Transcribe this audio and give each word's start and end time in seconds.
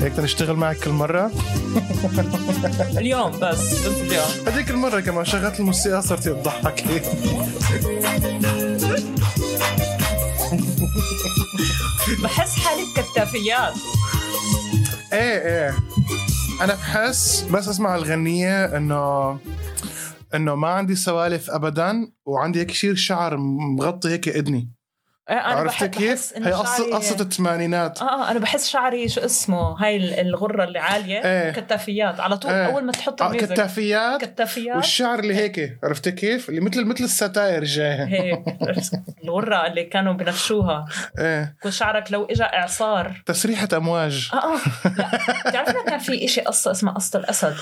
هيك 0.00 0.18
نشتغل 0.18 0.56
معك 0.56 0.76
كل 0.76 0.90
مرة. 0.90 1.30
اليوم 2.98 3.30
بس 3.30 3.58
بس 3.58 3.86
اليوم. 3.86 4.24
هذيك 4.46 4.70
المرة 4.70 5.00
كمان 5.00 5.24
شغلت 5.24 5.60
الموسيقى 5.60 6.02
صرتي 6.02 6.30
تضحكي 6.30 6.84
بحس 12.22 12.54
حالي 12.58 12.82
كتافيات. 12.96 13.74
إيه 15.12 15.38
إيه. 15.66 15.74
أنا 16.60 16.74
بحس 16.74 17.42
بس 17.42 17.68
أسمع 17.68 17.96
الغنية 17.96 18.76
إنه 18.76 19.38
إنه 20.34 20.54
ما 20.54 20.68
عندي 20.68 20.94
سوالف 20.94 21.50
ابدا 21.50 22.12
وعندي 22.26 22.60
هيك 22.60 22.66
كثير 22.66 22.94
شعر 22.94 23.36
مغطي 23.36 24.08
هيك 24.08 24.28
إذني. 24.28 24.75
أنا 25.30 25.40
عرفت 25.40 25.74
بحب- 25.84 25.90
كيف؟ 25.90 26.32
هي 26.36 26.52
قصة 26.52 26.96
قصة 26.96 27.20
الثمانينات. 27.20 28.02
آه 28.02 28.04
آه 28.26 28.30
أنا 28.30 28.38
بحس 28.38 28.68
شعري 28.68 29.08
شو 29.08 29.20
اسمه؟ 29.20 29.84
هاي 29.84 29.96
ال- 29.96 30.20
الغرة 30.26 30.64
اللي 30.64 30.78
عالية 30.78 31.18
إيه. 31.24 31.50
كتافيات. 31.52 32.20
على 32.20 32.36
طول 32.36 32.50
إيه. 32.52 32.66
أول 32.66 32.84
ما 32.84 32.92
تحط 32.92 33.22
آه 33.22 33.26
ال 33.26 33.30
music. 33.30 33.52
كتافيات؟ 33.52 34.24
كتافيات. 34.24 34.76
والشعر 34.76 35.18
اللي 35.18 35.34
هيك 35.34 35.78
عرفت 35.84 36.08
كيف؟ 36.08 36.48
اللي 36.48 36.60
مثل 36.60 36.84
مثل 36.84 37.04
الستاير 37.04 37.64
جاي. 37.64 38.06
هيك 38.06 38.44
الغرة 39.24 39.66
اللي 39.66 39.84
كانوا 39.84 40.12
بنفشوها. 40.12 40.84
إيه. 41.18 41.56
كل 41.62 41.72
شعرك 41.72 42.12
لو 42.12 42.24
اجى 42.24 42.44
إعصار. 42.44 43.22
تسريحة 43.26 43.68
أمواج. 43.76 44.30
آه 44.32 44.36
آه. 44.54 44.58
لا 44.98 45.10
بتعرفنا 45.50 45.84
كان 45.84 45.98
في 45.98 46.24
إشي 46.24 46.40
قصة 46.40 46.70
اسمها 46.70 46.92
قصة 46.94 47.18
الأسد؟ 47.18 47.54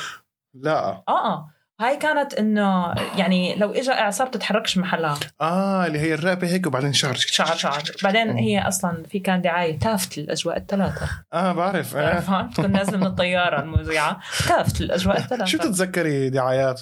لا. 0.54 0.78
آه 0.78 1.04
آه. 1.08 1.50
هاي 1.80 1.96
كانت 1.96 2.34
إنه 2.34 2.94
يعني 3.16 3.54
لو 3.56 3.70
اجى 3.70 3.92
إعصار 3.92 4.28
بتتحركش 4.28 4.78
محلها. 4.78 5.16
آه 5.40 5.86
اللي 5.86 5.98
هي 5.98 6.14
الرقبة 6.14 6.48
هيك 6.48 6.66
وبعدين 6.66 6.92
شعر 6.92 7.14
شعر 7.14 7.56
شعر. 7.56 7.82
بعدين 8.02 8.30
هي 8.30 8.60
أصلا 8.68 9.02
في 9.10 9.18
كان 9.18 9.40
دعاية 9.42 9.78
تافت 9.78 10.18
الاجواء 10.18 10.56
الثلاثة. 10.56 11.08
آه 11.32 11.52
بعرف. 11.52 11.96
آه. 11.96 12.08
عرفان 12.14 12.50
تكون 12.50 12.72
نازله 12.72 12.96
من 12.98 13.06
الطيارة 13.06 13.60
المذيعه 13.62 14.20
تافت 14.48 14.80
الاجواء 14.80 15.18
الثلاثة. 15.22 15.44
شو 15.44 15.58
بتتذكري 15.58 16.30
دعايات؟ 16.30 16.80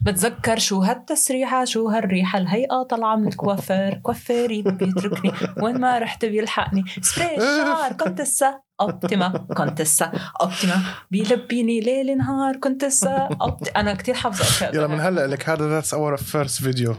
بتذكر 0.00 0.58
شو 0.58 0.80
هالتسريحة 0.80 1.64
شو 1.64 1.88
هالريحة؟ 1.88 2.38
الهيئة 2.38 2.82
طالعة 2.82 3.16
من 3.16 3.28
الكوافير 3.28 3.94
كوافيري 3.94 4.62
بيتركني. 4.62 5.32
وين 5.62 5.80
ما 5.80 5.98
رحت 5.98 6.24
بيلحقني. 6.24 6.84
سبراي 7.00 7.36
الشعر 7.36 7.92
كونتسا 7.92 8.60
أوبتيما 8.80 9.46
كونتسا 9.56 10.12
أوبتيما 10.40 10.82
بيلبيني 11.10 11.80
ليل 11.80 12.16
نهار 12.16 12.56
كونتسا 12.56 13.28
أوبت... 13.42 13.68
أنا 13.76 13.94
كتير 13.94 14.14
حافظة 14.14 14.44
أشياء 14.44 14.74
يلا 14.74 14.86
من 14.86 15.00
هلأ 15.00 15.26
لك. 15.26 15.48
هذا 15.48 15.68
that's 15.68 15.94
our 15.94 16.16
first 16.16 16.62
video؟ 16.62 16.96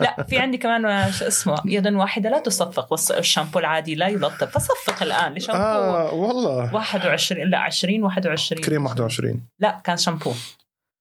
لا 0.00 0.26
في 0.28 0.38
عندي 0.38 0.58
كمان 0.58 1.12
شو 1.12 1.26
اسمه 1.26 1.56
يد 1.64 1.86
واحدة 1.86 2.30
لا 2.30 2.38
تصفق. 2.38 2.92
والشامبو 2.92 3.58
العادي 3.58 3.94
لا 3.94 4.08
يلطف. 4.08 4.58
فصفق 4.58 5.02
الآن. 5.02 5.34
لشامبو 5.34 5.62
آه 5.62 6.14
والله. 6.14 6.74
21 6.74 7.50
لا 7.50 7.58
20 7.58 8.02
21 8.02 8.62
كريم 8.62 8.86
21 8.86 9.40
لا 9.60 9.80
كان 9.84 9.96
شامبو. 9.96 10.32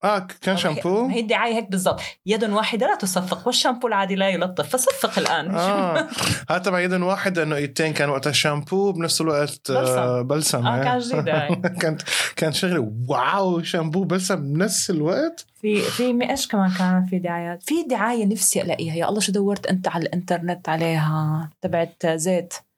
آه 0.04 0.28
كان 0.42 0.58
شامبو. 0.58 1.08
هي 1.08 1.20
الدعاية 1.20 1.54
هيك 1.54 1.72
بالضبط. 1.72 2.02
يد 2.26 2.44
واحدة 2.44 2.88
لا 2.88 2.96
تصفق 2.96 3.48
والشامبو 3.48 3.88
العادي 3.88 4.16
لا 4.16 4.30
يلطف. 4.30 4.70
فصفق 4.70 5.20
الآن. 5.20 5.56
آه. 5.56 6.08
هذا 6.50 6.58
تبع 6.58 6.80
يد 6.80 6.94
واحد 6.94 7.40
إنه 7.40 7.56
ايدتين 7.56 7.94
كان 7.94 8.10
وقتها 8.10 8.32
شامبو 8.32 8.92
بنفس 8.92 9.22
الوقت 9.22 9.70
آه 9.70 10.22
بلسم. 10.22 10.24
بلسم 10.24 10.68
آه. 10.68 10.84
كان 10.84 11.00
جديده 11.00 11.38
هاي. 11.38 11.56
كانت 11.56 12.02
كانت 12.36 12.56
شغلة. 12.56 12.92
واو 13.08 13.64
شامبو 13.64 14.04
بلسم 14.04 14.54
بنفس 14.54 14.90
الوقت. 14.90 15.46
في 15.62 15.82
في 15.82 16.30
إيش 16.30 16.48
كمان 16.48 16.72
كان 16.72 17.06
في 17.06 17.20
دعايات 17.20 17.64
في 17.64 17.84
دعاية 17.84 18.26
نفسي 18.26 18.62
ألاقيها. 18.62 18.96
يا 18.96 19.10
الله 19.10 19.20
شو 19.20 19.32
دورت 19.32 19.66
أنت 19.66 19.88
على 19.88 20.04
الإنترنت 20.04 20.70
عليها؟ 20.70 21.50
تبعت 21.62 22.08
زيت. 22.08 22.54
آه 22.54 22.73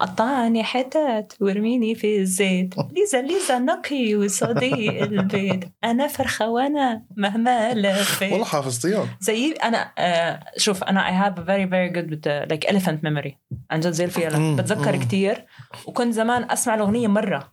قطعني 0.00 0.64
حتت 0.64 1.36
وارميني 1.40 1.94
في 1.94 2.18
الزيت. 2.18 2.74
ليزا 2.92 3.22
ليزا 3.22 3.58
نقي 3.58 4.14
وصديق 4.14 5.02
البيت. 5.02 5.64
أنا 5.84 6.06
فرخة 6.06 6.48
وأنا 6.48 7.02
مهما 7.16 7.74
لفيت. 7.74 8.32
والله 8.32 8.44
حافظتيهم 8.44 9.08
زي 9.20 9.52
أنا 9.52 9.92
آه 9.98 10.40
شوف 10.56 10.84
أنا 10.84 11.00
I 11.00 11.12
have 11.12 11.38
a 11.38 11.42
very 11.42 11.66
very 11.66 11.90
good 11.96 12.10
with 12.10 12.52
like 12.52 12.70
elephant 12.72 13.02
memory. 13.02 13.32
عن 13.70 13.80
جد 13.80 13.90
زي 13.90 14.04
الفيلة 14.04 14.56
بتذكر. 14.56 14.96
كتير. 14.96 15.46
وكنت 15.86 16.14
زمان 16.14 16.50
أسمع 16.50 16.74
الأغنية 16.74 17.08
مرة. 17.08 17.52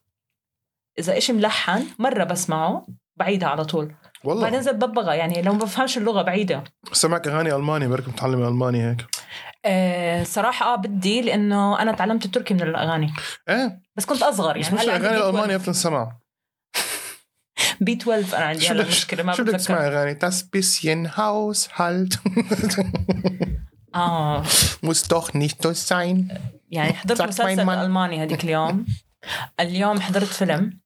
إذا 1.00 1.18
إشي 1.18 1.34
ملحن 1.34 1.84
مرة 2.00 2.24
بسمعه 2.24 2.88
بعيدها 3.18 3.50
على 3.50 3.66
طول. 3.66 3.86
بعدين 4.24 4.44
والله 4.44 4.60
زي 4.60 4.72
ببغى 4.72 5.18
يعني 5.18 5.42
لو 5.42 5.54
ما 5.54 5.60
بفهمش 5.60 5.98
اللغة 5.98 6.22
بعيدة. 6.22 6.64
سمعك 6.92 7.28
أغاني 7.28 7.56
ألماني 7.56 7.88
بركي 7.88 8.10
متعلمه 8.10 8.48
ألماني 8.48 8.90
هيك. 8.90 9.06
آه 9.66 10.24
صراحة 10.24 10.74
آه 10.74 10.76
بدي 10.76 11.22
لأنه 11.22 11.82
أنا 11.82 11.92
تعلمت 11.92 12.26
التركي 12.26 12.54
من 12.54 12.62
الأغاني. 12.62 13.14
إيه؟ 13.50 13.82
بس 13.96 14.06
كنت 14.06 14.24
أصغر 14.24 14.60
بس 14.60 14.66
يعني 14.66 14.78
مش 14.78 14.84
الاغاني 14.84 15.10
بي 15.10 15.18
الألمانية 15.24 15.56
12 15.56 15.58
بتنسمع. 15.58 16.18
بي 17.82 17.94
12 17.94 18.38
أنا 18.38 18.46
عندي 18.46 18.68
هلأ 18.70 18.82
بدك 18.84 18.88
مشكلة 18.92 19.24
ما 19.24 19.34
شو 19.34 19.44
بدك 19.44 19.54
بتذكر. 19.54 19.64
تسمعي 19.76 19.88
أغاني؟ 19.88 20.20
das 20.20 20.34
bisschen 20.44 21.12
Haushalt 21.18 22.20
آه. 23.96 24.44
muss 24.86 25.04
doch 25.14 25.34
nicht 25.34 25.62
so 25.64 25.74
sein 25.74 26.38
يعني 26.72 26.94
حضرت 26.94 27.22
مسلسل 27.22 27.66
Mann. 27.66 27.70
ألماني 27.70 28.24
هذيك 28.24 28.44
اليوم. 28.44 28.86
اليوم 29.60 30.02
حضرت 30.02 30.24
فيلم 30.24 30.80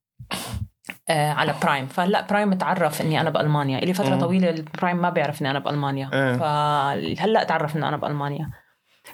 آه 1.09 1.31
على 1.31 1.55
برايم 1.63 1.87
فهلأ 1.87 2.21
برايم 2.21 2.53
تعرف 2.53 3.01
إني 3.01 3.21
أنا 3.21 3.29
بألمانيا. 3.29 3.79
لي 3.79 3.93
فترة 3.93 4.15
مم. 4.15 4.21
طويلة 4.21 4.49
البرايم 4.49 4.97
ما 5.01 5.09
بيعرف 5.09 5.41
إني 5.41 5.51
أنا 5.51 5.59
بألمانيا. 5.59 6.09
إيه. 6.13 6.37
فهلأ 6.37 7.43
تعرف 7.43 7.75
اني 7.75 7.87
أنا 7.87 7.97
بألمانيا. 7.97 8.49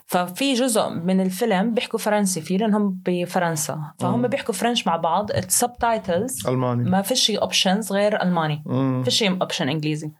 ففي 0.07 0.53
جزء 0.53 0.89
من 0.89 1.21
الفيلم 1.21 1.73
بيحكوا 1.73 1.99
فرنسي 1.99 2.41
فيه 2.41 2.57
لأنهم 2.57 3.01
بفرنسا. 3.05 3.81
فهم 3.99 4.21
مم. 4.21 4.27
بيحكوا 4.27 4.53
French 4.53 4.87
مع 4.87 4.95
بعض. 4.95 5.31
ال 5.31 5.43
subtitles 5.43 6.47
ألماني. 6.47 6.89
ما 6.89 7.01
فيش 7.01 7.31
options 7.31 7.91
غير 7.91 8.21
ألماني. 8.21 8.63
مم. 8.65 9.03
فيش 9.03 9.23
option 9.23 9.69
إنجليزي. 9.69 10.11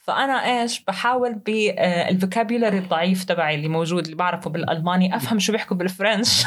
فأنا 0.00 0.62
إيش 0.62 0.84
بحاول 0.84 1.34
بالفوكابيولري 1.34 2.78
الضعيف 2.78 3.24
تبعي 3.24 3.54
اللي 3.54 3.68
موجود 3.68 4.04
اللي 4.04 4.16
بعرفه 4.16 4.50
بالألماني 4.50 5.16
أفهم 5.16 5.38
شو 5.38 5.52
بيحكوا 5.52 5.76
بالفرنش. 5.76 6.44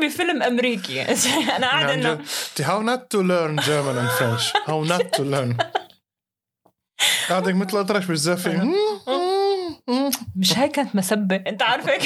بفيلم 0.00 0.42
أمريكي. 0.42 1.02
أنا 1.56 1.66
قاعدة 1.66 1.90
يعني 1.90 2.06
انه 2.06 2.18
how 2.58 2.96
not 2.96 3.00
to 3.00 3.18
learn 3.18 3.64
German 3.64 3.96
and 3.98 4.10
French. 4.18 4.52
How 4.66 4.84
not 4.92 5.18
to 5.18 5.22
learn. 5.22 5.56
قاعدك 7.28 7.54
مثل 7.54 7.78
اطرش 7.78 8.06
بالزفة. 8.06 8.62
مش 10.36 10.58
هاي 10.58 10.68
كانت 10.68 10.96
مسبة. 10.96 11.36
انت 11.36 11.62
عارفة 11.62 11.92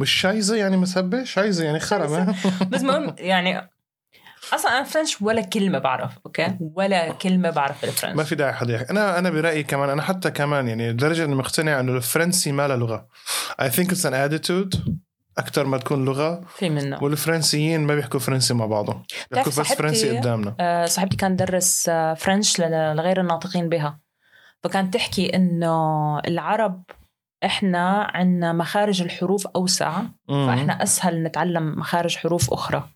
مش 0.00 0.10
شايزة 0.10 0.56
يعني 0.56 0.76
مسبة؟ 0.76 1.24
شايزة 1.24 1.64
يعني 1.64 1.80
خرم 1.80 2.34
بس 2.68 2.80
المهم 2.80 3.14
يعني 3.18 3.70
أصلا 4.54 4.70
أنا 4.78 4.82
فرنش 4.84 5.22
ولا 5.22 5.42
كلمة 5.42 5.78
بعرف 5.78 6.10
أوكي؟ 6.26 6.56
ولا 6.60 7.12
كلمة 7.12 7.50
بعرف 7.50 7.76
ما 7.84 7.90
بالفرنش 7.90 8.28
في 8.28 8.34
داعي 8.34 8.52
حدا 8.52 8.74
يحكي. 8.74 8.90
أنا 8.90 9.18
أنا 9.18 9.30
برأيي 9.30 9.62
كمان 9.62 9.88
أنا 9.90 10.02
حتى 10.02 10.30
كمان 10.30 10.68
يعني 10.68 10.90
لدرجه 10.90 11.24
إني 11.24 11.34
مقتنع 11.34 11.80
إنه 11.80 11.92
الفرنسي 11.92 12.52
ما 12.52 12.68
له 12.68 12.74
لغة. 12.76 13.08
I 13.62 13.64
think 13.64 13.86
it's 13.88 14.04
an 14.04 14.12
attitude. 14.14 14.78
أكثر 15.38 15.64
ما 15.66 15.78
تكون 15.78 16.04
لغة. 16.04 16.40
في 16.56 16.70
منه. 16.70 17.02
والفرنسيين 17.04 17.80
ما 17.80 17.94
بيحكوا 17.94 18.20
فرنسي 18.20 18.54
مع 18.54 18.66
بعضهم. 18.66 19.02
بيحكوا 19.30 19.52
بس 19.52 19.60
فرنسي 19.72 20.18
قدامنا. 20.18 20.56
آه، 20.60 20.86
صاحبتي 20.86 21.16
كانت 21.16 21.40
تدرس 21.40 21.88
آه، 21.88 22.14
فرنش 22.14 22.60
ل- 22.60 22.96
لغير 22.96 23.20
الناطقين 23.20 23.68
بها. 23.68 23.98
فكانت 24.62 24.94
تحكي 24.94 25.36
إنه 25.36 26.18
العرب 26.18 26.82
إحنا 27.44 28.10
عندنا 28.14 28.52
مخارج 28.52 29.02
الحروف 29.02 29.46
أوسع. 29.46 30.02
فإحنا 30.28 30.82
أسهل 30.82 31.22
نتعلم 31.22 31.78
مخارج 31.78 32.16
حروف 32.16 32.52
أخرى. 32.52 32.88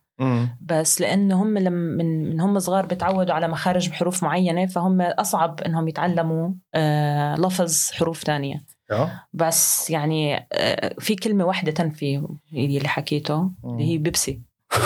بس 0.60 1.00
لأنه 1.00 1.42
هم 1.42 1.58
لما 1.58 1.96
من 1.96 2.30
من 2.30 2.40
هم 2.40 2.58
صغار 2.58 2.86
بتعودوا 2.86 3.34
على 3.34 3.48
مخارج 3.48 3.90
حروف 3.90 4.22
معينة 4.22 4.66
فهم 4.66 5.00
أصعب 5.00 5.60
إنهم 5.60 5.88
يتعلموا 5.88 6.50
آه، 6.74 7.34
لفظ 7.34 7.90
حروف 7.92 8.22
تانية 8.22 8.64
يا. 8.90 9.20
بس 9.32 9.90
يعني 9.90 10.46
آه، 10.52 10.94
في 10.98 11.16
كلمة 11.16 11.44
واحدة 11.44 11.72
تنفي 11.72 12.26
اللي 12.52 12.88
حكيته 12.88 13.50
اللي 13.64 13.84
هي 13.84 13.98
بيبسي 13.98 14.42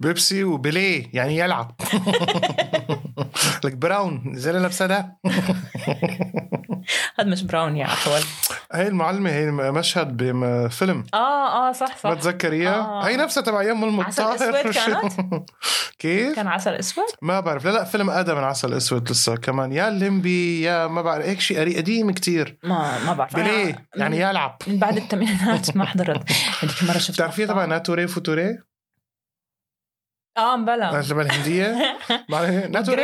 بيبسي 0.00 0.44
و 0.44 0.56
play 0.56 1.06
يعني 1.12 1.38
يلعب 1.38 1.72
لك 3.64 3.72
brown 3.72 4.32
زي 4.34 4.50
اللي 4.50 4.62
لابسة 4.62 4.86
ده. 4.86 5.16
هذا 7.18 7.28
مش 7.28 7.42
brown 7.42 7.76
يا 7.76 7.84
احول 7.84 8.20
هي 8.72 8.88
المعلمة 8.88 9.30
هي 9.30 9.50
مشهد 9.50 10.16
بفيلم 10.16 11.04
آه 11.14 11.68
آه 11.68 11.72
صح 11.72 11.96
صح. 11.96 12.12
بتذكر 12.12 12.52
اياه 12.52 12.70
آه. 12.72 13.08
هي 13.08 13.16
نفسها 13.16 13.42
تبع 13.42 13.62
يم 13.62 14.00
عسل 14.00 14.22
المطهر 14.22 14.34
أسود 14.34 15.44
كيف؟ 15.98 16.36
كان 16.36 16.46
عسل 16.46 16.74
أسود؟ 16.74 17.04
ما 17.22 17.40
بعرف. 17.40 17.64
لا 17.64 17.70
لا 17.70 17.84
فيلم 17.84 18.10
آدم 18.10 18.36
من 18.36 18.44
عسل 18.44 18.74
أسود 18.74 19.10
لسه 19.10 19.36
كمان. 19.36 19.72
يا 19.72 19.88
الليمبي 19.88 20.62
يا 20.62 20.86
ما 20.86 21.02
بعرف. 21.02 21.26
هيك 21.26 21.40
شيء 21.40 21.76
قديم 21.76 22.10
كتير. 22.10 22.58
ما 22.62 23.04
ما 23.06 23.12
بعرف. 23.12 23.36
play 23.36 23.86
يعني 23.96 24.20
يلعب. 24.20 24.58
من 24.66 24.78
بعد 24.78 24.96
الثمانينات 24.96 25.76
ما 25.76 25.84
حضرت. 25.84 26.32
هذيك 26.60 26.82
مرة 26.82 26.98
شفت 26.98 27.14
بتعرفيه 27.16 27.46
تبع 27.46 27.64
ناتوري 27.64 28.06
فوتوري؟ 28.06 28.58
آه 30.36 30.56
مبلا 30.56 31.02
تبع 31.02 31.22
الهنديه؟ 31.22 31.76
ناتوري؟ 32.70 33.02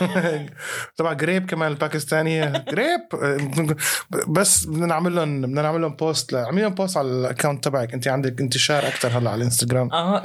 جريب. 0.00 0.50
تبع 0.96 1.12
جريب 1.22 1.46
كمان 1.46 1.72
الباكستاني 1.72 2.52
جريب 2.68 3.00
بس 4.28 4.66
بدنا 4.66 4.86
نعمل 4.86 5.14
لهم 5.16 5.40
بدنا 5.42 5.62
نعمل 5.62 5.80
لهم 5.80 5.96
post 5.96 6.34
اعمل 6.34 6.62
لهم 6.62 6.74
post 6.74 6.96
على 6.96 7.08
ال 7.08 7.15
account 7.15 7.64
تبعك 7.64 7.94
انت 7.94 8.08
عندك 8.08 8.40
انتشار 8.40 8.86
أكثر 8.86 9.08
هلا 9.08 9.30
على 9.30 9.38
الانستغرام 9.38 9.92
آه 9.92 10.22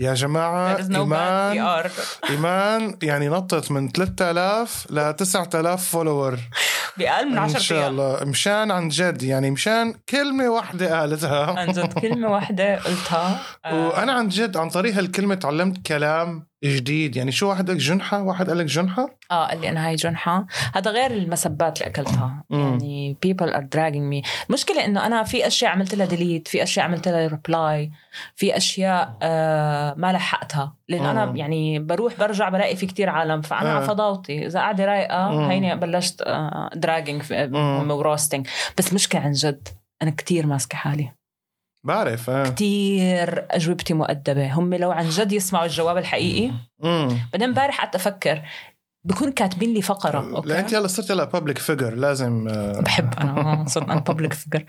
يا 0.00 0.14
is 0.14 0.88
no 0.88 1.04
PR. 1.06 1.90
إيمان 2.30 2.98
يعني 3.02 3.28
نطت 3.28 3.70
من 3.70 3.88
3000 3.88 4.86
ل 4.90 5.12
9000 5.12 5.90
follower 5.90 6.38
بأقل 6.96 7.26
من 7.26 7.32
إن 7.32 7.38
10 7.38 7.58
شاء 7.58 7.78
أيام 7.78 7.90
الله. 7.90 8.24
مشان 8.24 8.70
عن 8.70 8.88
جد 8.88 9.22
يعني 9.22 9.50
مشان 9.50 9.94
كلمة 10.08 10.48
واحدة 10.48 11.00
قالتها. 11.00 11.58
عن 11.58 11.72
جد 11.72 11.92
كلمة 11.98 12.28
واحدة 12.28 12.76
قلتها. 12.76 13.40
وأنا 13.72 14.12
عن 14.12 14.28
جد 14.28 14.56
عن 14.56 14.68
طريق 14.70 14.94
هالكلمة 14.94 15.34
تعلمت 15.34 15.86
كلام 15.86 16.46
جديد. 16.64 17.16
يعني 17.16 17.32
شو 17.32 17.48
واحد 17.48 17.66
قال 17.68 17.76
لك 17.76 17.82
جنحة؟ 17.82 18.22
واحد 18.22 18.48
قال 18.48 18.58
لك 18.58 18.66
جنحة؟ 18.66 19.18
آه 19.30 19.46
قال 19.46 19.60
لي 19.60 19.68
أنا 19.68 19.88
هاي 19.88 19.94
جنحة. 19.94 20.46
هذا 20.74 20.90
غير 20.90 21.10
المسبات 21.10 21.78
اللي 21.78 21.90
أكلتها. 21.90 22.44
مم. 22.50 22.60
يعني 22.60 23.16
people 23.26 23.50
are 23.50 23.64
dragging 23.76 24.24
me. 24.24 24.28
المشكلة 24.48 24.84
إنه 24.84 25.06
أنا 25.06 25.22
في 25.22 25.46
أشياء 25.46 25.70
عملت 25.70 25.94
لها 25.94 26.06
delete 26.06 26.48
في 26.48 26.62
أشياء 26.62 26.86
عملت 26.86 27.08
لها 27.08 27.26
reply 27.26 27.90
في 28.36 28.56
أشياء 28.56 29.18
آه 29.22 29.94
ما 29.96 30.12
لحقتها. 30.12 30.74
لأنه 30.88 31.10
أنا. 31.10 31.32
يعني 31.36 31.78
بروح 31.78 32.18
برجع 32.18 32.48
بلاقي 32.48 32.76
في 32.76 32.86
كتير 32.86 33.10
عالم 33.10 33.40
فأنا 33.40 33.72
آه. 33.72 33.74
على 33.74 33.86
فضاوتي. 33.86 34.46
إذا 34.46 34.60
قاعدة 34.60 34.84
رايقة 34.84 35.30
مم. 35.30 35.50
هيني 35.50 35.76
بلشت 35.76 36.22
آه 36.22 36.70
dragging 36.74 37.22
و 37.90 37.96
roasting 37.96 38.46
بس 38.78 38.92
مشكلة 38.92 39.20
عن 39.20 39.32
جد 39.32 39.68
أنا 40.02 40.10
كتير 40.10 40.46
ماسكة 40.46 40.76
حالي. 40.76 41.12
بعرف 41.84 42.30
آه. 42.30 42.48
كتير 42.48 43.46
أجوبتي 43.50 43.94
مؤدبة. 43.94 44.52
هم 44.52 44.74
لو 44.74 44.90
عن 44.90 45.08
جد 45.08 45.32
يسمعوا 45.32 45.64
الجواب 45.64 45.96
الحقيقي 45.96 46.50
امم 46.84 47.08
بعدين 47.32 47.48
امبارح 47.48 47.80
قعدت 47.80 47.94
أفكر 47.94 48.42
بكون 49.06 49.32
كاتبين 49.32 49.74
لي 49.74 49.82
فقرة 49.82 50.42
لا 50.44 50.60
أنت 50.60 50.74
هلا 50.74 50.86
صرت 50.86 51.10
هلا 51.10 51.24
public 51.24 51.58
figure 51.58 51.94
لازم 51.94 52.48
آه، 52.48 52.80
بحب 52.80 53.14
أنا 53.20 53.64
صرت 53.68 53.90
أنا 53.90 54.00
public 54.00 54.32
figure 54.32 54.64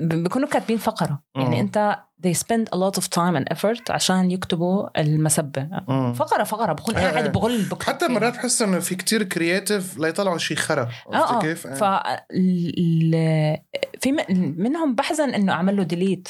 بيكونوا 0.00 0.48
كاتبين 0.48 0.78
فقرة. 0.78 1.22
يعني 1.34 1.60
أنت 1.60 1.98
they 2.26 2.34
spend 2.34 2.68
a 2.74 2.76
lot 2.78 3.02
of 3.02 3.04
time 3.08 3.36
and 3.36 3.56
effort 3.56 3.90
عشان 3.90 4.30
يكتبوا 4.30 5.00
المسبة 5.00 5.68
مم. 5.88 6.12
فقرة 6.14 6.44
فقرة 6.44 6.72
بكون 6.72 6.96
إيه، 6.96 7.10
قاعد 7.10 7.24
إيه. 7.24 7.68
بكتب 7.68 7.82
حتى. 7.82 8.08
مرات 8.08 8.32
بحس 8.34 8.62
إنه 8.62 8.78
في 8.78 8.94
كتير 8.94 9.22
creative 9.22 9.98
ليطلعوا 9.98 10.38
شيء 10.38 10.56
خرا 10.56 10.82
آه 11.12 11.16
عرفتي 11.16 11.34
آه 11.34 11.40
كيف؟ 11.40 11.66
ف 11.66 11.84
ال- 12.30 13.58
في 14.00 14.12
منهم 14.56 14.94
بحزن 14.94 15.34
إنه 15.34 15.52
أعمل 15.52 15.76
له 15.76 15.82
delete 15.82 16.28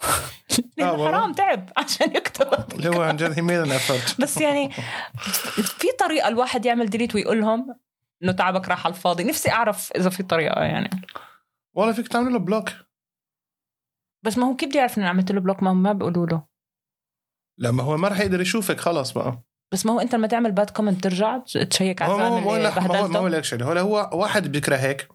لأنه 0.76 0.92
والله؟ 0.92 1.08
حرام 1.08 1.32
تعب 1.32 1.68
عشان 1.76 2.16
يكتب 2.16 2.48
اللي 2.74 2.88
هو 2.88 3.02
عن 3.02 3.16
جد 3.16 3.32
he 3.32 3.42
made 3.42 3.72
بس 4.22 4.36
يعني 4.40 4.70
في 5.62 5.86
طريقة 5.98 6.28
الواحد 6.28 6.66
يعمل 6.66 6.86
delete 6.90 7.14
ويقول 7.14 7.40
لهم 7.40 7.74
إنه 8.22 8.32
تعبك 8.32 8.68
راح 8.68 8.86
على 8.86 8.94
الفاضي 8.94 9.24
نفسي 9.24 9.50
أعرف 9.50 9.92
إذا 9.96 10.10
في 10.10 10.22
طريقة 10.22 10.60
يعني 10.60 10.90
والله 11.74 11.92
فيك 11.92 12.08
تعمل 12.08 12.32
له 12.32 12.38
block 12.38 12.70
بس 14.24 14.38
ما 14.38 14.46
هو 14.46 14.56
كيف 14.56 14.68
بدي 14.68 14.80
اعرف 14.80 14.98
اني 14.98 15.06
عملت 15.06 15.32
له 15.32 15.40
block 15.40 15.62
ما 15.62 15.70
هم 15.72 15.82
ما 15.82 15.92
بيقولوا 15.92 16.26
له. 16.26 16.42
لما 17.60 17.82
هو 17.82 17.96
ما 17.96 18.08
رح 18.08 18.20
يقدر 18.20 18.40
يشوفك 18.40 18.80
خلص 18.80 19.12
بقى. 19.12 19.42
بس 19.72 19.86
ما 19.86 19.92
هو 19.92 20.00
أنت 20.00 20.14
لما 20.14 20.26
تعمل 20.26 20.52
bad 20.52 20.70
comment 20.70 21.04
ترجع 21.04 21.38
check 21.70 22.02
على 22.02 22.12
الزلمه 22.12 22.40
ما 22.40 22.44
هو 22.46 22.56
لا 22.56 22.80
ما 22.80 22.98
هو 22.98 23.08
ما 23.08 23.18
هو 23.18 23.28
لك 23.28 23.62
هو 23.62 23.72
هو 23.98 24.20
واحد 24.20 24.52
بيكرهك 24.52 25.08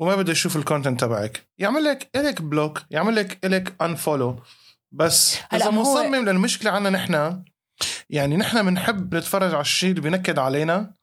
وما 0.00 0.16
بده 0.16 0.32
يشوف 0.32 0.56
ال 0.56 0.62
content 0.62 1.00
تبعك. 1.00 1.48
يعمل 1.58 1.84
لك 1.84 2.10
إلك 2.16 2.42
block 2.42 2.82
يعمل 2.90 3.16
لك 3.16 3.44
إلك 3.46 3.82
unfollow 3.82 4.40
بس 4.92 5.36
هلا 5.50 5.62
إذا 5.62 5.70
ما 5.70 5.78
هو- 5.78 5.82
مصمم 5.94 6.28
للمشكلة 6.28 6.70
عنا 6.70 6.90
نحن 6.90 7.42
يعني 8.10 8.36
نحن 8.36 8.62
بنحب 8.66 9.14
نتفرج 9.14 9.52
على 9.54 9.60
الشيء 9.60 9.90
اللي 9.90 10.00
بينكد 10.00 10.38
علينا 10.38 10.94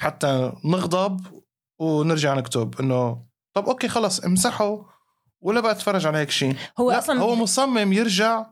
حتى 0.00 0.52
نغضب 0.64 1.42
ونرجع 1.80 2.34
نكتب 2.34 2.80
إنه 2.80 3.26
طب 3.56 3.64
okay 3.68 3.88
خلص 3.88 4.20
امسحه. 4.20 4.91
ولا 5.42 5.60
بقى 5.60 5.72
اتفرج 5.72 6.06
على 6.06 6.18
هيك 6.18 6.30
شيء 6.30 6.56
هو 6.78 6.90
لا 6.90 6.98
أصلا 6.98 7.20
هو 7.20 7.34
مصمم 7.34 7.92
يرجع 7.92 8.46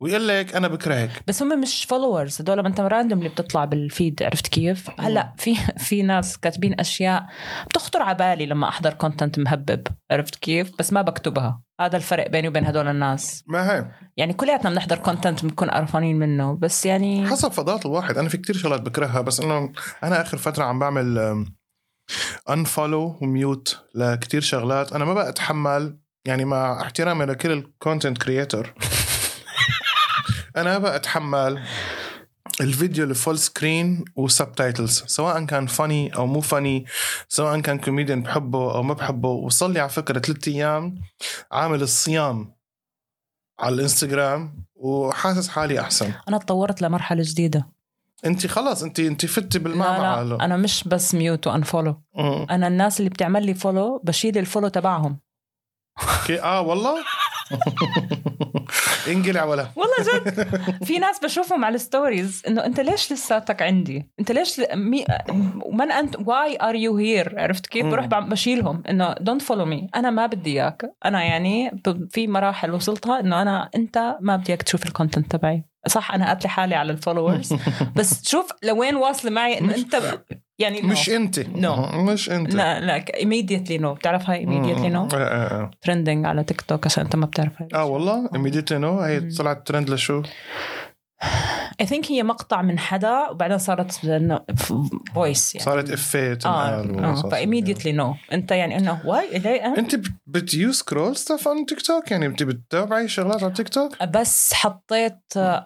ويقول 0.00 0.28
لك 0.28 0.54
أنا 0.54 0.68
بكرهك 0.68 1.10
بس 1.26 1.42
هم 1.42 1.60
مش 1.60 1.84
followers 1.84 2.40
هدول 2.40 2.60
ما 2.60 2.68
أنت 2.68 2.80
random 2.80 3.18
اللي 3.18 3.28
بتطلع 3.28 3.64
بال 3.64 3.83
feed 3.83 4.22
عرفت 4.22 4.46
كيف؟ 4.48 4.90
هلأ 5.00 5.34
في 5.38 5.54
في 5.86 6.02
ناس 6.02 6.38
كاتبين 6.38 6.80
أشياء 6.80 7.26
بتخطر 7.66 8.02
على 8.02 8.16
بالي 8.16 8.46
لما 8.46 8.68
أحضر 8.68 8.92
content 8.92 9.38
مهبب 9.38 9.86
عرفت 10.10 10.36
كيف؟ 10.36 10.72
بس 10.78 10.92
ما 10.92 11.02
بكتبها. 11.02 11.62
هذا 11.80 11.96
الفرق 11.96 12.30
بيني 12.30 12.48
وبين 12.48 12.66
هدول 12.66 12.88
الناس. 12.88 13.44
ما 13.46 13.72
هي. 13.72 13.90
يعني 14.16 14.32
كلياتنا 14.32 14.70
بنحضر 14.70 14.98
content 14.98 15.42
بنكون 15.44 15.70
قرفانين 15.70 16.18
منه 16.18 16.56
بس 16.56 16.86
يعني 16.86 17.28
حسب 17.28 17.52
فضاوة 17.52 17.86
الواحد. 17.86 18.18
أنا 18.18 18.28
في 18.28 18.36
كتير 18.36 18.56
شغلات 18.56 18.80
بكرهها 18.80 19.20
بس 19.20 19.40
إنه 19.40 19.72
أنا 20.02 20.22
آخر 20.22 20.36
فترة 20.36 20.64
عم 20.64 20.78
بعمل 20.78 21.44
unfollow 22.50 23.18
و 23.22 23.33
mute 23.33 23.78
لكتير 23.94 24.40
شغلات. 24.40 24.92
أنا 24.92 25.04
ما 25.04 25.14
بقى 25.14 25.28
أتحمل 25.28 25.98
يعني 26.26 26.44
مع 26.44 26.82
احترامي 26.82 27.24
لكل 27.24 27.52
ال 27.52 27.60
content 27.60 28.18
creator 28.18 28.74
أنا 30.56 30.96
أتحمل 30.96 31.62
الفيديو 32.60 33.04
ال 33.04 33.11
full 33.11 33.38
screen 33.38 34.04
و 34.16 34.25
subtitles 34.25 35.04
سواء 35.06 35.44
كان 35.44 35.66
funny 35.66 36.16
أو 36.16 36.26
مو 36.26 36.40
funny 36.40 36.84
سواء 37.28 37.60
كان 37.60 37.78
كوميديان 37.78 38.22
بحبه 38.22 38.74
أو 38.74 38.82
ما 38.82 38.94
بحبه 38.94 39.28
وصار 39.28 39.72
لي 39.72 39.80
على 39.80 39.88
فكرة 39.88 40.18
ثلاث 40.18 40.48
أيام 40.48 40.94
عامل 41.52 41.82
الصيام 41.82 42.56
على 43.60 43.74
الإنستغرام 43.74 44.64
وحاسس 44.74 45.48
حالي 45.48 45.80
أحسن. 45.80 46.12
أنا 46.28 46.38
تطورت 46.38 46.82
لمرحلة 46.82 47.22
جديدة. 47.26 47.68
أنت 48.26 48.46
خلص 48.46 48.82
انت 48.82 49.00
أنت 49.00 49.26
فتي 49.26 49.58
بالمعمعة 49.58 50.22
لا 50.22 50.44
أنا 50.44 50.56
مش 50.56 50.84
بس 50.88 51.14
mute 51.14 51.46
و 51.46 51.52
unfollow. 51.52 52.02
أنا 52.50 52.66
الناس 52.66 52.98
اللي 52.98 53.10
بتعمل 53.10 53.46
لي 53.46 53.54
follow 53.54 54.02
بشيل 54.04 54.38
ال 54.38 54.42
follow 54.42 54.68
تبعهم. 54.68 55.18
okay. 56.02 56.42
آه 56.42 56.60
والله؟ 56.60 56.96
انقلع 59.08 59.44
ولا. 59.44 59.66
والله 59.76 59.94
جد. 60.14 60.84
في 60.84 60.98
ناس 60.98 61.18
بشوفهم 61.18 61.64
على 61.64 61.74
ال 61.74 61.82
stories 61.82 62.42
إنه 62.48 62.64
أنت 62.64 62.80
ليش 62.80 63.12
لساتك 63.12 63.62
عندي؟ 63.62 64.10
أنت 64.20 64.32
ليش 64.32 64.60
ل... 64.60 64.66
مي... 64.76 65.04
من 65.72 65.92
انت 65.92 66.16
why 66.26 66.58
are 66.62 66.74
you 66.74 66.96
here 66.96 67.40
عرفت 67.40 67.66
كيف. 67.66 67.86
بروح 67.86 68.06
بشيلهم 68.06 68.82
إنه 68.90 69.14
don't 69.20 69.42
follow 69.42 69.64
me 69.64 69.88
أنا 69.94 70.10
ما 70.10 70.26
بدي 70.26 70.52
إياك. 70.52 70.92
أنا 71.04 71.22
يعني. 71.22 71.82
في 72.10 72.26
مراحل 72.28 72.70
وصلتها 72.70 73.20
إنه 73.20 73.42
أنا 73.42 73.70
أنت 73.76 74.16
ما 74.20 74.36
بدي 74.36 74.48
إياك 74.48 74.62
تشوف 74.62 74.86
ال 74.86 74.92
content 74.92 75.36
تبعي. 75.36 75.64
صح 75.86 76.14
أنا 76.14 76.26
قاتله 76.26 76.50
حالي 76.50 76.74
على 76.74 76.92
ال 76.92 76.98
followers 76.98 77.54
بس 77.96 78.28
شوف 78.28 78.50
لوين 78.62 78.96
واصلة 78.96 79.30
معي 79.30 79.58
إنه 79.58 79.74
أنت. 79.74 79.96
يعني 80.58 80.82
no. 80.82 80.84
مش 80.84 81.10
انت. 81.10 81.40
No. 81.40 81.94
مش 81.94 82.30
انت. 82.30 82.54
لا 82.54 82.80
لا 82.80 83.04
immediately 83.04 83.80
no. 83.82 83.86
بتعرف 83.86 84.30
هاي 84.30 84.46
immediately 84.46 84.86
مم. 84.86 85.08
no 85.08 85.14
آه, 85.14 85.18
آه, 85.18 85.62
آه. 85.62 85.70
trending 85.82 86.26
على 86.26 86.44
تيك 86.44 86.60
توك 86.60 86.86
عشان 86.86 87.04
أنت 87.04 87.16
ما 87.16 87.26
بتعرف 87.26 87.62
هاي 87.62 87.68
آه 87.74 87.84
والله. 87.84 88.28
Immediately 88.28 88.80
no. 88.82 89.02
هي. 89.02 89.20
طلعت 89.38 89.66
ترند 89.66 89.90
لشو؟ 89.90 90.22
I 91.80 91.86
think 91.86 92.12
هي 92.12 92.22
مقطع 92.22 92.62
من 92.62 92.78
حدا 92.78 93.28
وبعدين 93.28 93.58
صارت 93.58 93.92
voice 95.14 95.54
يعني. 95.54 95.64
صارت 95.64 95.90
افيه 95.90 96.30
آه 96.30 96.34
تنقال 96.34 97.04
آه 97.04 97.14
ف 97.14 97.20
immediately 97.20 97.92
no 97.92 98.14
أنت 98.32 98.50
يعني 98.50 98.78
إنه 98.78 99.00
why؟ 99.04 99.36
أنت؟ 99.78 100.00
but 100.26 100.72
you 100.72 100.87
scroll 100.87 101.16
stuff 101.16 101.48
على 101.48 101.64
تيك 101.64 101.80
توك 101.82 102.10
يعني 102.10 102.26
أنت 102.26 102.42
بتتابعي 102.42 103.08
شغلات 103.08 103.42
على 103.42 103.52
تيك 103.52 103.68
توك 103.68 104.02
بس 104.02 104.52
حطيت 104.54 105.18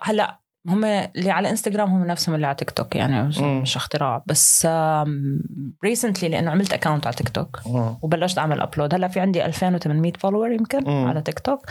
هلأ 0.03 0.41
هم 0.69 0.85
اللي 0.85 1.31
على 1.31 1.51
انستغرام 1.51 1.91
هم 1.91 2.07
نفسهم 2.07 2.35
اللي 2.35 2.47
على 2.47 2.57
تيك 2.57 2.71
توك 2.71 2.97
يعني 2.97 3.23
مش, 3.23 3.77
اختراع 3.77 4.23
بس 4.27 4.69
recently 5.85 6.29
لأنه 6.29 6.51
عملت 6.51 6.73
account 6.73 7.07
على 7.07 7.17
تيك 7.17 7.29
توك. 7.29 7.61
وبلشت 8.03 8.39
أعمل 8.39 8.61
upload 8.61 8.95
هلأ 8.95 9.09
في 9.09 9.21
عندي 9.21 9.45
2800 9.45 10.13
follower 10.13 10.53
يمكن 10.53 10.85
مم. 10.85 11.09
على 11.09 11.23
تيك 11.23 11.39
توك 11.39 11.67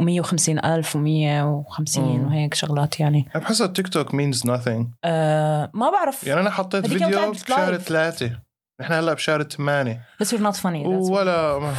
و150 0.00 0.64
ألف 0.64 0.96
و150 0.96 1.98
مم. 1.98 2.26
وهيك 2.26 2.54
شغلات 2.54 3.00
يعني 3.00 3.28
بحس 3.34 3.62
التيك 3.62 3.88
توك 3.88 4.10
means 4.10 4.38
nothing 4.46 4.86
آه 5.04 5.70
ما 5.74 5.90
بعرف 5.90 6.24
يعني 6.26 6.40
أنا 6.40 6.50
حطيت 6.50 6.86
فيديو 6.86 7.30
بشهر. 7.30 7.76
ثلاثة 7.76 8.38
نحن 8.80 8.92
هلأ 8.92 9.14
بشهر 9.14 9.42
ثمانية 9.42 10.00
بس 10.20 10.34
you're 10.34 10.38
not 10.38 10.56
funny. 10.56 10.86
ولا 10.86 11.58
ما. 11.58 11.74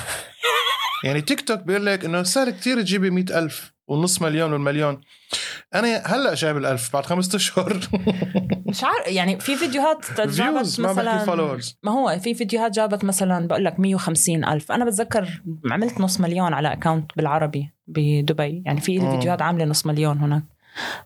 يعني 1.04 1.22
تيك 1.22 1.42
توك 1.42 1.60
بيقول 1.60 1.86
لك 1.86 2.06
إنه 2.06 2.24
سهل 2.24 2.50
كتير 2.50 2.82
تجيبي 2.82 3.10
مئة 3.10 3.40
ألف 3.40 3.71
والنص 3.88 4.22
مليون 4.22 4.54
والمليون 4.54 5.02
أنا 5.76 5.98
هلأ 6.06 6.34
جايب 6.34 6.58
الألف 6.58 6.94
بعد 6.94 7.06
خمسة 7.06 7.36
أشهر. 7.36 7.80
مش 8.70 8.84
عارف 8.84 9.08
يعني 9.08 9.40
في 9.40 9.56
فيديوهات 9.56 10.06
جابت 10.22 10.80
ما 10.80 10.94
مثلا 10.94 11.26
followers. 11.26 11.74
ما 11.84 11.92
هو 11.92 12.20
في 12.20 12.34
فيديوهات 12.34 12.72
جابت 12.72 13.04
مثلا 13.04 13.48
بقول 13.48 13.66
لك 13.66 13.80
150 13.80 14.46
ألف. 14.46 14.72
أنا 14.72 14.86
بتذكر 14.86 15.42
عملت 15.72 16.02
نص 16.02 16.20
مليون 16.20 16.54
على 16.54 16.74
account 16.74 17.12
بالعربي 17.18 17.70
بدبي. 17.88 18.64
يعني 18.66 18.82
في. 18.82 19.00
فيديوهات 19.00 19.42
عاملة 19.42 19.66
نص 19.66 19.86
مليون 19.86 20.18
هناك. 20.18 20.44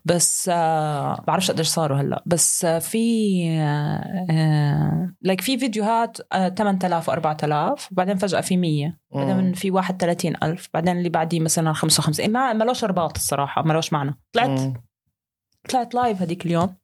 بس 0.04 0.50
آه 0.52 1.24
بعرفش 1.26 1.50
قديش 1.50 1.66
صاروا 1.68 1.98
هلأ. 1.98 2.22
بس 2.26 2.64
آه 2.64 2.78
في 2.78 3.44
آه 3.50 4.26
آه 4.30 5.12
like 5.22 5.40
في 5.40 5.58
فيديوهات 5.58 6.18
آه 6.32 6.48
8000 6.48 7.10
و4000 7.10 7.92
وبعدين 7.92 8.16
فجأة 8.16 8.40
في 8.40 8.56
100 8.56 8.96
بعدين 9.14 9.52
في 9.52 9.70
31000 9.70 10.68
بعدين 10.74 10.96
اللي 10.98 11.08
بعديه 11.08 11.40
مثلا 11.40 11.72
55 11.72 12.30
ما 12.30 12.52
ما 12.52 12.64
لوش 12.64 12.84
رباط 12.84 13.16
الصراحة 13.16 13.62
ما 13.62 13.72
لوش 13.72 13.92
معنى. 13.92 14.14
طلعت 14.32 14.48
مم. 14.60 14.74
طلعت 15.70 15.94
live 15.94 16.22
هذيك 16.22 16.46
اليوم. 16.46 16.74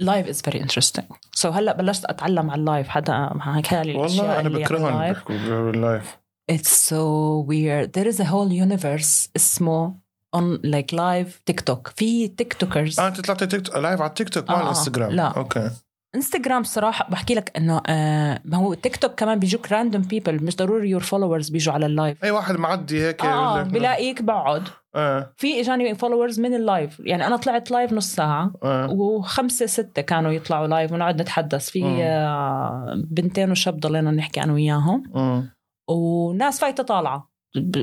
live 0.00 0.26
is 0.28 0.42
very 0.42 0.60
interesting 0.60 1.06
so 1.32 1.50
هلأ 1.50 1.72
بلشت 1.72 2.04
أتعلم 2.04 2.50
على 2.50 2.60
ال 2.60 2.66
live 2.66 2.88
حدا 2.88 3.30
حكى 3.40 3.82
لي 3.82 3.94
والله 3.94 4.40
أنا 4.40 4.48
بكرههم 4.48 5.14
بال 5.48 5.71
live 5.71 6.16
It's 6.52 6.72
so 6.90 7.02
weird. 7.50 7.92
There 7.96 8.08
is 8.12 8.18
a 8.20 8.24
whole 8.24 8.50
universe 8.66 9.28
اسمه 9.36 9.94
on 10.36 10.58
like 10.66 10.94
live 10.96 11.40
تيك 11.46 11.60
توك 11.60 11.88
في 11.96 12.28
TikTokers 12.28 13.00
آه 13.00 13.08
أنت 13.08 13.20
طلعتي 13.20 13.46
تيك 13.46 13.60
توك 13.66 13.76
live 13.76 14.00
على 14.00 14.08
التيك 14.08 14.28
توك 14.28 14.48
مع 14.50 14.54
آه، 14.56 14.58
آه. 14.58 14.62
الانستغرام 14.62 15.10
لا. 15.10 15.22
okay. 15.28 15.70
انستغرام 16.14 16.62
صراحة 16.62 17.08
بحكي 17.10 17.34
لك 17.34 17.52
إنه 17.56 17.82
آه 17.86 18.40
ما 18.44 18.56
هو 18.56 18.74
تيك 18.74 18.96
توك 18.96 19.14
كمان 19.14 19.38
بيجوك 19.38 19.72
random 19.72 20.02
people 20.02 20.44
مش 20.44 20.56
ضروري 20.56 20.90
your 20.90 21.00
followers 21.02 21.48
بيجوا 21.48 21.74
على 21.74 21.86
ال 21.86 21.94
live 21.94 22.24
أي 22.24 22.30
واحد 22.30 22.56
معدي 22.56 23.06
هيك 23.06 23.24
آه, 23.24 23.60
آه 23.60 23.62
بلاقيك 23.62 24.22
بقعد 24.22 24.62
آه. 24.94 25.32
في 25.36 25.60
إجاني 25.60 25.94
followers 25.94 26.40
من 26.40 26.54
ال 26.54 26.63
live 26.63 27.00
يعني 27.00 27.26
أنا 27.26 27.36
طلعت 27.36 27.70
live 27.70 27.92
نص 27.92 28.14
ساعة 28.14 28.52
آه. 28.64 28.90
وخمسة 28.90 29.66
ستة 29.66 30.02
كانوا 30.02 30.32
يطلعوا 30.32 30.66
live 30.66 30.92
ونقعد 30.92 31.20
نتحدث. 31.20 31.70
في. 31.70 31.84
آه، 32.02 33.02
بنتين 33.10 33.50
وشاب 33.50 33.80
ضلينا 33.80 34.10
نحكي 34.10 34.42
أنا 34.42 34.52
وياهم. 34.52 35.02
مم. 35.14 35.50
وناس 35.90 36.60
فايتة 36.60 36.82
طالعة. 36.82 37.18
ب- 37.18 37.31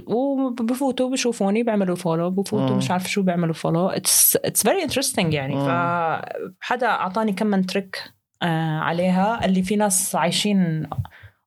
وبفوتوا 0.07 1.09
بشوفوني 1.09 1.63
بيعملوا 1.63 1.95
follow 1.95 2.29
بفوتوا. 2.29 2.75
مش 2.75 2.91
عارف 2.91 3.09
شو 3.11 3.21
بيعملوا 3.21 3.53
follow 3.53 3.87
it's 3.87 4.35
it's 4.35 4.63
very 4.63 4.83
interesting 4.83 5.33
يعني 5.33 5.55
مم. 5.55 5.67
فحدا 5.67 6.87
أعطاني 6.87 7.31
كم 7.33 7.47
من 7.47 7.65
trick 7.65 8.03
آه 8.41 8.79
عليها 8.79 9.45
اللي 9.45 9.63
في 9.63 9.75
ناس 9.75 10.15
عايشين 10.15 10.89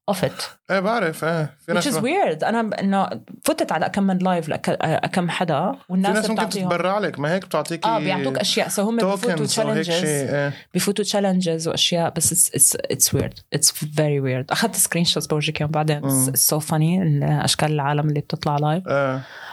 off 0.08 0.38
it 0.38 0.58
إيه 0.70 0.80
بعرف 0.80 1.24
إيه 1.24 1.54
في 1.66 1.72
which 1.72 1.74
ناس 1.74 1.88
is 1.88 2.00
weird. 2.02 2.44
أنا 2.44 2.80
إنه 2.80 3.08
فتت 3.44 3.72
على 3.72 3.88
كم 3.88 4.02
من 4.02 4.18
live 4.18 4.48
لكم 4.48 5.30
حدا 5.30 5.72
في 5.72 5.78
والناس 5.88 6.16
ناس 6.16 6.30
ممكن 6.30 6.48
تتبرع 6.48 6.98
لك 6.98 7.18
ما 7.18 7.34
هيك 7.34 7.46
بتعطيكي 7.46 7.88
آه 7.88 7.98
بيعطوك 7.98 8.38
أشياء. 8.38 8.68
so 8.68 8.82
هم 8.82 8.96
بفوتوا 8.96 9.46
challenges 9.46 10.04
إيه. 10.04 10.54
بفوتوا 10.74 11.04
challenges 11.04 11.68
وأشياء 11.68 12.12
بس 12.16 12.32
it's 12.32 12.48
it's 12.54 12.76
it's 12.76 13.14
weird 13.14 13.38
it's 13.52 13.72
very 13.72 14.20
weird 14.20 14.50
أخذت 14.50 14.76
screenshots 14.76 15.26
بورجيك 15.26 15.60
اياهم 15.60 15.70
بعدين. 15.70 16.04
it's 16.04 16.48
so 16.48 16.58
funny 16.58 17.20
أشكال 17.44 17.72
العالم 17.72 18.08
اللي 18.08 18.20
بتطلع 18.20 18.56
live 18.56 18.84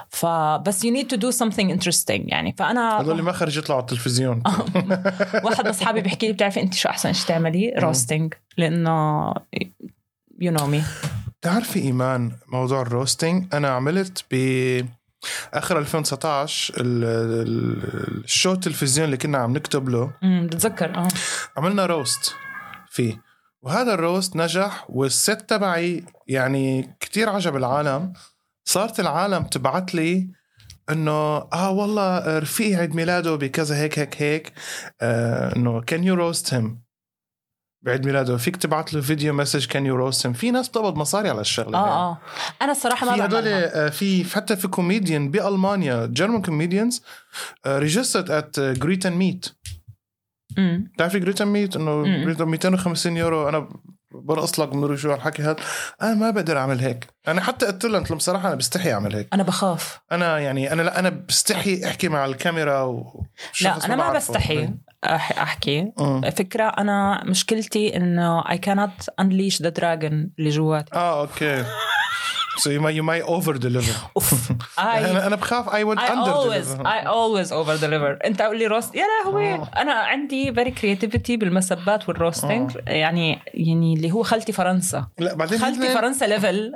فبس 0.10 0.84
you 0.86 0.94
need 0.94 1.08
to 1.08 1.16
do 1.16 1.32
something 1.32 1.78
interesting 1.78 2.22
يعني. 2.26 2.56
فانا 2.58 3.02
هذول 3.02 3.22
ما 3.22 3.32
خرج 3.32 3.58
يطلعوا 3.58 3.82
على 3.82 3.86
التلفزيون. 3.92 4.44
واحد 5.46 5.64
من 5.64 5.70
أصحابي 5.70 6.02
بيحكي 6.02 6.28
لي 6.28 6.34
بتعرفي 6.34 6.62
انت 6.62 6.74
شو 6.74 6.90
أحسن 6.90 7.14
شيء 7.14 7.28
تعملي؟ 7.28 7.74
roasting 7.78 8.34
لأنه 8.58 9.34
you 10.42 10.52
know 10.52 10.68
me 10.68 10.84
بتعرفي 11.42 11.80
إيمان 11.80 12.32
موضوع 12.48 12.82
ال 12.82 12.89
roasting؟ 12.89 13.56
أنا 13.56 13.70
عملت 13.70 14.24
ب 14.32 14.36
آخر 15.54 15.80
2019 15.80 16.74
ال- 16.78 17.04
ال- 17.48 18.24
ال 18.24 18.29
show 18.29 18.52
التلفزيون 18.52 19.06
اللي 19.06 19.18
كنا 19.18 19.38
عم 19.38 19.54
نكتب 19.54 19.90
له. 19.90 20.12
بتذكر 20.24 20.96
آه. 20.96 21.08
عملنا 21.58 21.86
roast 21.86 22.34
فيه. 22.90 23.22
وهذا 23.62 23.94
ال 23.94 24.01
roast 24.01 24.36
نجح 24.36 24.86
وال 24.90 25.12
set 25.12 25.46
تبعي 25.48 26.04
يعني 26.28 26.96
كتير 27.00 27.30
عجب 27.30 27.56
العالم. 27.56 28.14
صارت 28.66 29.00
العالم 29.00 29.44
تبعت 29.44 29.96
لي 29.96 30.30
إنه 30.90 31.12
آه 31.54 31.70
والله 31.72 32.40
رفيقي 32.40 32.76
عيد 32.76 32.96
ميلاده 32.96 33.36
بكذا 33.36 33.76
هيك 33.76 34.00
هيك 34.00 34.22
هيك. 34.22 34.54
آه 35.02 35.56
إنه 35.56 35.82
can 35.82 36.04
you 36.04 36.16
roast 36.16 36.54
him 36.54 36.82
بعيد 37.82 38.06
ميلاده. 38.06 38.38
فيك 38.38 38.58
تبعت 38.58 38.94
له 38.94 39.02
video 39.02 39.34
message 39.34 39.66
can 39.66 39.86
you 39.86 39.96
roast 39.96 40.26
him 40.26 40.34
في 40.34 40.52
ناس 40.52 40.70
بتقبض 40.70 40.96
مصاري 40.98 41.30
على 41.30 41.42
الشغلة. 41.42 41.78
آه 41.78 42.12
آه. 42.12 42.18
أنا 42.62 42.72
الصراحة 42.72 43.06
ما 43.06 43.14
في 43.16 43.26
هدول 43.26 43.48
آه، 43.48 43.90
في 43.90 44.26
حتى 44.36 44.56
في 44.56 44.68
كوميديان 44.68 45.32
بألمانيا 45.32 46.06
German 46.06 46.42
comedians 46.42 47.04
registered 47.68 48.32
at 48.32 48.60
greet 48.60 49.06
and 49.06 49.16
meet. 49.16 49.46
بتعرفي 50.58 51.20
greet 51.20 51.42
and 51.42 51.52
meet 51.52 51.76
إنه 51.76 51.92
مم. 51.92 52.24
greet 52.24 52.42
250 52.42 53.18
يورو. 53.18 53.50
أنا 53.50 53.70
برقص 54.12 54.60
لك 54.60 54.74
من 54.74 54.98
شو 54.98 55.14
الحكي 55.14 55.42
هذا. 55.44 55.56
أنا 56.02 56.14
ما 56.14 56.30
بقدر 56.30 56.58
أعمل 56.58 56.80
هيك. 56.80 57.08
أنا 57.28 57.42
حتى 57.42 57.66
قلت 57.66 57.86
له 57.86 58.00
قلت 58.00 58.12
له 58.12 58.18
بصراحه 58.18 58.48
أنا 58.48 58.56
بستحي 58.56 58.94
أعمل 58.94 59.16
هيك. 59.16 59.28
أنا 59.34 59.44
بخاف. 59.44 60.00
أنا 60.12 60.40
يعني 60.40 60.74
أنا 60.74 60.82
لا 60.82 61.00
أنا 61.00 61.10
بستحي 61.10 61.86
أحكي 61.86 62.10
مع 62.10 62.26
الكاميرا 62.26 62.82
و 62.82 63.26
لا 63.62 63.86
أنا 63.86 63.96
ما 63.96 64.04
بعرفه. 64.04 64.34
بستحي. 64.34 64.70
أحكي. 65.04 65.92
مم. 66.00 66.22
فكرة 66.30 66.64
أنا 66.64 67.24
مشكلتي 67.26 67.96
إنه 67.98 68.42
I 68.42 68.56
cannot 68.58 69.06
unleash 69.22 69.58
the 69.58 69.72
dragon 69.80 70.14
اللي 70.40 70.50
جواتي. 70.50 70.94
آه 70.96 71.22
okay. 71.22 71.64
So 72.60 72.62
you 72.62 72.82
might 72.82 72.96
you 73.00 73.04
might 73.04 73.26
over 73.36 73.54
deliver 73.58 73.96
I 74.78 74.82
أنا 74.82 75.28
أنا 75.28 75.36
بخاف 75.36 75.70
I 75.70 75.84
would 75.84 76.00
I 76.00 76.10
under 76.10 76.34
always 76.34 76.66
deliver 76.66 76.84
I 76.86 77.06
always 77.06 77.52
over 77.52 77.82
deliver 77.82 78.26
أنت 78.26 78.42
قول 78.42 78.60
لي 78.60 78.68
roast 78.68 78.96
يا 78.96 79.04
لهوي. 79.24 79.54
آه. 79.54 79.70
أنا 79.78 79.94
عندي 79.94 80.54
very 80.54 80.70
creativity 80.82 81.32
بالمسبات 81.38 82.10
وال 82.10 82.23
roasting 82.23 82.78
يعني 82.88 83.40
يعني 83.54 83.94
اللي 83.94 84.12
هو 84.12 84.24
خالتي 84.24 84.52
فرنسا. 84.52 85.08
لا 85.20 85.34
بعدين 85.36 85.60
خالتي 85.60 85.88
هن- 85.88 85.94
فرنسا 85.94 86.26
level 86.26 86.74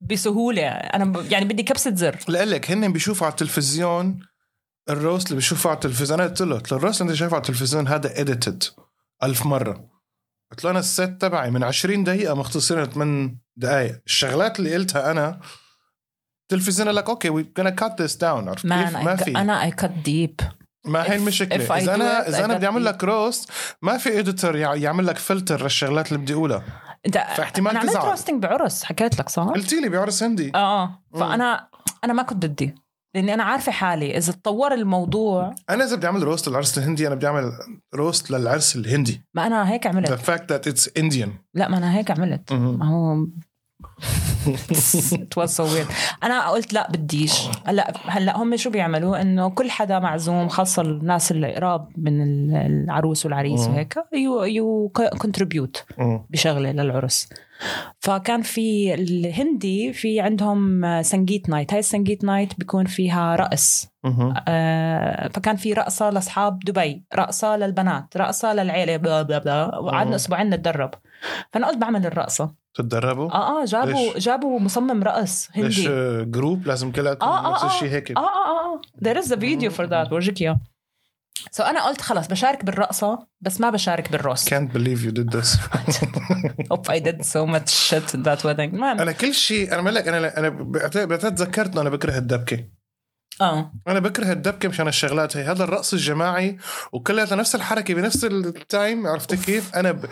بسهولة. 0.00 0.66
أنا 0.68 1.04
ب- 1.04 1.32
يعني 1.32 1.44
بدي 1.44 1.62
كبسة 1.62 1.94
زر. 1.94 2.16
لك 2.28 2.70
هن 2.70 2.92
بيشوفوا 2.92 3.26
على 3.26 3.32
التلفزيون 3.32 4.18
ال 4.90 4.96
roast 4.96 5.26
اللي 5.26 5.36
بيشوفوا 5.36 5.70
على 5.70 5.76
التلفزيون 5.76 6.20
قلت 6.20 6.40
له 6.42 6.54
قلت 6.54 6.72
له 6.72 6.78
ال 6.78 6.82
roast 6.82 7.00
اللي 7.00 7.10
أنت 7.10 7.18
شايفه 7.18 7.34
على 7.34 7.42
التلفزيون 7.42 7.88
هذا 7.88 8.20
edited 8.20 8.64
ألف 9.22 9.46
مرة. 9.46 9.90
قلت 10.50 10.64
له 10.64 10.70
أنا 10.70 10.78
ال 10.78 10.88
set 10.88 11.16
تبعي 11.20 11.50
من 11.50 11.64
20 11.64 12.04
دقيقة 12.04 12.34
مختصرين 12.34 12.84
8 12.84 13.38
دقائق 13.56 14.00
الشغلات 14.06 14.58
اللي 14.58 14.74
قلتها 14.74 15.10
أنا 15.10 15.40
التلفزيون 16.42 16.88
قال 16.88 16.96
لك 16.96 17.08
okay 17.08 17.30
we 17.30 17.52
gonna 17.60 17.72
cut 17.82 17.92
this 17.92 18.16
down. 18.16 18.24
عرفت 18.48 18.62
كيف؟ 18.62 18.96
ما 18.96 19.16
في. 19.16 19.36
أنا 19.36 19.62
I 19.62 19.70
cut 19.70 19.92
deep 20.04 20.40
ما 20.84 21.02
هي 21.10 21.16
المشكلة. 21.16 21.76
إذا 21.76 21.86
I 21.86 21.88
أنا 22.44 22.54
got 22.54 22.56
بدي 22.56 22.66
أعمل 22.66 22.84
deep. 22.84 22.88
لك 22.88 23.04
roast 23.04 23.50
ما 23.82 23.98
في 23.98 24.18
editor 24.18 24.56
يعمل 24.56 25.06
لك 25.06 25.18
فلتر 25.18 25.62
للشغلات 25.62 26.08
اللي 26.08 26.18
بدي 26.18 26.34
أقولها. 26.34 26.62
انت 27.06 27.14
فاحتمال 27.36 27.70
أنا 27.70 27.80
عملت. 27.80 27.96
roasting 27.96 28.42
بعرس 28.42 28.84
حكيت 28.84 29.18
لك 29.18 29.28
صح؟ 29.28 29.42
قلت 29.42 29.72
لي 29.72 29.88
بعرس 29.88 30.22
هندي. 30.22 30.52
آه 30.54 30.82
آه. 30.84 31.02
فانا 31.14 31.68
أنا 32.04 32.12
ما 32.12 32.22
كنت 32.22 32.46
بدي 32.46 32.74
لأني 33.16 33.34
أنا 33.34 33.44
عارفة 33.44 33.72
حالي. 33.72 34.16
إذا 34.16 34.32
تطور 34.32 34.74
الموضوع 34.74 35.54
أنا 35.70 35.84
إذا 35.84 35.96
بدي 35.96 36.06
أعمل 36.06 36.22
roast 36.22 36.48
للعرس 36.48 36.78
الهندي 36.78 37.06
أنا 37.06 37.14
بدي 37.14 37.26
أعمل 37.26 37.52
roast 37.94 38.30
للعرس 38.30 38.76
الهندي. 38.76 39.22
ما 39.34 39.46
أنا 39.46 39.72
هيك 39.72 39.84
the 39.84 39.90
عملت 39.90 40.12
fact 40.12 40.44
that 40.52 40.72
it's 40.72 40.88
Indian. 41.02 41.28
لا 41.54 41.68
ما 41.68 41.78
أنا 41.78 41.96
هيك 41.96 42.10
عملت. 42.10 42.52
ما 42.52 42.88
هو 42.88 43.26
it 44.46 45.36
was 45.36 45.50
so 45.56 45.64
weird 45.64 45.92
أنا 46.24 46.48
قلت 46.50 46.72
لا 46.72 46.90
بديش 46.90 47.42
هلا 47.66 47.92
هلا 48.06 48.36
هم 48.36 48.56
شو 48.56 48.70
بيعملوا 48.70 49.20
إنه 49.22 49.50
كل 49.50 49.70
حدا 49.70 49.98
معزوم 49.98 50.48
خاصة 50.48 50.82
الناس 50.82 51.30
اللي 51.32 51.54
قراب 51.54 51.88
من 51.96 52.22
ال- 52.22 52.56
العروس 52.84 53.26
والعريس. 53.26 53.60
وهيك 53.68 53.94
you 54.12 54.44
you 54.44 54.88
contribute. 55.18 55.84
بشغلة 56.30 56.72
للعرس 56.72 57.28
فكان 58.00 58.42
في 58.42 58.94
الهندي 58.94 59.92
في 59.92 60.20
عندهم 60.20 60.82
سنجيت 61.02 61.48
night 61.48 61.72
هاي 61.72 61.78
السنجيت 61.80 62.24
night 62.24 62.58
بيكون 62.58 62.84
فيها 62.86 63.36
رقص. 63.36 63.86
آه، 64.48 65.28
فكان 65.34 65.56
في 65.56 65.72
رقصة 65.72 66.10
لأصحاب 66.10 66.58
دبي 66.58 67.04
رقصة 67.14 67.56
للبنات 67.56 68.16
رقصة 68.16 68.54
للعيلة 68.54 68.96
بلا 68.96 69.22
بلا 69.22 69.38
بلا. 69.38 69.78
وقعدنا 69.78 70.14
أسبوعين 70.16 70.50
نتدرب 70.50 70.90
فأنا 71.52 71.66
قلت 71.66 71.78
بعمل 71.78 72.06
الرقصة 72.06 72.65
تتدربوا؟ 72.76 73.30
آه 73.30 73.62
آه 73.62 73.64
جابوا 73.64 74.14
ليش؟ 74.14 74.24
جابوا 74.24 74.60
مصمم 74.60 75.02
رقص 75.02 75.48
ليش 75.56 75.78
هندي 75.78 75.90
آه، 75.90 76.22
group 76.22 76.66
لازم 76.66 76.92
كلها 76.92 77.16
آه، 77.22 77.46
آه، 77.46 77.52
نفس 77.52 77.62
آه. 77.62 77.66
الشيء 77.66 77.88
هيك؟ 77.88 78.10
آه 78.10 78.20
آه 78.20 78.80
آه 79.04 79.22
is 79.22 79.26
a 79.26 79.36
video 79.36 79.70
for 79.76 79.86
that. 79.88 80.08
بورجيك 80.10 80.42
إياه. 80.42 80.60
so 81.50 81.62
أنا 81.62 81.86
قلت 81.86 82.00
خلص 82.00 82.26
بشارك 82.26 82.64
بالرقصة 82.64 83.26
بس 83.40 83.60
ما 83.60 83.70
بشارك 83.70 84.12
بال 84.12 84.24
roast 84.24 84.54
can't 84.54 84.68
believe 84.72 85.00
you 85.06 85.12
did 85.12 85.38
this. 85.38 85.58
اوب 86.70 86.86
I 86.86 87.00
did 87.00 87.22
so 87.22 87.46
much 87.46 87.70
shit 87.70 88.14
at 88.14 88.24
that 88.24 88.40
wedding. 88.42 88.74
المهم 88.74 89.00
أنا 89.00 89.12
كل 89.12 89.34
شيء 89.34 89.72
أنا 89.72 89.82
بقول 89.82 89.94
لك 89.94 90.08
أنا 90.08 90.38
أنا 90.38 91.16
تذكرت 91.16 91.72
انه 91.72 91.80
أنا 91.80 91.90
بكره 91.90 92.18
الدبكة. 92.18 92.64
آه. 93.40 93.72
أنا 93.88 94.00
بكره 94.00 94.32
الدبكة 94.32 94.68
مشان 94.68 94.88
الشغلات 94.88 95.36
هي. 95.36 95.42
هذا 95.42 95.64
الرقص 95.64 95.92
الجماعي 95.92 96.58
وكلها 96.92 97.34
نفس 97.34 97.54
الحركة 97.54 97.94
بنفس 97.94 98.24
ال 98.24 98.40
time 98.40 99.06
عرفت 99.06 99.34
كيف؟ 99.34 99.74
أنا 99.76 99.92
ب... 99.92 100.06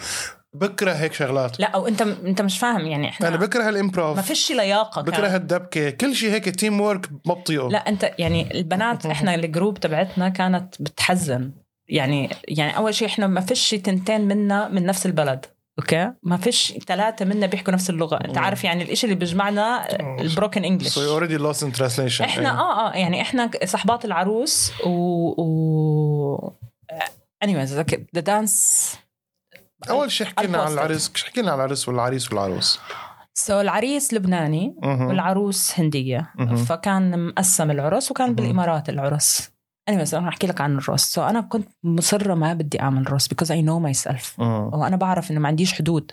بكره 0.55 0.93
هيك 0.93 1.13
شغلات. 1.13 1.61
لا 1.61 1.67
أو 1.67 1.89
أنت 1.89 2.03
أنت 2.03 2.43
مش 2.43 2.59
فاهم 2.59 2.87
يعني 2.87 3.09
إحنا 3.09 3.29
أنا 3.29 3.37
بكره 3.37 3.63
ما 3.63 3.69
ال 3.69 3.76
improv 3.76 4.21
فيش 4.21 4.53
لياقة 4.53 5.03
كان. 5.03 5.15
بكره 5.15 5.37
الدبكة. 5.37 5.91
كل 5.91 6.15
شيء 6.15 6.31
هيك 6.31 6.49
teamwork 6.49 7.11
ما 7.27 7.35
بطيقه 7.35 7.69
لا 7.69 7.89
أنت 7.89 8.11
يعني 8.19 8.59
البنات 8.59 9.07
إحنا 9.15 9.35
ال 9.35 9.42
group 9.42 9.81
تبعتنا 9.81 10.29
كانت 10.29 10.83
بتحزن. 10.83 11.53
يعني 11.89 12.31
يعني 12.49 12.77
أول 12.77 12.95
شيء 12.95 13.09
إحنا 13.09 13.27
ما 13.27 13.41
فيش 13.41 13.71
تنتين 13.71 14.21
منا 14.21 14.69
من 14.69 14.87
نفس 14.87 15.07
البلد 15.07 15.47
okay؟ 15.79 16.13
ما 16.23 16.37
فيش 16.37 16.73
ثلاثة 16.87 17.25
منا 17.25 17.47
بيحكوا 17.47 17.73
نفس 17.73 17.91
اللغة. 17.91 18.17
أنت 18.17 18.39
عارف 18.39 18.65
يعني 18.65 18.83
الإشي 18.83 19.07
اللي 19.07 19.17
بيجمعنا 19.17 19.87
ال 20.21 20.27
broken 20.27 20.65
English 20.65 20.99
you 20.99 21.21
already 21.21 21.39
lost 21.39 21.61
in 21.61 21.79
translation. 21.79 22.21
إحنا 22.21 22.51
أيوة. 22.51 22.61
آه 22.61 22.93
آه 22.93 22.97
يعني 22.97 23.21
إحنا 23.21 23.51
صحبات 23.65 24.05
العروس 24.05 24.73
و, 24.87 24.91
و... 25.43 26.53
anyways 27.45 27.95
the 28.15 28.21
dance 28.21 28.95
أول 29.91 30.13
شيء 30.13 30.27
حكي 30.27 30.47
لنا 30.47 30.59
عن 30.59 30.65
ال 30.65 30.67
roaster. 30.67 30.83
العريس 30.83 31.13
حكي 31.25 31.43
لنا 31.43 31.53
عن 31.53 31.59
العريس 31.59 31.89
والعريس 31.89 32.33
والعروس 32.33 32.81
so 33.35 33.61
العريس 33.61 34.15
لبناني 34.15 34.75
مهم. 34.83 35.07
والعروس 35.07 35.81
هندية 35.81 36.31
مهم. 36.35 36.57
فكان 36.57 37.27
مقسم 37.27 37.71
العرس 37.71 38.11
وكان 38.11 38.27
مهم. 38.27 38.35
بالإمارات 38.35 38.89
العرس 38.89 39.51
أنا 39.89 40.29
أحكي 40.29 40.47
لك 40.47 40.61
عن 40.61 40.79
ال 40.79 40.83
roast 40.83 41.05
so 41.05 41.23
أنا 41.23 41.41
كنت 41.41 41.69
مصرة 41.83 42.35
ما 42.35 42.53
بدي 42.55 42.81
اعمل 42.81 43.13
roast 43.13 43.29
because 43.29 43.49
I 43.49 43.67
know 43.67 43.93
myself 43.93 44.39
مم. 44.39 44.71
وأنا 44.73 44.97
بعرف 44.97 45.31
إنه 45.31 45.41
ما 45.41 45.49
عنديش 45.49 45.75
حدود. 45.75 46.13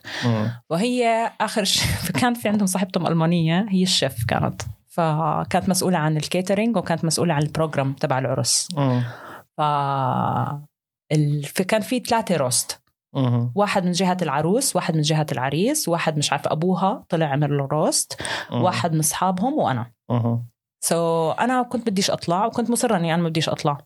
وهي 0.69 1.31
آخر 1.41 1.63
شيء 1.63 1.87
فكان 1.91 2.33
في 2.39 2.49
عندهم 2.49 2.67
صاحبتهم 2.67 3.07
ألمانية 3.07 3.65
هي 3.69 3.83
الشيف 3.83 4.25
كانت 4.27 4.61
فكانت 4.87 5.69
مسؤولة 5.69 5.97
عن 5.97 6.17
ال 6.17 6.24
catering 6.24 6.77
وكانت 6.77 7.05
مسؤولة 7.05 7.33
عن 7.33 7.41
ال 7.41 7.48
program 7.48 7.93
تبع 7.93 8.19
العرس. 8.19 8.67
ف 9.57 9.61
ال... 11.11 11.43
فكان 11.43 11.81
في 11.81 11.99
ثلاثة 11.99 12.37
roast 12.37 12.80
مم. 13.13 13.51
واحد 13.55 13.85
من 13.85 13.91
جهة 13.91 14.17
العروس 14.21 14.75
واحد 14.75 14.95
من 14.95 15.01
جهة 15.01 15.25
العريس 15.31 15.89
واحد 15.89 16.17
مش 16.17 16.31
عارفة 16.31 16.51
أبوها 16.51 17.05
طلع 17.09 17.25
عمل 17.25 17.57
له 17.57 17.65
roast. 17.71 18.21
واحد 18.51 18.93
من 18.93 18.99
أصحابهم 18.99 19.53
وأنا 19.53 19.91
مم. 20.09 20.45
so 20.83 20.95
so, 21.33 21.39
أنا 21.39 21.61
كنت 21.63 21.89
بديش 21.89 22.11
أطلع 22.11 22.45
وكنت 22.45 22.69
مصرة 22.69 22.97
إني 22.97 23.13
أنا 23.13 23.21
ما 23.23 23.29
بديش 23.29 23.49
أطلع 23.49 23.77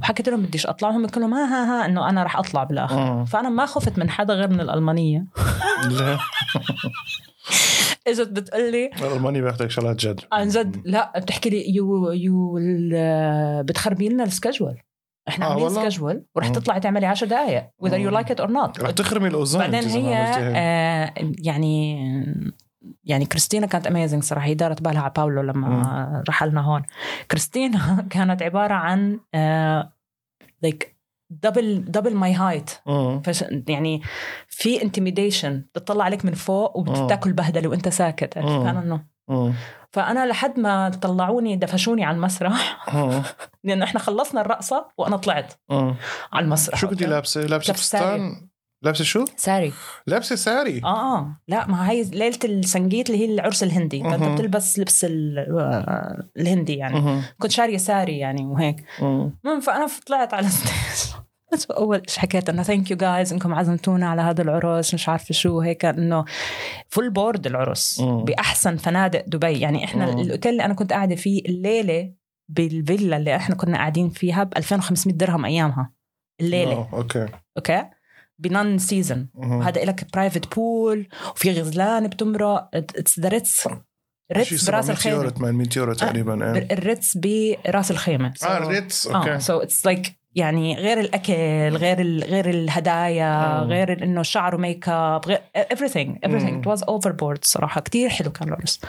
وحكيت 0.00 0.28
لهم 0.28 0.42
بديش 0.42 0.66
أطلع 0.66 0.88
وهم 0.88 1.06
كلهم 1.06 1.34
ها 1.34 1.44
ها 1.44 1.82
ها 1.82 1.86
إنه 1.86 2.08
أنا 2.08 2.22
رح 2.22 2.36
أطلع 2.38 2.64
بالآخر 2.64 3.00
مم. 3.14 3.24
فأنا 3.24 3.48
ما 3.48 3.66
خفت 3.66 3.98
من 3.98 4.10
حدا 4.10 4.34
غير 4.34 4.48
من 4.48 4.60
الألمانية 4.60 5.26
لا 5.90 6.18
إجت 8.08 8.28
بتقول 8.28 8.72
لي 8.72 8.86
الألماني 8.86 9.40
بياخذك 9.42 9.70
شغلات 9.70 9.96
جد 9.96 10.20
عن 10.32 10.48
جد 10.48 10.82
لا 10.84 11.12
بتحكي 11.18 11.50
لي 11.50 11.74
you 11.74 12.10
you 12.12 12.58
ال- 12.58 13.64
بتخربي 13.64 14.08
لنا 14.08 14.24
ال 14.24 14.30
schedule 14.30 14.76
إحنا 15.28 15.46
آه 15.46 15.50
عاملين؟ 15.50 15.68
schedule 15.70 16.24
ورح 16.34 16.46
مم. 16.46 16.52
تطلعي 16.52 16.80
تعملي 16.80 17.06
10 17.06 17.26
دقائق 17.26 17.62
whether 17.84 17.92
you 17.94 18.12
مم. 18.12 18.18
like 18.18 18.28
it 18.28 18.40
or 18.44 18.48
not 18.48 18.82
رح 18.82 18.90
تخرمي 18.90 19.28
الأوزون 19.28 19.60
بعدين 19.60 19.88
هي. 19.90 20.16
آه 20.16 21.14
يعني 21.38 21.96
يعني 23.04 23.26
كريستينا 23.26 23.66
كانت 23.66 23.86
amazing 23.86 24.22
صراحة 24.22 24.46
هي 24.46 24.54
دارت 24.54 24.82
بالها 24.82 25.02
على 25.02 25.12
باولو 25.16 25.42
لما 25.42 26.22
رحلنا 26.28 26.60
هون 26.60 26.82
كريستينا 27.30 27.78
كانت 28.10 28.42
عبارة 28.42 28.74
عن 28.74 29.20
like 30.66 30.86
double 31.30 31.84
double 31.84 32.14
my 32.14 32.34
height 32.34 32.70
مم. 32.86 33.22
يعني 33.68 34.02
في 34.48 34.82
intimidation 34.82 35.64
بتطلع 35.74 36.04
عليك 36.04 36.24
من 36.24 36.34
فوق 36.34 36.76
وبتاكل 36.76 37.32
بهدلة 37.32 37.68
وإنت 37.68 37.88
ساكت؟ 37.88 38.38
مم. 38.38 38.64
كان 38.64 38.76
انه 38.76 39.04
مم. 39.28 39.52
فأنا 39.94 40.26
لحد 40.26 40.60
ما 40.60 40.88
طلعوني 40.88 41.56
دفشوني 41.56 42.04
على 42.04 42.14
المسرح 42.16 42.88
مم. 42.94 43.22
لأنه 43.64 43.84
إحنا 43.84 44.00
خلصنا 44.00 44.40
الرقصة 44.40 44.88
وأنا 44.98 45.16
طلعت 45.16 45.52
مم. 45.70 45.94
على 46.32 46.44
المسرح 46.44 46.78
شو 46.78 46.88
كنتي 46.88 47.06
لابسة؟ 47.06 47.40
لابسة. 47.40 47.72
فستان؟ 47.72 48.48
لابسة 48.82 49.04
شو؟ 49.04 49.24
ساري 49.36 49.72
لابسة 50.06 50.36
ساري 50.36 50.80
آه 50.84 51.16
آه 51.18 51.36
لا 51.48 51.66
ما 51.66 51.90
هي 51.90 52.02
ليلة 52.02 52.38
السنجيت 52.44 53.10
اللي 53.10 53.20
هي 53.20 53.34
العرس 53.34 53.62
الهندي 53.62 54.02
فأنت. 54.02 54.22
بتلبس 54.40 54.78
لبس 54.78 55.04
آه، 55.04 56.24
الهندي 56.36 56.74
يعني. 56.74 57.22
كنت 57.38 57.50
شارية 57.50 57.76
ساري 57.76 58.18
يعني 58.18 58.44
وهيك 58.46 58.84
مم. 59.00 59.38
المهم 59.44 59.60
فأنا 59.60 59.86
طلعت 60.06 60.34
على 60.34 60.46
ال 60.52 60.62
stage 60.62 61.14
بس 61.54 61.70
أول 61.70 62.02
شيء 62.08 62.20
حكيت؟ 62.20 62.48
إنه 62.48 62.62
thank 62.62 62.90
you 62.90 62.96
guys 62.96 63.32
إنكم 63.32 63.54
عزمتونا 63.54 64.08
على 64.08 64.22
هذا 64.22 64.42
العرس 64.42 64.94
مش 64.94 65.08
عارفة 65.08 65.32
شو 65.34 65.60
هيك 65.60 65.84
إنه 65.84 66.24
full 66.88 67.10
board 67.10 67.46
العرس 67.46 68.00
مم. 68.00 68.24
بأحسن 68.24 68.76
فنادق 68.76 69.24
دبي. 69.26 69.60
يعني 69.60 69.84
إحنا 69.84 70.10
مم. 70.12 70.20
الأوتيل 70.20 70.52
اللي 70.52 70.64
أنا 70.64 70.74
كنت 70.74 70.92
قاعدة 70.92 71.14
فيه 71.14 71.42
الليلة 71.48 72.12
بالفيلا 72.48 73.16
اللي 73.16 73.36
إحنا 73.36 73.54
كنا 73.54 73.76
قاعدين 73.76 74.10
فيها 74.10 74.44
ب 74.44 74.52
2500 74.56 75.16
درهم 75.16 75.44
أيامها. 75.44 75.92
الليلة. 76.40 76.72
آه، 76.72 76.88
okay. 76.92 77.26
okay؟ 77.56 77.84
ب 78.38 78.48
non 78.48 78.78
season 78.78 79.28
مم. 79.34 79.52
وهذا 79.52 79.84
لك 79.84 80.06
private 80.14 80.54
pool 80.54 81.08
وفي 81.30 81.60
غزلان 81.60 82.08
بتمرق. 82.08 82.68
it's 82.74 83.20
the 83.20 83.28
Ritz 83.28 83.68
Ritz 84.32 84.70
براس 84.70 84.84
700 84.86 85.14
يورو 85.14 85.28
الخيمه 85.28 85.38
800 85.38 85.68
يورو 85.76 85.92
تقريبا 85.92 86.54
إيه. 86.54 86.68
ال 86.72 86.81
Ritz 86.81 87.18
براس 87.18 87.90
الخيمة. 87.90 88.34
آه 88.44 88.58
ال 88.58 88.68
Ritz 88.68 89.06
okay. 89.06 89.40
so 89.40 89.58
it's 89.58 89.86
like 89.86 90.23
يعني 90.34 90.76
غير 90.76 91.00
الأكل 91.00 91.32
غير 91.76 92.00
ال 92.00 92.24
غير 92.24 92.50
الهدايا 92.50 93.60
مم. 93.64 93.70
غير 93.70 94.02
إنه 94.02 94.22
شعر 94.22 94.54
و 94.54 94.61
make 94.61 94.88
up 94.88 95.26
غير 95.26 95.40
everything 95.56 96.28
everything. 96.28 96.64
It 96.64 96.70
was 96.72 96.84
overboard 96.84 97.38
صراحة. 97.42 97.80
كتير 97.80 98.08
حلو 98.08 98.30
كان 98.32 98.48
العرس 98.48 98.80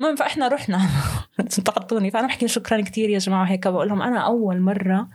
المهم 0.00 0.16
فإحنا 0.16 0.48
رحنا. 0.48 0.80
انتقدتوني. 1.40 2.10
فأنا 2.10 2.26
بحكي 2.26 2.48
شكرا 2.48 2.80
كثير 2.80 3.10
يا 3.10 3.18
جماعة. 3.18 3.44
هيك 3.44 3.68
بقول 3.68 3.88
لهم 3.88 4.02
أنا 4.02 4.18
أول 4.18 4.60
مرة 4.60 5.08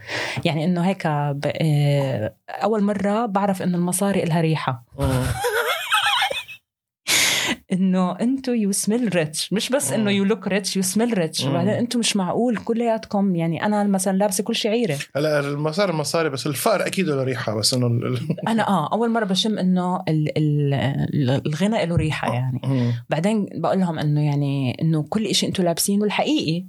يعني 0.46 0.66
إنه 0.66 0.82
هيك 0.82 1.08
ب... 1.08 1.52
آه، 1.62 2.34
أول 2.50 2.84
مرة 2.84 3.26
بعرف 3.26 3.62
إنه 3.62 3.78
المصاري 3.78 4.22
لها 4.22 4.42
ريحة. 4.42 4.84
إنه 7.74 8.12
أنتم 8.12 8.56
you 8.56 8.72
smell 8.72 9.16
rich 9.16 9.54
مش 9.54 9.70
بس 9.70 9.92
إنه 9.92 10.04
مم. 10.04 10.10
you 10.10 10.24
look 10.24 10.48
rich 10.48 10.76
you 10.78 10.82
smell 10.84 11.18
rich 11.18 11.44
مم. 11.44 11.50
وبعدين 11.52 11.74
أنتم 11.74 12.00
مش 12.00 12.16
معقول 12.16 12.58
كلياتكم 12.58 13.36
يعني 13.36 13.66
أنا 13.66 13.84
مثلا 13.84 14.18
لابسة 14.18 14.44
كل 14.44 14.56
شيء 14.56 14.72
عيرة 14.72 14.98
هلا 15.16 15.40
المصاري 15.40 15.92
المصاري 15.92 16.30
بس 16.30 16.48
الفقر 16.48 16.86
أكيد 16.88 17.08
له 17.08 17.24
ريحة 17.24 17.56
بس 17.56 17.74
إنه 17.74 17.88
ال- 17.88 18.20
أنا 18.48 18.68
آه 18.68 18.94
أول 18.94 19.10
مرة 19.12 19.26
بشم 19.26 19.58
إنه 19.60 19.96
ال- 20.08 20.38
ال- 20.38 21.42
الغنى 21.48 21.86
له 21.86 21.96
ريحة 21.96 22.34
يعني 22.34 22.62
مم. 22.64 22.94
بعدين 23.10 23.46
بقول 23.56 23.80
لهم 23.80 24.00
إنه 24.00 24.26
يعني 24.26 24.78
إنه 24.82 25.04
كل 25.10 25.36
شيء 25.36 25.50
أنتم 25.50 25.64
لابسينه 25.64 26.06
الحقيقي 26.06 26.58
ال- 26.60 26.68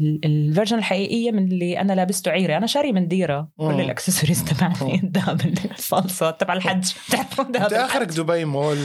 ال 0.00 0.10
version 0.10 0.78
الحقيقية 0.78 1.30
من 1.30 1.52
اللي 1.52 1.80
أنا 1.80 1.92
لابسته 1.92 2.30
عيره 2.30 2.56
أنا 2.56 2.66
شاري 2.66 2.92
من 2.92 3.08
ديرة. 3.08 3.48
كل 3.58 3.80
الاكسسوارز 3.80 4.42
تبعتي. 4.44 5.00
الذهب 5.04 5.54
الصلصة 5.78 6.30
تبع 6.30 6.54
الحج 6.54 6.92
بتعرفوا 7.08 7.44
ذهب 7.44 7.72
آخرك 7.72 8.08
دبي 8.08 8.44
مول 8.44 8.76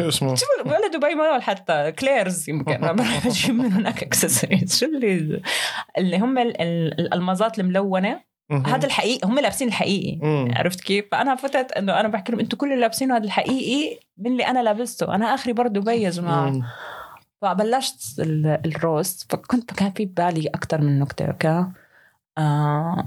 اسمه؟ 0.00 0.34
شو 0.34 0.46
ولا 0.66 0.88
دبي 0.94 1.14
مول 1.14 1.42
حتى. 1.42 1.92
Claire's 1.92 2.50
يمكن. 2.50 2.80
بروح 2.80 3.26
بجيب 3.26 3.54
من 3.54 3.72
هناك 3.72 4.02
اكسسوارز 4.02 4.76
شو 4.78 4.86
اللي 4.86 5.42
اللي 5.98 6.18
هم 6.18 6.38
ال- 6.38 6.60
ال- 6.60 7.00
الألمازات 7.00 7.58
الملونة. 7.58 8.20
هذا 8.66 8.86
الحقيقي 8.86 9.28
هم 9.28 9.38
لابسين 9.38 9.68
الحقيقي. 9.68 10.18
مم. 10.22 10.48
عرفت 10.56 10.80
كيف؟ 10.80 11.04
فأنا 11.12 11.34
فتت 11.34 11.72
إنه 11.72 12.00
أنا 12.00 12.08
بحكي 12.08 12.32
لهم 12.32 12.40
أنتم 12.40 12.56
كل 12.56 12.66
اللي 12.66 12.80
لابسينه 12.80 13.16
هذا 13.16 13.24
الحقيقي 13.24 13.98
من 14.18 14.32
اللي 14.32 14.46
أنا 14.46 14.62
لابسته، 14.62 15.14
أنا 15.14 15.34
آخري 15.34 15.52
برضه 15.52 15.80
بي 15.80 16.02
يا 16.02 16.10
جماعة. 16.10 16.52
فبلشت 17.42 18.18
ال- 18.20 18.60
ال 18.66 18.77
roast 18.77 19.32
فكنت 19.32 19.74
كان 19.74 19.92
في 19.92 20.04
ببالي 20.06 20.48
أكثر 20.48 20.80
من 20.80 20.98
نكتة 20.98 21.24
okay؟ 21.26 21.66
آه 22.38 23.04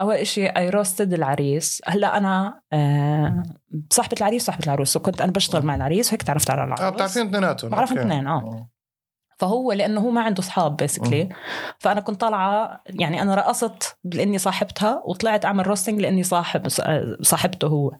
أول 0.00 0.26
شيء 0.26 0.56
I 0.58 0.70
roasted 0.70 1.12
العريس 1.12 1.82
هلأ 1.86 2.16
أنا 2.16 2.60
آه 2.72 3.42
صاحبة 3.90 4.16
العريس 4.20 4.44
صاحبة 4.44 4.64
العروس 4.64 4.96
وكنت 4.96 5.20
أنا 5.20 5.32
بشتغل 5.32 5.66
مع 5.66 5.74
العريس 5.74 6.08
وهيك 6.08 6.22
تعرفت 6.22 6.50
على 6.50 6.64
العروس 6.64 6.80
آه 6.80 6.90
بتعرفين 6.90 7.26
اثنيناتهم 7.26 7.70
بعرف. 7.70 7.92
اثنين، 7.92 8.26
آه. 8.26 8.68
فهو 9.38 9.72
لأنه 9.72 10.00
هو 10.00 10.10
ما 10.10 10.20
عنده 10.22 10.38
اصحاب 10.40 10.76
basically 10.76 11.28
فأنا 11.78 12.00
كنت 12.00 12.20
طالعة 12.20 12.80
يعني 12.86 13.22
أنا 13.22 13.34
رقصت 13.34 13.96
لإني 14.04 14.38
صاحبتها 14.38 15.02
وطلعت 15.04 15.44
أعمل 15.44 15.66
roasting 15.66 16.00
لإني 16.00 16.22
صاحب 16.22 16.68
صاحبته 17.22 17.66
هو. 17.68 17.90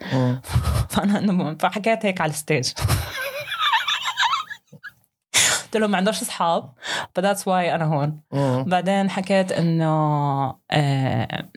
فأنا 0.90 1.56
فحكيت 1.60 2.06
هيك 2.06 2.20
على 2.20 2.30
ال 2.30 2.37
stage 2.37 2.72
قلت 5.70 5.76
لهم 5.76 5.90
ما 5.90 5.96
عندوش 5.96 6.22
أصحاب 6.22 6.72
ف 7.14 7.19
that's 7.19 7.48
why 7.48 7.74
أنا 7.74 7.84
هون 7.84 8.20
مم. 8.32 8.64
بعدين 8.64 9.10
حكيت 9.10 9.52
إنه 9.52 9.90
آه 10.70 11.50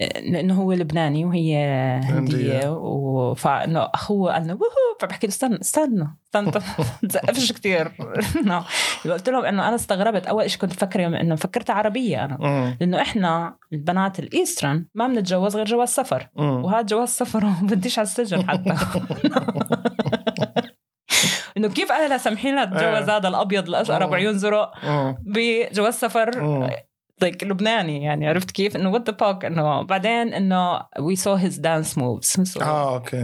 لأنه 0.00 0.54
هو 0.54 0.72
لبناني 0.72 1.24
وهي. 1.24 1.56
هندية 2.04 2.68
وفانه 2.68 3.88
أخوه 3.94 4.32
قال 4.32 4.46
له 4.46 4.54
woohoo 4.54 4.98
فبحكي 5.00 5.26
له 5.26 5.32
استنى 5.32 5.60
استنى 5.60 6.16
استنى 6.26 6.62
تزقفش 7.02 7.52
كثير 7.58 7.92
قلت 9.04 9.28
لهم 9.28 9.44
إنه 9.44 9.68
أنا 9.68 9.74
استغربت 9.74 10.26
أول 10.26 10.50
شيء 10.50 10.60
كنت 10.60 10.72
فكر 10.72 11.06
إنه 11.06 11.34
فكرتها 11.36 11.74
عربية 11.74 12.24
أنا. 12.24 12.76
لأنه 12.80 13.02
إحنا 13.02 13.56
البنات 13.72 14.18
ال 14.18 14.26
Eastern 14.26 14.86
ما 14.94 15.08
بنتجوز 15.08 15.56
غير 15.56 15.66
جواز 15.66 15.88
سفر. 15.88 16.28
وهذا 16.36 16.82
جواز 16.82 17.08
سفر 17.08 17.46
وبديش 17.62 17.98
على 17.98 18.06
السجن 18.06 18.48
حتى 18.48 18.74
إنه 21.58 21.68
كيف 21.68 21.92
أهلها 21.92 22.18
سامحين 22.18 22.54
لها 22.54 22.64
تتجوز 22.64 23.08
آه. 23.08 23.16
هذا 23.16 23.28
الأبيض 23.28 23.68
الاشقر 23.68 24.04
ابو 24.04 24.14
آه. 24.14 24.16
عيون 24.16 24.38
زرق 24.38 24.72
مم. 24.84 25.16
بجواز 25.26 25.94
سفر 25.94 26.30
like 27.24 27.42
لبناني 27.44 28.02
يعني 28.02 28.28
عرفت 28.28 28.50
كيف 28.50 28.76
إنه 28.76 28.98
what 28.98 29.02
the 29.02 29.14
fuck 29.14 29.44
إنه 29.44 29.82
بعدين 29.82 30.34
إنه 30.34 30.78
saw 31.14 31.36
his 31.36 31.54
dance 31.54 31.96
moves 31.96 32.52
so 32.54 32.62
آه 32.62 32.94
okay؟ 32.94 33.22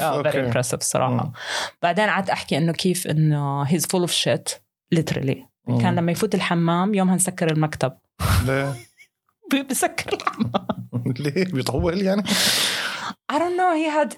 آه 0.00 0.22
very 0.22 0.26
okay. 0.36 0.52
impressive 0.52 0.74
الصراحة 0.74 1.24
مم. 1.24 1.32
بعدين 1.82 2.08
قعدت 2.08 2.30
أحكي 2.30 2.58
إنه 2.58 2.72
كيف 2.72 3.06
إنه 3.06 3.64
full 3.64 4.06
of 4.06 4.10
shit 4.10 4.52
literally 4.94 5.38
مم. 5.66 5.80
كان 5.80 5.94
لما 5.94 6.12
يفوت 6.12 6.34
الحمام 6.34 6.94
يومها 6.94 7.14
نسكر 7.14 7.50
المكتب 7.52 7.92
ليه؟ 8.46 8.74
بسكر 9.70 10.12
الحمام 10.14 10.66
ليه 11.20 11.44
بيطول 11.44 12.02
يعني؟ 12.02 12.22
I 13.32 13.36
don't 13.36 13.56
know 13.56 13.72
he 13.74 13.88
had 13.98 14.16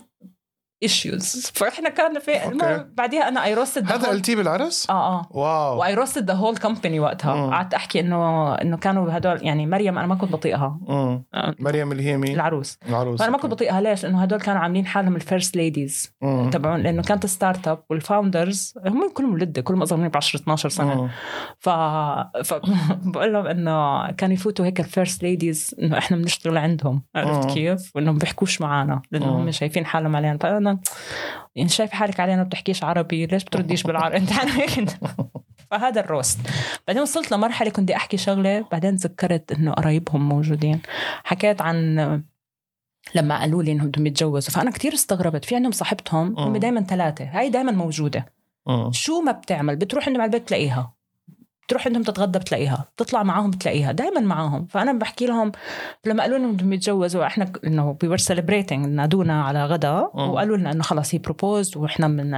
issues 0.86 1.24
فإحنا 1.58 1.88
كان 1.88 2.18
في. 2.18 2.46
المهم 2.48 2.90
بعديها 2.94 3.28
أنا 3.28 3.64
roasted 3.64 3.82
the 3.86 3.92
هذا 3.92 4.08
قلتيه 4.08 4.36
بالعرس؟ 4.36 4.90
آه 4.90 5.18
آه 5.20 5.26
wow 5.30 5.78
و 5.80 5.94
I 5.94 5.98
roasted 5.98 6.26
the 6.30 6.34
whole 6.34 6.56
company 6.56 7.00
وقتها. 7.00 7.50
قعدت 7.50 7.74
أحكي 7.74 8.00
انه 8.00 8.54
إنه 8.54 8.76
كانوا 8.76 9.16
هدول 9.16 9.46
يعني 9.46 9.66
مريم 9.66 9.98
أنا 9.98 10.06
ما 10.06 10.14
كنت 10.14 10.32
بطيقها 10.32 10.78
مم. 10.88 11.24
آه، 11.34 11.54
مريم 11.58 11.92
اللي 11.92 12.02
هي 12.02 12.16
مين؟ 12.16 12.34
العروس 12.34 12.78
العروس 12.88 13.18
فأنا 13.18 13.30
ما 13.30 13.38
كنت 13.38 13.50
بطيقها 13.50 13.80
ليش؟ 13.80 14.04
لأنه 14.04 14.22
هدول 14.22 14.40
كانوا 14.40 14.60
عاملين 14.60 14.86
حالهم 14.86 15.16
ال 15.16 15.23
first 15.23 15.56
ladies. 15.56 16.12
تبعون 16.52 16.80
لأنه 16.80 17.02
كانت 17.02 17.26
startup 17.26 17.68
وال 17.68 17.82
founders 17.90 18.74
هم 18.86 19.10
كلهم 19.14 19.32
ولده 19.34 19.62
كلهم 19.62 19.82
اصغر 19.82 19.98
مني 19.98 20.08
ب 20.08 20.16
10 20.16 20.40
12 20.40 20.68
سنة 20.68 21.02
مم. 21.02 21.08
ف... 21.58 21.68
ف... 22.48 22.54
بقول 23.12 23.32
لهم 23.32 23.46
إنه 23.46 24.10
كانوا 24.10 24.34
يفوتوا 24.34 24.64
هيك 24.64 24.80
ال 24.80 24.87
first 24.87 25.22
ladies 25.22 25.74
إنه 25.82 25.98
إحنا 25.98 26.16
بنشتغل 26.16 26.56
عندهم 26.56 27.02
عرفت. 27.16 27.50
كيف؟ 27.50 27.90
وإنهم 27.94 28.18
بيحكوش 28.18 28.60
معنا 28.60 29.02
لأنه. 29.12 29.26
هم 29.38 29.50
شايفين 29.50 29.86
حالهم 29.86 30.16
علينا 30.16 30.38
فأنا 30.38 30.69
يعني 31.56 31.68
شايف 31.68 31.90
حالك 31.90 32.20
علينا 32.20 32.42
بتحكيش 32.42 32.84
عربي 32.84 33.26
ليش 33.26 33.44
بترديش 33.44 33.82
بالعربي؟ 33.82 34.16
أنت 34.16 34.32
هيك. 34.32 34.88
فهذا 35.70 36.00
ال 36.00 36.06
roast. 36.06 36.38
بعدين 36.86 37.02
وصلت 37.02 37.32
لمرحلة 37.32 37.70
كنت 37.70 37.90
أحكي 37.90 38.16
شغلة 38.16 38.64
بعدين 38.72 38.96
تذكرت 38.96 39.52
إنه 39.52 39.72
قرايبهم 39.72 40.28
موجودين. 40.28 40.80
حكيت 41.24 41.62
عن 41.62 41.98
لما 43.14 43.40
قالوا 43.40 43.62
لي 43.62 43.72
إنهم 43.72 43.88
بدهم 43.88 44.06
يتجوزوا. 44.06 44.54
فأنا 44.54 44.70
كتير 44.70 44.94
استغربت. 44.94 45.44
في 45.44 45.54
عندهم 45.56 45.72
صاحبتهم 45.72 46.38
هم 46.38 46.50
مم. 46.50 46.56
دائما 46.56 46.80
ثلاثة. 46.80 47.24
هاي 47.24 47.50
دائما 47.50 47.72
موجودة. 47.72 48.26
مم. 48.66 48.92
شو 48.92 49.20
ما 49.20 49.32
بتعمل؟ 49.32 49.76
بتروح 49.76 50.06
عندهم 50.06 50.22
على 50.22 50.28
البيت 50.28 50.42
بتلاقيها 50.42 50.94
بتروح 51.66 51.86
عندهم 51.86 52.02
تتغدى 52.02 52.38
بتلاقيها 52.38 52.88
بتطلع 52.96 53.22
معاهم 53.22 53.50
بتلاقيها 53.50 53.92
دائما 53.92 54.20
معاهم. 54.20 54.66
فأنا 54.66 54.92
بحكي 54.92 55.26
لهم 55.26 55.52
لما 56.06 56.22
قالوا 56.22 56.38
لنا 56.38 56.52
بدهم 56.52 56.72
يتجوزوا 56.72 57.26
إحنا 57.26 57.52
إنه 57.66 57.96
we 58.02 58.08
were 58.08 58.16
celebrating 58.16 58.86
نادونا 58.86 59.44
على 59.44 59.66
غدا 59.66 60.10
مم. 60.14 60.30
وقالوا 60.30 60.56
لنا 60.56 60.72
إنه 60.72 60.82
خلص 60.82 61.14
he 61.14 61.18
proposed 61.18 61.76
وإحنا 61.76 62.08
من 62.08 62.34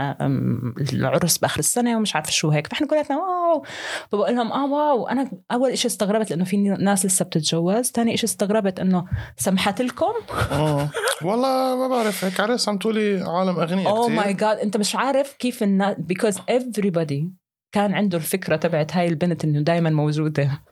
العرس 0.92 1.38
بآخر 1.38 1.58
السنة 1.58 1.96
ومش 1.96 2.16
عارفة 2.16 2.30
شو 2.30 2.50
هيك. 2.50 2.66
فإحنا 2.66 2.86
كلنا 2.86 3.02
wow. 3.10 3.64
فبقول 4.12 4.36
لهم 4.36 4.52
آه 4.52 4.66
wow. 4.66 5.08
أنا 5.08 5.30
أول 5.52 5.78
شيء 5.78 5.90
استغربت 5.90 6.30
لأنه 6.30 6.44
في 6.44 6.56
ناس 6.56 7.06
لسه 7.06 7.24
بتتجوز. 7.24 7.90
ثاني 7.90 8.16
شيء 8.16 8.28
استغربت 8.28 8.80
إنه 8.80 9.04
سمحت 9.36 9.82
لكم. 9.82 10.12
مم. 10.52 10.88
والله 11.24 11.76
ما 11.76 11.88
بعرف 11.88 12.24
هيك 12.24 12.40
عرس 12.40 12.68
عم 12.68 12.78
تقولي 12.78 13.22
عالم 13.22 13.60
أغنياء 13.60 13.88
oh. 13.88 14.08
my 14.08 14.32
god 14.32 14.58
أنت 14.58 14.76
مش 14.76 14.96
عارف 14.96 15.32
كيف 15.38 15.62
الناس 15.62 15.96
because 15.96 16.36
everybody 16.36 17.41
كان 17.72 17.94
عنده 17.94 18.18
الفكرة 18.18 18.56
تبعت 18.56 18.96
هاي 18.96 19.08
البنت 19.08 19.44
إنه 19.44 19.60
دائما 19.60 19.90
موجودة. 19.90 20.62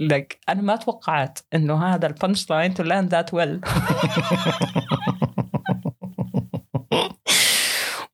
لك 0.00 0.38
أنا 0.48 0.62
ما 0.62 0.76
توقعت 0.76 1.38
إنه 1.54 1.84
هذا 1.84 2.06
ال 2.06 2.13
punch 2.13 2.50
line 2.50 2.74
to 2.74 2.82
land 2.82 3.10
that 3.10 3.34
well 3.34 3.60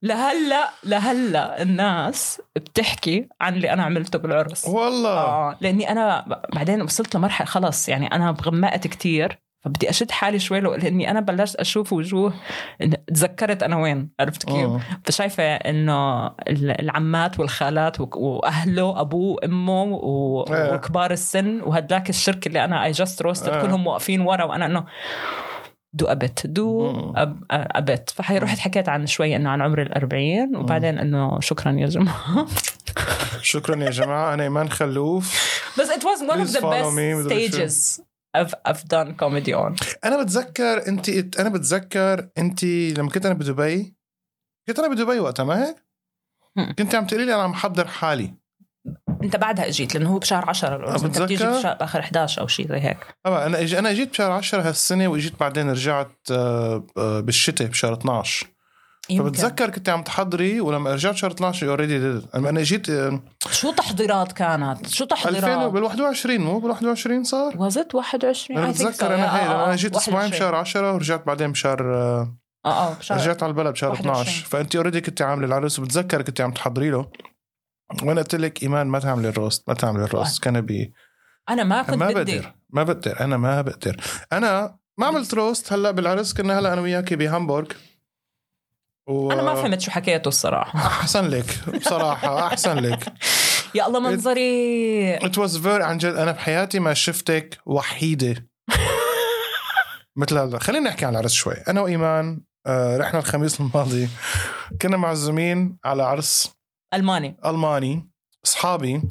لهلا 0.02 0.70
لهلا 0.84 1.62
الناس 1.62 2.42
بتحكي 2.56 3.28
عن 3.40 3.54
اللي 3.54 3.72
أنا 3.72 3.82
عملته 3.82 4.18
بالعرس. 4.18 4.64
والله. 4.68 5.18
آه 5.18 5.56
لأني 5.60 5.90
أنا 5.90 6.24
بعدين 6.54 6.82
وصلت 6.82 7.16
لمرحلة 7.16 7.46
خلص 7.46 7.88
يعني 7.88 8.06
أنا 8.06 8.36
غمقت 8.42 8.86
كتير. 8.86 9.45
فبدي 9.64 9.90
أشد 9.90 10.10
حالي 10.10 10.38
شوي 10.38 10.60
لو 10.60 10.74
لأني 10.74 11.10
أنا 11.10 11.20
بلشت 11.20 11.56
أشوف 11.56 11.92
وجوه 11.92 12.34
تذكرت 13.14 13.62
أنا 13.62 13.76
وين 13.76 14.10
عرفت 14.20 14.44
كيف؟ 14.46 14.56
مم. 14.68 14.80
فشايفة 15.04 15.42
إنه 15.54 16.26
ال- 16.26 16.80
العمات 16.80 17.40
والخالات 17.40 17.96
وأهله 18.00 19.00
أبوه 19.00 19.38
أمه 19.44 19.82
و- 19.82 20.44
إيه. 20.50 20.74
وكبار 20.74 21.10
السن 21.10 21.60
وهداك 21.62 22.10
الشركة 22.10 22.48
اللي 22.48 22.64
أنا 22.64 22.84
اي 22.84 22.90
جاست 22.90 23.22
روستد. 23.22 23.62
كلهم 23.62 23.86
واقفين 23.86 24.20
ورا 24.20 24.44
وأنا 24.44 24.66
إنه 24.66 24.84
دو 25.92 26.06
ابت 26.06 26.46
دو. 26.46 26.90
أب 27.16 27.42
ابت 27.50 28.10
فهي 28.10 28.38
رحت 28.38 28.58
حكيت 28.58 28.88
عن 28.88 29.06
شوي 29.06 29.36
إنه 29.36 29.50
عن 29.50 29.62
عمر 29.62 29.82
الأربعين 29.82 30.56
وبعدين 30.56 30.98
إنه 30.98 31.40
شكرا 31.40 31.72
يا 31.72 31.86
جماعة 31.86 32.46
شكرا 33.42 33.84
يا 33.84 33.90
جماعة 33.90 34.34
أنا 34.34 34.42
إيمان 34.42 34.68
خلوف 34.70 35.34
بس 35.80 35.90
it 35.90 36.02
was 36.02 36.20
one 36.30 36.36
of 36.40 36.46
Please 36.48 36.52
the 36.56 36.60
follow 36.60 36.72
best 36.72 36.96
me 36.96 37.14
with 37.14 37.28
the 37.28 37.48
stages 37.48 38.00
I've, 38.36 38.54
I've 38.68 38.84
done 38.84 39.14
comedy 39.22 39.52
on 39.54 39.74
أنا 40.04 40.22
بتذكر 40.22 40.88
انت 40.88 41.08
أنا 41.38 41.48
بتذكر 41.48 42.28
انت 42.38 42.64
لما 42.64 43.10
كنت 43.10 43.26
أنا 43.26 43.34
بدبي 43.34 43.94
كنت 44.68 44.78
أنا 44.78 44.88
بدبي 44.88 45.20
وقتها 45.20 45.44
ما 45.44 45.64
هيك؟ 45.64 45.76
كنت 46.78 46.94
عم 46.94 47.06
تقولي 47.06 47.24
لي 47.24 47.34
أنا 47.34 47.42
عم 47.42 47.50
محضر 47.50 47.86
حالي 47.86 48.34
أنت 49.22 49.36
بعدها 49.36 49.68
إجيت 49.68 49.94
لأنه 49.94 50.10
هو 50.10 50.18
بشهر 50.18 50.48
10 50.48 50.76
العرس 50.76 51.04
انت 51.04 51.22
بتيجي؟ 51.22 51.46
بشهر 51.46 51.74
باخر 51.74 52.00
11 52.00 52.42
أو 52.42 52.46
شيء 52.46 52.68
زي 52.68 52.80
هيك 52.80 52.98
طبعا 53.24 53.46
أنا. 53.46 53.78
أنا 53.78 53.90
إجيت 53.90 54.10
بشهر 54.10 54.30
10 54.30 54.68
هالسنة 54.68 55.08
وإجيت 55.08 55.40
بعدين 55.40 55.70
رجعت 55.70 56.16
آه، 56.30 56.86
آه، 56.96 57.20
بالشتاء 57.20 57.68
بشهر 57.68 57.92
12 57.92 58.46
يمكن. 59.10 59.28
فبتذكر 59.28 59.70
كنت 59.70 59.88
عم 59.88 60.02
تحضري 60.02 60.60
ولما 60.60 60.94
رجعت 60.94 61.16
شهر 61.16 61.30
12 61.30 61.68
اوريدي 61.68 61.96
أنا 62.34 62.48
أنا 62.48 62.62
جيت 62.62 62.90
آه، 62.90 63.22
شو 63.50 63.72
تحضيرات 63.72 64.32
كانت؟ 64.32 64.88
شو 64.88 65.04
2000 65.04 65.16
تحضيرات 65.16 65.72
بال 65.72 65.82
21 65.82 66.40
مو 66.40 66.58
بال 66.58 66.70
21 66.70 67.24
صار؟ 67.24 67.52
وزت 67.56 67.94
21 67.94 68.58
أنا. 68.58 68.70
بتذكر 68.70 69.14
أنا 69.14 69.24
آه، 69.24 69.28
هي 69.28 69.46
آه، 69.48 69.66
أنا 69.66 69.76
جيت 69.76 69.96
أسبوعين 69.96 70.30
21. 70.30 70.50
بشهر 70.50 70.54
10 70.54 70.94
ورجعت 70.94 71.26
بعدين 71.26 71.52
بشهر 71.52 71.94
آه، 71.94 72.36
آه 72.66 72.88
آه 72.88 72.94
بشهر 72.94 73.18
رجعت 73.18 73.42
على 73.42 73.50
البلد 73.50 73.72
بشهر 73.72 73.90
21. 73.90 74.20
12 74.20 74.46
فأنت 74.46 74.76
اوريدي 74.76 75.00
كنت 75.00 75.22
عاملة 75.22 75.46
العرس 75.46 75.78
وبتذكر 75.78 76.22
كنت 76.22 76.40
عم 76.40 76.52
تحضري 76.52 76.90
له. 76.90 77.10
وأنا 78.02 78.20
قلت 78.20 78.34
لك 78.34 78.62
إيمان 78.62 78.86
ما 78.86 78.98
تعملي 78.98 79.28
الروست 79.28 79.68
ما 79.68 79.74
تعملي 79.74 80.04
الروست. 80.04 80.42
كان 80.42 80.60
بي 80.60 80.92
أنا 81.48 81.64
ما 81.64 81.82
كنت 81.82 81.94
ما 81.94 82.06
بقدر 82.06 82.54
ما 82.70 82.82
بقدر 82.82 83.20
أنا 83.20 83.36
ما 83.36 83.62
بقدر. 83.62 83.96
أنا 84.32 84.76
ما 84.98 85.06
عملت 85.06 85.34
roast 85.34 85.72
هلأ 85.72 85.90
بالعرس 85.90 86.34
كنا 86.34 86.58
هلأ 86.58 86.72
أنا 86.72 86.80
وياكي 86.80 87.16
بهامبورغ. 87.16 87.66
و... 89.08 89.32
أنا 89.32 89.42
ما 89.42 89.54
فهمت 89.54 89.80
شو 89.80 89.90
حكيته 89.90 90.28
الصراحة. 90.28 90.78
أحسن 90.78 91.24
لك 91.28 91.68
بصراحة 91.68 92.46
أحسن 92.46 92.78
لك. 92.78 93.12
يا 93.74 93.86
الله 93.86 94.00
منظري. 94.00 95.16
it 95.16 95.38
was 95.38 95.58
very 95.58 95.84
عن 95.84 95.98
جد. 95.98 96.14
أنا 96.14 96.32
بحياتي 96.32 96.78
ما 96.78 96.94
شفتك 96.94 97.58
وحيدة. 97.66 98.48
مثل 100.16 100.38
هذا. 100.38 100.58
خلينا 100.58 100.90
نحكي 100.90 101.04
عن 101.04 101.12
العرس 101.12 101.32
شوي. 101.32 101.54
أنا 101.68 101.80
وإيمان 101.80 102.40
آه، 102.66 102.96
رحنا 102.96 103.18
الخميس 103.18 103.60
الماضي. 103.60 104.08
كنا 104.82 104.96
معزومين 104.96 105.78
على 105.84 106.02
عرس 106.02 106.52
ألماني. 106.94 107.36
ألماني. 107.46 108.10
أصحابي. 108.44 109.02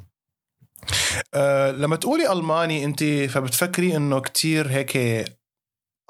أه 1.34 1.72
لما 1.72 1.96
تقولي 1.96 2.32
ألماني 2.32 2.86
انت 2.86 3.04
فبتفكري 3.04 3.96
إنه 3.96 4.20
كتير 4.20 4.68
هيك 4.68 4.98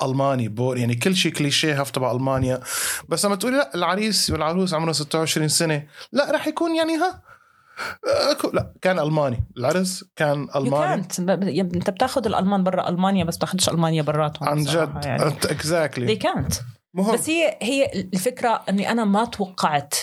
ألماني 0.04 0.48
pure 0.48 0.78
يعني 0.78 0.96
كل 0.96 1.16
شيء 1.16 1.32
كليشيه 1.34 1.84
تبع 1.84 2.12
ألمانيا. 2.12 2.60
بس 3.10 3.26
لما 3.26 3.36
تقولي 3.36 3.58
لا 3.58 3.76
العريس 3.76 4.30
والعروس 4.30 4.74
عمره 4.74 4.92
26 4.92 5.48
سنة 5.48 5.88
لا 6.12 6.32
رح 6.32 6.48
يكون 6.48 6.76
يعني 6.76 6.96
ها 6.98 7.22
أكو 8.32 8.52
لا 8.54 8.74
كان 8.82 9.00
ألماني. 9.00 9.44
العرس 9.58 10.06
كان 10.16 10.48
ألماني. 10.56 11.04
كانت 11.04 11.20
أنت 11.76 11.90
بتاخذ 11.90 12.26
الألمان 12.26 12.64
برا 12.64 12.90
ألمانيا 12.90 13.24
بس 13.24 13.38
بتاخذش 13.38 13.70
ألمانيا 13.70 14.02
براتهم 14.02 14.50
عن 14.50 14.64
جد. 14.64 15.06
يعني. 15.06 15.24
exactly 15.52 16.15
they 16.16 16.22
can't. 16.22 16.56
مهم. 16.94 17.14
بس 17.14 17.30
هي 17.30 17.58
هي 17.62 17.92
الفكرة 18.14 18.62
إني 18.70 18.92
أنا 18.92 19.06
ما 19.06 19.26
توقعت 19.26 19.94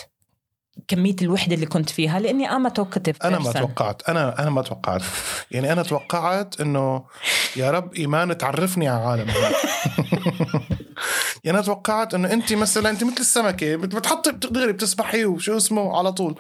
كمية 0.88 1.16
الوحدة 1.22 1.54
اللي 1.54 1.66
كنت 1.66 1.90
فيها 1.90 2.20
لأني 2.20 2.50
أنا 2.50 2.68
توكتف 2.68 3.16
أنا 3.24 3.38
ما 3.38 3.52
توقعت. 3.52 4.02
أنا 4.08 4.38
أنا 4.42 4.50
ما 4.50 4.62
توقعت. 4.62 5.02
يعني 5.50 5.72
أنا 5.72 5.82
توقعت 5.82 6.60
إنه 6.60 7.04
يا 7.56 7.70
رب 7.70 7.94
إيمان 7.94 8.38
تعرفني 8.38 8.88
على 8.88 9.04
عالم. 9.04 9.26
يعني 11.44 11.58
أنا 11.58 11.66
توقعت 11.66 12.14
إنه 12.14 12.32
أنت 12.32 12.52
مثلا 12.52 12.90
أنت 12.90 13.04
مثل 13.04 13.16
السمكة 13.20 13.76
بت- 13.76 13.94
بتحطي 13.96 14.32
بتقدري 14.32 14.72
بتسبحي 14.72 15.24
وشو 15.24 15.56
اسمه 15.56 15.98
على 15.98 16.12
طول. 16.12 16.34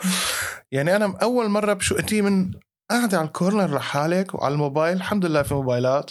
يعني 0.72 0.96
أنا 0.96 1.14
أول 1.22 1.48
مرة 1.48 1.72
بشو 1.72 1.94
أنت 1.94 2.14
من 2.14 2.50
قاعدة 2.90 3.18
على 3.18 3.26
الكورنر 3.26 3.74
لحالك 3.76 4.34
وعلى 4.34 4.52
الموبايل 4.54 4.96
الحمد 4.96 5.26
لله 5.26 5.42
في 5.42 5.54
موبايلات. 5.54 6.10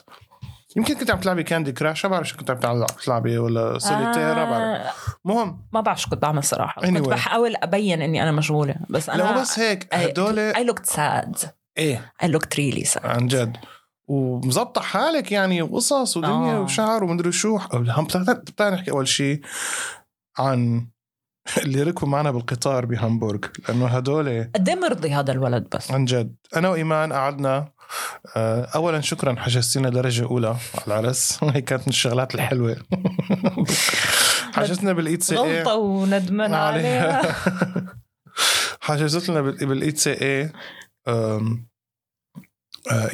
يمكن 0.77 0.95
كنت 0.95 1.11
عم 1.11 1.19
تلعبي 1.19 1.43
Candy 1.43 1.71
Crush 1.71 2.05
ما 2.05 2.11
بعرف 2.11 2.27
شو 2.27 2.37
كنت 2.37 2.51
عم 2.51 2.57
تلعبي- 2.57 3.37
ولا 3.37 3.79
سوليتير 3.79 4.35
ما 4.35 4.45
بعرف. 4.45 4.85
آه 4.87 4.91
مهم. 5.25 5.67
ما 5.73 5.81
بعرف 5.81 6.01
شو 6.01 6.09
كنت 6.09 6.21
بعمل 6.21 6.43
صراحة. 6.43 6.81
كنت 6.81 6.97
Anyway. 6.97 7.09
بحاول 7.09 7.55
أبين 7.63 8.01
إني 8.01 8.23
أنا 8.23 8.31
مشغولة 8.31 8.75
بس 8.89 9.09
أنا 9.09 9.17
لا 9.23 9.41
بس 9.41 9.59
هيك 9.59 9.93
هدول 9.93 10.53
I 10.53 10.57
looked 10.57 10.89
sad. 10.93 11.47
إيه. 11.77 12.13
I 12.23 12.27
looked 12.27 12.55
really 12.57 12.85
sad. 12.93 13.05
عن 13.05 13.27
جد. 13.27 13.57
ومظبطة 14.07 14.81
حالك 14.81 15.31
يعني 15.31 15.61
وقصص 15.61 16.17
ودنيا 16.17 16.55
آه. 16.55 16.59
وشعر 16.61 17.03
ومدري 17.03 17.31
شو. 17.31 17.57
هم 17.73 18.03
بتعرف 18.05 18.73
نحكي 18.73 18.91
أول 18.91 19.07
شيء 19.07 19.41
عن 20.39 20.87
اللي 21.63 21.83
ركبوا 21.83 22.09
معنا 22.09 22.31
بالقطار 22.31 22.85
بهامبورغ 22.85 23.39
لأنه 23.67 23.87
هدول 23.87 24.49
قد 24.55 24.69
إيه 24.69 24.75
مرضي 24.75 25.13
هذا 25.13 25.31
الولد 25.31 25.67
بس؟ 25.75 25.91
عن 25.91 26.05
جد. 26.05 26.35
أنا 26.55 26.69
وإيمان 26.69 27.13
قعدنا 27.13 27.71
آه، 28.35 28.65
اولا 28.75 29.01
شكرا 29.01 29.35
حجزتينا 29.35 29.89
درجة 29.89 30.23
أولى 30.23 30.47
على 30.47 30.57
العرس. 30.87 31.39
هي 31.43 31.61
كانت 31.61 31.81
من 31.81 31.89
الشغلات 31.89 32.35
الحلوة. 32.35 32.75
حجزنا 34.55 34.93
بال 34.93 35.19
ICE 35.19 35.59
غلطة 35.59 35.75
وندمان 35.75 36.53
عليها. 36.53 37.21
حجزت 38.81 39.29
لنا 39.29 39.41
بال 39.41 39.95
ICE 39.95 40.51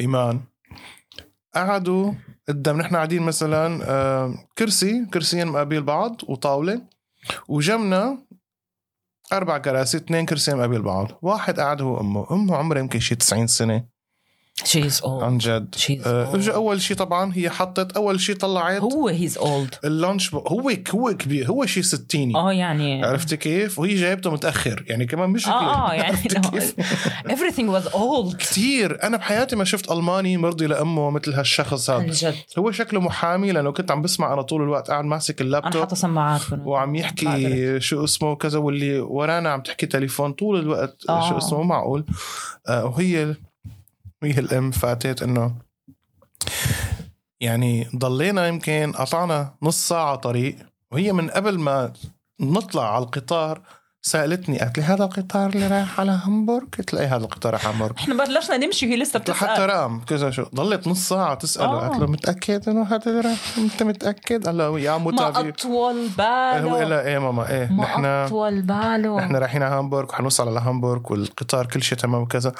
إيمان. 0.00 0.40
قعدوا 1.54 2.12
قدام 2.48 2.78
نحن 2.78 2.96
قاعدين 2.96 3.22
مثلا 3.22 3.84
آه، 3.90 4.34
كرسي 4.58 5.06
كرسيين 5.06 5.46
مقابل 5.46 5.82
بعض 5.82 6.20
وطاولة. 6.28 6.82
وجنبنا 7.48 8.18
أربع 9.32 9.58
كراسي 9.58 9.96
اثنين 9.96 10.26
كرسيين 10.26 10.56
مقابل 10.58 10.82
بعض. 10.82 11.08
واحد 11.22 11.60
قاعد 11.60 11.82
هو 11.82 12.00
أمه. 12.00 12.26
أمه 12.30 12.56
عمرها 12.56 12.80
يمكن 12.80 13.00
شي 13.00 13.14
90 13.14 13.46
سنة. 13.46 13.97
she's 14.64 15.00
old 15.04 15.24
عن 15.24 15.38
جد. 15.38 15.74
آه،. 16.06 16.34
اجى 16.34 16.52
أول 16.54 16.80
شيء 16.82 16.96
طبعا 16.96 17.32
هي 17.34 17.50
حطت 17.50 17.96
أول 17.96 18.20
شيء 18.20 18.36
طلعت 18.36 18.80
هو 18.80 19.08
he's 19.08 19.38
old 19.38 19.74
اللانش 19.84 20.34
هو 20.34 20.70
هو 20.94 21.16
كبير 21.16 21.46
هو 21.46 21.66
شيء 21.66 21.82
ستيني. 21.82 22.36
آه 22.36 22.52
يعني 22.52 23.04
عرفتي 23.04 23.36
كيف؟ 23.36 23.78
وهي 23.78 23.94
جايبته 23.94 24.30
متأخر 24.30 24.84
يعني 24.86 25.06
كمان 25.06 25.30
مش 25.30 25.48
آه 25.48 25.90
آه 25.90 25.94
يعني 25.94 26.16
everything 27.34 27.68
was 27.76 27.92
old. 27.92 28.36
كثير 28.36 29.02
أنا 29.02 29.16
بحياتي 29.16 29.56
ما 29.56 29.64
شفت 29.64 29.90
ألماني 29.90 30.36
مرضي 30.36 30.66
لأمه 30.66 31.10
مثل 31.10 31.34
هالشخص 31.34 31.90
عن 31.90 32.00
هذا 32.00 32.12
جد. 32.12 32.34
هو 32.58 32.70
شكله 32.70 33.00
محامي 33.00 33.52
لأنه 33.52 33.72
كنت 33.72 33.90
عم 33.90 34.02
بسمع 34.02 34.32
أنا 34.32 34.42
طول 34.42 34.62
الوقت 34.62 34.90
قاعد 34.90 35.04
ماسك 35.04 35.40
أنا 35.40 35.46
اللابتوب 35.46 35.82
حاطة 35.82 35.96
سماعات. 35.96 36.40
وعم. 36.64 36.94
يحكي 36.94 37.80
شو 37.80 38.04
اسمه 38.04 38.36
كذا 38.36 38.58
واللي 38.58 39.00
ورانا 39.00 39.50
عم 39.50 39.60
تحكي 39.60 39.86
تليفون 39.86 40.32
طول 40.32 40.58
الوقت 40.58 40.96
آه. 41.08 41.28
شو 41.28 41.38
اسمه 41.38 41.62
معقول. 41.62 42.04
آه 42.68 42.84
وهي 42.84 43.34
هي 44.22 44.38
الأم 44.38 44.70
فاتت 44.70 45.22
إنه 45.22 45.54
يعني 47.40 47.88
ضلينا 47.96 48.48
يمكن 48.48 48.92
قطعنا 48.92 49.54
نص 49.62 49.88
ساعة 49.88 50.16
طريق 50.16 50.56
وهي 50.92 51.12
من 51.12 51.30
قبل 51.30 51.58
ما 51.58 51.92
نطلع 52.40 52.94
على 52.94 53.04
القطار 53.04 53.62
سألتني 54.08 54.58
قالت 54.58 54.78
لي 54.78 54.84
هذا 54.84 55.04
القطار 55.04 55.48
اللي 55.50 55.66
رايح 55.66 56.00
على 56.00 56.20
هامبورغ؟ 56.24 56.64
قلت 56.78 56.94
لها 56.94 57.02
إيه 57.02 57.16
هذا 57.16 57.24
القطار 57.24 57.52
رايح 57.52 57.64
على 57.66 57.74
هامبورغ؟ 57.74 57.92
إحنا 57.98 58.24
بلشنا 58.24 58.56
نمشي 58.56 58.86
وهي 58.86 58.96
لسه 58.96 59.22
لها 59.28 59.34
حتى 59.36 59.50
بتسال 59.52 59.68
رقم 59.68 60.00
كذا 60.00 60.30
شو؟ 60.30 60.44
ضلت 60.54 60.88
نص 60.88 61.08
ساعة 61.08 61.34
تسأله 61.34 61.66
آه. 61.72 61.88
قالت 61.88 62.00
له 62.00 62.06
متأكد 62.06 62.68
إنه 62.68 62.82
هذا 62.82 63.06
اللي 63.10 63.20
رايح؟ 63.20 63.38
أنت 63.58 63.82
متأكد؟ 63.82 64.46
قال 64.46 64.58
له 64.58 64.80
يا 64.80 64.90
ما 64.92 64.98
متابع 64.98 65.40
أطول 65.48 65.72
هو 65.72 65.92
باله 66.18 66.84
لا 66.84 67.06
إيه 67.06 67.18
ماما؟ 67.18 67.50
إيه 67.50 67.68
ما 67.72 67.84
نحن 67.84 68.04
أطول 68.04 68.62
باله. 68.62 69.16
نحن 69.16 69.36
رايحين 69.36 69.62
على 69.62 69.74
هامبورغ 69.74 70.08
وحنوصل 70.08 70.48
على 70.48 70.60
هامبورغ 70.60 71.00
والقطار 71.12 71.66
كل 71.66 71.82
شيء 71.82 71.98
تمام 71.98 72.22
وكذا. 72.22 72.52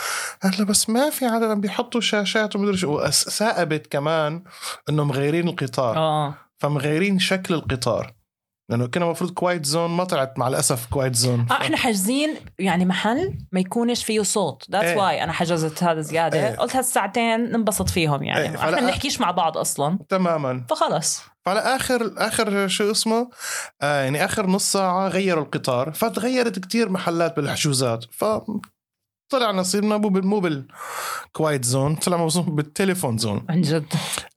قالت 0.42 0.60
له 0.60 0.66
بس 0.66 0.90
ما 0.90 1.10
في 1.10 1.26
عم 1.26 1.60
بيحطوا 1.60 2.00
شاشات 2.00 2.56
ومدري 2.56 2.76
شو. 2.76 3.00
وأس- 3.00 3.10
ثائبت 3.10 3.86
كمان 3.86 4.42
انه 4.88 5.04
مغيرين 5.04 5.48
القطار. 5.48 5.96
آه. 5.96 6.34
فمغيرين 6.58 7.18
شكل 7.18 7.54
القطار. 7.54 8.17
لأنه 8.70 8.86
كنا 8.86 9.04
المفروض 9.04 9.30
quiet 9.30 9.64
zone 9.66 9.90
ما 9.90 10.04
طلعت 10.04 10.38
مع 10.38 10.48
الأسف 10.48 10.86
quiet 10.90 11.14
zone 11.14 11.46
آه 11.50 11.54
إحنا 11.54 11.76
حاجزين 11.76 12.34
يعني 12.58 12.84
محل 12.84 13.38
ما 13.52 13.60
يكونش 13.60 14.04
فيه 14.04 14.22
صوت. 14.22 14.66
that's 14.70 14.86
إيه. 14.86 14.96
why 14.96 15.24
أنا 15.24 15.32
حجزت 15.32 15.82
هذا 15.82 16.00
زيادة. 16.00 16.48
إيه. 16.48 16.56
قلت 16.56 16.76
هالساعتين 16.76 17.40
ننبسط 17.52 17.88
فيهم 17.90 18.22
يعني. 18.22 18.46
إحنا 18.46 18.58
فلا- 18.58 18.80
بنحكيش 18.80 19.20
مع 19.20 19.30
بعض 19.30 19.56
أصلا. 19.58 19.98
تماما. 20.08 20.64
فخلص. 20.70 21.22
فعلى 21.46 21.60
آخر 21.60 22.12
آخر 22.16 22.68
شو 22.68 22.90
اسمه؟ 22.90 23.30
آه 23.82 24.02
يعني 24.02 24.24
آخر 24.24 24.46
نص 24.46 24.72
ساعة 24.72 25.08
غيروا 25.08 25.44
القطار 25.44 25.92
فتغيرت 25.92 26.58
كتير 26.58 26.88
محلات 26.88 27.36
بالحجوزات. 27.36 28.04
ف 28.12 28.24
طلع 29.28 29.50
نصيبنا 29.50 29.96
مو 29.96 30.08
بال 30.08 30.26
مو 30.26 30.40
بال 30.40 30.75
quiet 30.75 31.64
zone 31.64 31.94
طلع 31.94 32.16
موصول 32.16 32.42
بال 32.42 32.56
telephone 32.56 33.18
zone 33.18 33.46
عن 33.48 33.60
جد. 33.60 33.92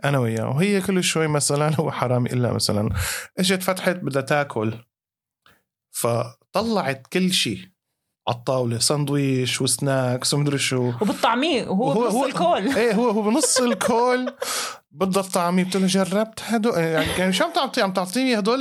أنا 0.06 0.20
وياه. 0.20 0.50
وهي 0.50 0.82
كل 0.82 1.04
شوي 1.04 1.28
مثلا 1.28 1.76
هو 1.76 1.92
حرامي 1.92 2.30
إلا 2.30 2.54
مثلا 2.54 2.90
إجت 3.40 3.64
فتحت 3.64 3.96
بدها 3.96 4.22
تاكل 4.22 4.74
فطلعت 5.92 7.08
كل 7.08 7.32
شيء 7.32 7.71
على 8.28 8.38
الطاوله 8.38 8.80
سندويش 8.80 9.62
و 9.62 9.72
snacks 9.72 10.34
ومدري 10.34 10.58
شو. 10.58 10.92
وبالطعمية 11.02 11.68
وهو 11.68 11.94
بنص 11.94 12.16
الكل 12.24 12.76
إيه 12.78 12.94
هو 12.94 13.10
هو 13.10 13.22
بنص 13.22 13.58
الكل 13.58 14.34
بدها 14.92 15.24
الطعمية. 15.24 15.68
له 15.76 15.88
جربت 15.88 16.40
هدول 16.44 16.74
يعني 16.78 17.12
يعني 17.18 17.34
شو 17.34 17.44
عم 17.44 17.52
تعطي؟ 17.52 17.82
عم 17.82 17.94
تعطيني 17.94 18.40
هدول 18.40 18.60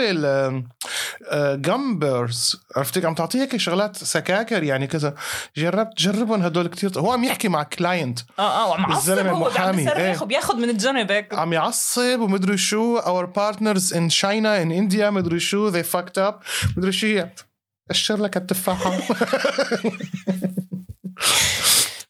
ال 1.33 1.44
gummy 1.44 2.00
bears 2.00 2.57
عرفتي 2.77 3.07
عم 3.07 3.15
تعطيه 3.15 3.43
هيك 3.43 3.57
شغلات 3.57 3.97
سكاكر 3.97 4.63
يعني 4.63 4.87
كذا. 4.87 5.15
جربت 5.57 5.99
جربهم 5.99 6.43
هدول 6.43 6.67
كتير. 6.67 6.99
هو 6.99 7.13
عم 7.13 7.25
يحكي 7.25 7.49
مع 7.49 7.63
client 7.63 8.21
آه 8.39 8.43
آه 8.65 8.69
وعم 8.71 8.87
عصب 8.87 8.99
الزلمة 8.99 9.31
هو 9.31 9.47
المحامي، 9.47 9.89
عم 9.89 9.97
إيه. 9.97 10.11
يصرخ 10.11 10.23
وبياخذ 10.23 10.57
من 10.57 10.71
الجنب 10.71 11.13
هيك. 11.13 11.35
عم 11.35 11.53
يعصب 11.53 12.21
ومدري 12.21 12.57
شو. 12.57 12.99
Our 13.01 13.27
partners 13.27 13.93
in 13.93 14.09
China 14.21 14.65
in 14.65 14.71
India 14.71 15.03
مدري 15.11 15.41
شو. 15.41 15.71
They 15.73 15.85
fucked 15.85 16.19
up. 16.19 16.35
مدري 16.77 16.93
شو 16.93 17.07
أقشر 17.91 18.17
لك 18.17 18.37
التفاحة. 18.37 18.93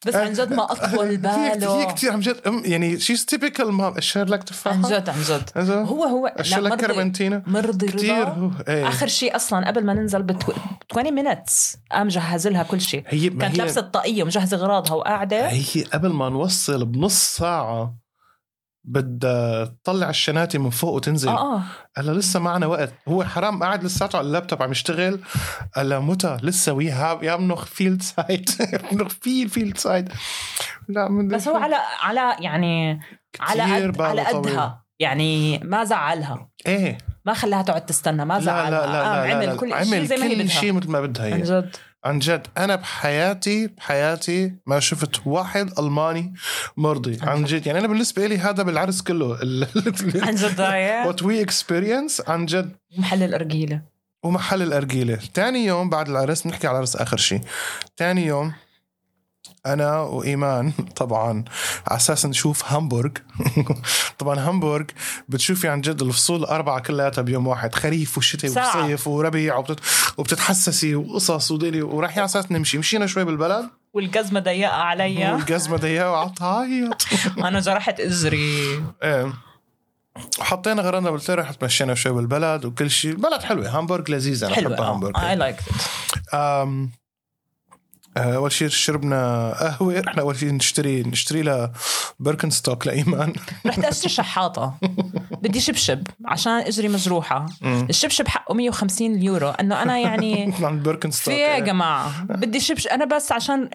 بس 0.05 0.15
عن 0.15 0.33
جد 0.33 0.53
ما 0.53 0.71
أطول 0.71 1.05
هي 1.05 1.11
هي 1.11 1.17
باله. 1.17 1.91
كثير 1.93 2.11
عن 2.11 2.19
جد. 2.19 2.37
يعني 2.65 2.99
she's 2.99 3.25
typical 3.25 3.71
mom 3.71 3.97
أقشر 3.97 4.25
لك 4.25 4.43
تفاحة. 4.43 4.75
عن 4.75 4.81
جد 4.81 5.09
عن 5.09 5.21
جد. 5.21 5.69
هو 5.69 6.03
هو 6.03 6.33
لا 6.51 6.59
لك 6.59 6.79
كربنتينا. 6.81 7.43
مرضي 7.47 7.87
كثير 7.87 8.51
إيه. 8.67 8.87
آخر 8.87 9.07
شيء 9.07 9.35
أصلا 9.35 9.67
قبل 9.67 9.85
ما 9.85 9.93
ننزل 9.93 10.23
ب 10.23 10.37
20 10.91 11.13
minutes 11.13 11.77
قام 11.91 12.07
جهز 12.07 12.47
لها 12.47 12.63
كل 12.63 12.81
شيء 12.81 13.03
هي 13.07 13.29
كانت 13.29 13.43
هي 13.43 13.57
لابسة 13.57 13.81
الطاقية 13.81 14.23
ومجهزة 14.23 14.57
اغراضها 14.57 14.93
وقاعدة. 14.93 15.47
هي 15.49 15.83
قبل 15.93 16.09
ما 16.09 16.29
نوصل 16.29 16.85
بنص 16.85 17.35
ساعة 17.37 18.00
بدها 18.83 19.65
تطلع 19.65 20.09
الشناتي 20.09 20.57
من 20.57 20.69
فوق 20.69 20.93
وتنزل. 20.93 21.29
آه 21.29 21.63
قال 21.97 22.05
لها 22.05 22.13
لسه 22.13 22.39
معنا 22.39 22.65
وقت. 22.65 22.93
هو 23.07 23.23
حرام 23.23 23.63
قاعد 23.63 23.83
لساته 23.83 24.17
على 24.17 24.27
اللابتوب 24.27 24.63
عم 24.63 24.71
يشتغل. 24.71 25.19
قال 25.75 25.89
لها 25.89 25.99
متى؟ 25.99 26.37
لسه 26.43 26.73
wir 26.73 26.89
haben 26.91 27.23
ja 27.23 27.37
noch 27.37 27.65
viel 27.65 28.01
Zeit 28.01 28.49
noch 28.91 29.07
viel 29.21 29.49
viel 29.49 29.77
Zeit 29.77 30.09
لا 30.89 31.09
من 31.09 31.27
بس 31.27 31.47
هو 31.47 31.55
على 31.55 31.75
على 32.01 32.35
يعني 32.39 32.99
على 33.39 33.87
قد 33.87 34.01
على. 34.01 34.21
قدها. 34.21 34.83
يعني 34.99 35.59
ما 35.59 35.83
زعلها. 35.83 36.49
إيه. 36.67 36.97
ما 37.25 37.33
خلاها 37.33 37.61
تقعد 37.61 37.85
تستنى 37.85 38.25
ما 38.25 38.33
لا 38.33 38.39
زعلها. 38.39 38.69
لا 38.69 38.91
لا, 38.91 39.01
قام 39.03 39.13
لا, 39.15 39.27
لا, 39.27 39.35
عمل 39.35 39.45
لا. 39.45 39.55
كل 39.55 39.67
شيء 39.67 39.75
عمل 39.75 40.05
زي 40.07 40.17
ما 40.17 40.25
هي 40.25 40.35
كل 40.35 40.43
بدها. 40.43 40.47
شيء 40.47 40.73
مثل 40.73 40.89
ما 40.89 41.01
بدها 41.01 41.25
عن 41.25 41.33
هي 41.33 41.41
جد. 41.41 41.75
عن 42.03 42.19
جد 42.19 42.47
أنا 42.57 42.75
بحياتي 42.75 43.67
بحياتي 43.67 44.53
ما 44.65 44.79
شفت 44.79 45.27
واحد 45.27 45.79
ألماني 45.79 46.33
مرضي 46.77 47.17
عن 47.21 47.43
جد. 47.43 47.67
يعني 47.67 47.79
أنا 47.79 47.87
بالنسبة 47.87 48.27
لي 48.27 48.37
هذا 48.37 48.63
بالعرس 48.63 49.01
كله. 49.01 49.37
عن 50.15 50.35
جد 50.35 50.59
what 51.07 51.23
we 51.23 51.41
experienced 51.41 52.21
عن 52.27 52.45
جد. 52.45 52.75
محل 52.97 53.23
الأرجيلة. 53.23 53.81
ومحل 54.23 54.61
الأرجيلة. 54.61 55.19
تاني 55.33 55.65
يوم 55.65 55.89
بعد 55.89 56.09
العرس 56.09 56.47
نحكي 56.47 56.67
على 56.67 56.75
العرس 56.75 56.95
آخر 56.95 57.17
شيء 57.17 57.41
تاني 57.97 58.25
يوم 58.25 58.53
أنا 59.65 59.99
وإيمان 59.99 60.71
طبعا 60.95 61.43
على 61.87 61.97
أساس 61.97 62.25
نشوف 62.25 62.73
هامبورغ. 62.73 63.09
طبعا 64.19 64.39
هامبورغ 64.39 64.85
بتشوفي 65.29 65.67
عن 65.67 65.81
جد 65.81 66.01
الفصول 66.01 66.39
الأربعة 66.39 66.79
كلياتها 66.79 67.21
بيوم 67.21 67.47
واحد 67.47 67.75
خريف 67.75 68.17
وشتاء. 68.17 68.51
وصيف 68.51 69.07
وربيع 69.07 69.57
وبتت... 69.57 69.79
وبتتحسسي 70.17 70.95
وقصص 70.95 71.51
وديلي 71.51 71.81
ورايحين 71.81 72.19
على 72.19 72.25
أساس 72.25 72.51
نمشي. 72.51 72.77
مشينا 72.77 73.07
شوي 73.07 73.23
بالبلد. 73.23 73.69
والجزمة 73.93 74.39
ضيقة 74.39 74.71
علي 74.71 75.31
والجزمة 75.33 75.77
ضيقة 75.77 76.11
وقعدت 76.11 76.37
تعيط. 76.37 77.05
أنا 77.47 77.59
جرحت 77.59 77.99
اجري 77.99 78.83
إيه. 79.03 79.33
حطينا 80.39 80.81
غرضنا 80.81 81.11
بالترى 81.11 81.41
رحت 81.41 81.63
مشينا 81.63 81.95
شوي 81.95 82.13
بالبلد 82.13 82.65
وكل 82.65 82.89
شيء 82.91 83.11
البلد 83.11 83.41
حلوة 83.43 83.77
هامبورغ 83.77 84.11
لذيذة 84.11 84.47
أنا 84.47 84.55
حلوة. 84.55 84.71
بحب 84.75 84.81
هامبورغ. 84.81 85.29
I 85.29 85.35
like 85.35 85.55
أول 88.17 88.51
شيء 88.51 88.67
شربنا 88.67 89.49
قهوة 89.59 89.99
رحنا 89.99 90.21
أول 90.21 90.35
شيء 90.35 90.53
نشتري 90.53 91.03
نشتري 91.03 91.41
له 91.41 91.71
Birkenstock 92.19 92.87
لإيمان. 92.87 93.33
رحت 93.65 93.79
اشتري 93.85 94.09
شحاطة. 94.09 94.73
بدي 95.31 95.59
شبشب 95.59 96.03
عشان 96.25 96.51
إجري 96.51 96.87
مجروحة. 96.87 97.45
الشبشب 97.63 98.27
حقه 98.27 98.53
150 98.53 99.21
يورو 99.21 99.49
إنه 99.49 99.81
أنا 99.81 99.97
يعني 99.99 100.53
عند 100.61 100.83
Birkenstock 100.83 101.33
في 101.33 101.39
إيه 101.39 101.47
يا 101.53 101.59
جماعة؟ 101.59 102.23
بدي 102.23 102.59
شبشب. 102.59 102.87
أنا 102.89 103.05
بس 103.05 103.31
عشان 103.31 103.69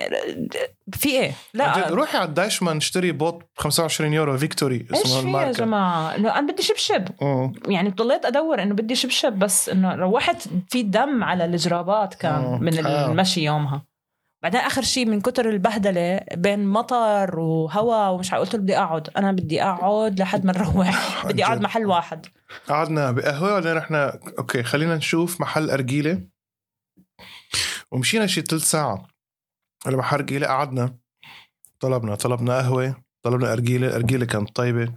في 0.93 1.09
إيه؟ 1.09 1.33
لا. 1.55 1.89
روحي 1.89 2.19
على 2.19 2.29
ال 2.29 2.34
Deichmann 2.34 2.77
اشتري 2.77 3.13
بوت 3.13 3.35
ب 3.35 3.43
25 3.61 4.13
يورو 4.13 4.39
فيكتوري 4.39 4.87
إيش 4.95 5.01
اسمه 5.03 5.11
في 5.13 5.17
يا 5.17 5.21
الماركة. 5.23 5.53
جماعة؟ 5.65 6.15
أنا 6.17 6.53
بدي 6.53 6.63
شبشب. 6.63 7.05
يعني 7.69 7.91
ضليت 7.91 8.25
أدور 8.25 8.63
إنه 8.63 8.75
بدي 8.75 8.95
شبشب 8.95 9.33
بس 9.33 9.69
إنه 9.69 9.95
روحت 9.95 10.49
في 10.69 10.83
دم 10.83 11.25
على 11.25 11.45
الجرابات 11.45 12.15
كان. 12.15 12.59
من 12.63 12.87
آه. 12.87 13.07
المشي 13.11 13.45
يومها. 13.45 13.83
بعدين 14.47 14.61
آخر 14.61 14.83
شيء 14.83 15.07
من 15.07 15.21
كتر 15.21 15.49
البهدلة 15.49 16.21
بين 16.35 16.67
مطر 16.67 17.39
وهواء 17.41 18.13
ومش 18.13 18.33
عارف 18.33 18.45
قلت 18.45 18.55
له 18.55 18.61
بدي 18.61 18.79
أقعد. 18.79 19.11
أنا 19.17 19.33
بدي 19.33 19.63
أقعد 19.63 20.21
لحد 20.21 20.45
ما 20.45 20.53
نروح. 20.53 21.27
بدي 21.29 21.45
أقعد. 21.45 21.61
محل 21.61 21.87
واحد. 21.87 22.27
قعدنا 22.69 23.11
بقهوة 23.11 23.51
وبعدين 23.51 23.73
رحنا 23.73 24.21
okay 24.39 24.63
خلينا 24.63 24.97
نشوف 24.97 25.41
محل 25.41 25.71
أرجيلة. 25.71 26.23
ومشينا 27.93 28.27
شي 28.27 28.41
ثلث 28.43 28.63
ساعة. 28.71 29.09
على 29.87 29.97
محل 29.97 30.17
أرجيلة 30.17 30.47
قعدنا. 30.47 30.97
طلبنا 31.81 32.15
طلبنا 32.15 32.59
قهوة 32.59 33.03
طلبنا 33.23 33.53
أرجيلة. 33.53 33.87
الارجيله 33.87 34.27
كانت 34.27 34.57
طيبة. 34.57 34.95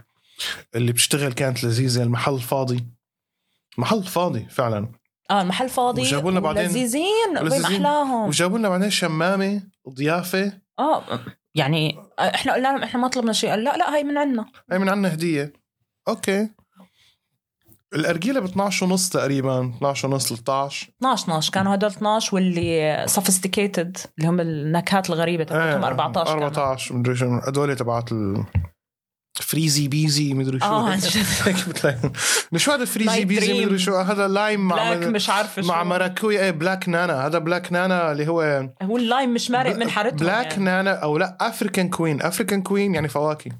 اللي 0.74 0.92
بتشتغل 0.92 1.32
كانت 1.32 1.64
لذيذة. 1.64 2.02
المحل 2.02 2.40
فاضي. 2.40 2.86
محل 3.78 4.04
فاضي 4.04 4.48
فعلا. 4.48 4.92
آه 5.30 5.42
المحل 5.42 5.68
فاضي 5.68 6.02
وجابوا 6.02 6.30
لنا 6.30 6.40
بعدين- 6.40 6.64
لذيذين. 6.64 7.36
أحلاهم؟ 7.64 8.28
وجابوا 8.28 8.58
لنا 8.58 8.68
بعدين 8.68 8.90
شمامة 8.90 9.62
ضيافة. 9.88 10.52
آه 10.78 11.02
يعني 11.54 11.96
إحنا 12.18 12.52
قلنا 12.54 12.68
لهم 12.68 12.82
إحنا 12.82 13.00
ما 13.00 13.08
طلبنا 13.08 13.32
شيء 13.32 13.50
قال 13.50 13.64
لا 13.64 13.76
لا 13.76 13.96
هي 13.96 14.04
من 14.04 14.18
عندنا 14.18 14.46
هي 14.72 14.78
من 14.78 14.88
عنا 14.88 15.14
هدية. 15.14 15.52
أوكي. 16.08 16.48
الأرجيلة 17.94 18.40
ب 18.40 18.44
12 18.44 18.86
ونص 18.86 19.08
تقريبا 19.08 19.72
12 19.76 20.08
ونص 20.08 20.28
13 20.32 20.88
12 20.98 21.22
12 21.24 21.52
كانوا 21.52 21.74
هدول 21.74 21.90
12 21.90 22.34
واللي 22.34 23.04
sophisticated 23.08 23.96
اللي 24.18 24.28
هم 24.28 24.40
النكهات 24.40 25.10
الغريبة 25.10 25.44
تبعتهم 25.44 25.84
14 25.84 26.32
كانوا. 26.32 26.46
14 26.46 26.94
مدري 26.96 27.16
شو 27.16 27.26
هدول 27.46 27.76
تبعت 27.76 28.12
ال 28.12 28.44
freezy 29.40 29.88
beezy 29.88 30.34
مدري 30.34 30.58
شو 30.60 30.64
آه 30.64 30.96
مش 32.52 32.68
هذا 32.68 32.84
freezy 32.84 33.24
beezy. 33.24 33.64
مدري 33.64 33.78
شو 33.78 33.96
هذا 33.96 34.28
lime 34.28 34.68
مع 34.68 34.76
black 34.76 35.06
مش 35.06 35.30
عارفه 35.30 35.62
مع. 35.62 35.84
مراكوي 35.84 36.40
إيه 36.40 36.50
black 36.50 36.88
نانا 36.88 37.26
هذا 37.26 37.38
black 37.38 37.72
نانا 37.72 38.12
اللي 38.12 38.28
هو 38.28 38.68
هو 38.82 38.96
ال 38.96 39.04
lime 39.04 39.34
مش 39.34 39.50
مارق 39.50 39.76
من 39.76 39.90
حارتهم 39.90 40.16
black 40.18 40.52
يعني. 40.52 40.64
نانا 40.64 40.90
أو 40.90 41.18
لا 41.18 41.36
African 41.40 41.88
Queen 41.88 42.22
African 42.22 42.62
Queen 42.62 42.94
يعني 42.94 43.08
فواكه 43.08 43.50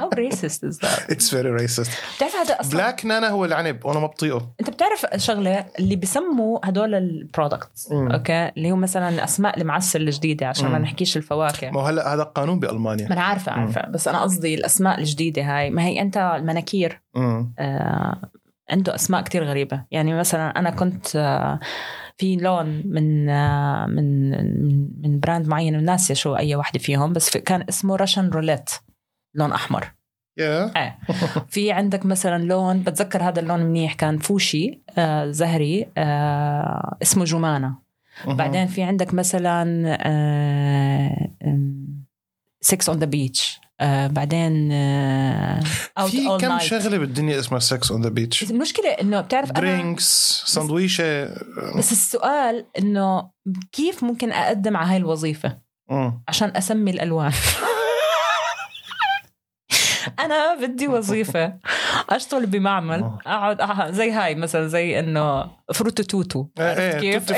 How 0.00 0.08
racist 0.16 0.60
is 0.68 0.78
that؟ 0.78 1.10
it's 1.10 1.30
very 1.30 1.50
racist 1.50 1.90
بتعرف 2.16 2.36
هذا 2.36 2.60
أصلا؟ 2.60 2.72
black 2.72 3.06
نانا 3.06 3.28
هو 3.28 3.44
العنب 3.44 3.84
وأنا 3.84 4.00
ما 4.00 4.06
بطيقه. 4.06 4.48
أنت 4.60 4.70
بتعرف 4.70 5.06
شغلة 5.16 5.66
اللي 5.78 5.96
بسموا 5.96 6.58
هدول 6.64 6.94
ال 6.94 7.05
products 7.05 7.92
مم. 7.92 8.12
okay؟ 8.12 8.48
اللي 8.56 8.72
هو 8.72 8.76
مثلا 8.76 9.08
الاسماء 9.08 9.60
المعسل 9.60 10.02
الجديدة 10.02 10.46
عشان 10.46 10.68
ما 10.68 10.78
مم. 10.78 10.84
نحكيش 10.84 11.16
الفواكه. 11.16 11.70
ما 11.70 11.80
هلا 11.80 12.14
هذا 12.14 12.22
قانون 12.22 12.54
ما 12.54 12.60
بالمانيا 12.60 13.06
أنا 13.06 13.20
عارفة 13.20 13.52
عارفة. 13.52 13.88
بس 13.88 14.08
أنا 14.08 14.22
قصدي 14.22 14.54
الأسماء 14.54 14.98
الجديدة 14.98 15.42
هاي. 15.42 15.70
ما 15.70 15.84
هي 15.84 16.00
أنت 16.00 16.16
المناكير. 16.16 17.00
مم. 17.14 17.52
آه 17.58 18.20
عنده 18.70 18.94
أسماء 18.94 19.22
كتير 19.22 19.44
غريبة. 19.44 19.84
يعني 19.90 20.14
مثلا 20.14 20.58
أنا 20.58 20.70
كنت 20.70 21.16
آه 21.16 21.60
في 22.20 22.36
لون 22.36 22.82
من 22.84 23.28
آه 23.28 23.86
من 23.86 24.30
من- 24.64 24.88
من 25.02 25.20
brand 25.20 25.48
معين 25.48 25.84
ناسيه 25.84 26.14
شو 26.14 26.36
أي 26.36 26.54
واحدة 26.54 26.78
فيهم 26.78 27.12
بس 27.12 27.36
كان 27.36 27.64
اسمه 27.68 27.96
Russian 27.96 28.28
Roulette 28.28 28.70
لون 29.34 29.52
أحمر. 29.52 29.92
إيه. 30.76 30.98
في 31.54 31.72
عندك 31.72 32.06
مثلا 32.06 32.44
لون 32.44 32.82
بتذكر 32.82 33.22
هذا 33.22 33.40
اللون 33.40 33.60
منيح 33.62 33.94
كان 33.94 34.18
فوشي 34.18 34.80
آه 34.98 35.30
زهري 35.30 35.86
آه 35.98 36.96
اسمه 37.02 37.24
جمانة. 37.24 37.74
بعدين 38.26 38.66
في 38.66 38.82
عندك 38.82 39.14
مثلا 39.14 39.64
sex 42.60 42.90
on 42.90 42.98
the 42.98 43.06
beach 43.06 43.59
بعدين 44.08 44.72
آه 44.72 45.60
في 46.08 46.26
كم 46.40 46.58
Night. 46.58 46.62
شغلة 46.62 46.98
بالدنيا 46.98 47.38
اسمها 47.38 47.60
sex 47.60 47.90
on 47.90 48.02
the 48.02 48.08
beach 48.08 48.50
المشكلة 48.50 48.88
إنه 48.88 49.20
بتعرف 49.20 49.52
drinks 49.52 50.42
سندويشه 50.46 51.24
بس 51.78 51.92
السؤال 51.92 52.66
إنه 52.78 53.30
كيف 53.72 54.04
ممكن 54.04 54.32
أقدم 54.32 54.76
على 54.76 54.90
هاي 54.90 54.96
الوظيفة 54.96 55.58
مم. 55.90 56.22
عشان 56.28 56.52
أسمي 56.56 56.90
الألوان 56.90 57.32
أنا 60.18 60.54
بدي 60.54 60.88
وظيفة. 60.88 61.52
اشتغل 62.10 62.46
بمعمل؟ 62.46 63.10
أقعد 63.26 63.60
أقعد 63.60 63.92
زي 63.92 64.10
هاي 64.10 64.34
مثلا 64.34 64.68
زي 64.68 64.98
إنه 64.98 65.50
فروتو 65.74 66.02
توتو. 66.02 66.46
إيه، 66.58 66.64
إيه، 66.64 66.98
كيف؟ 66.98 67.32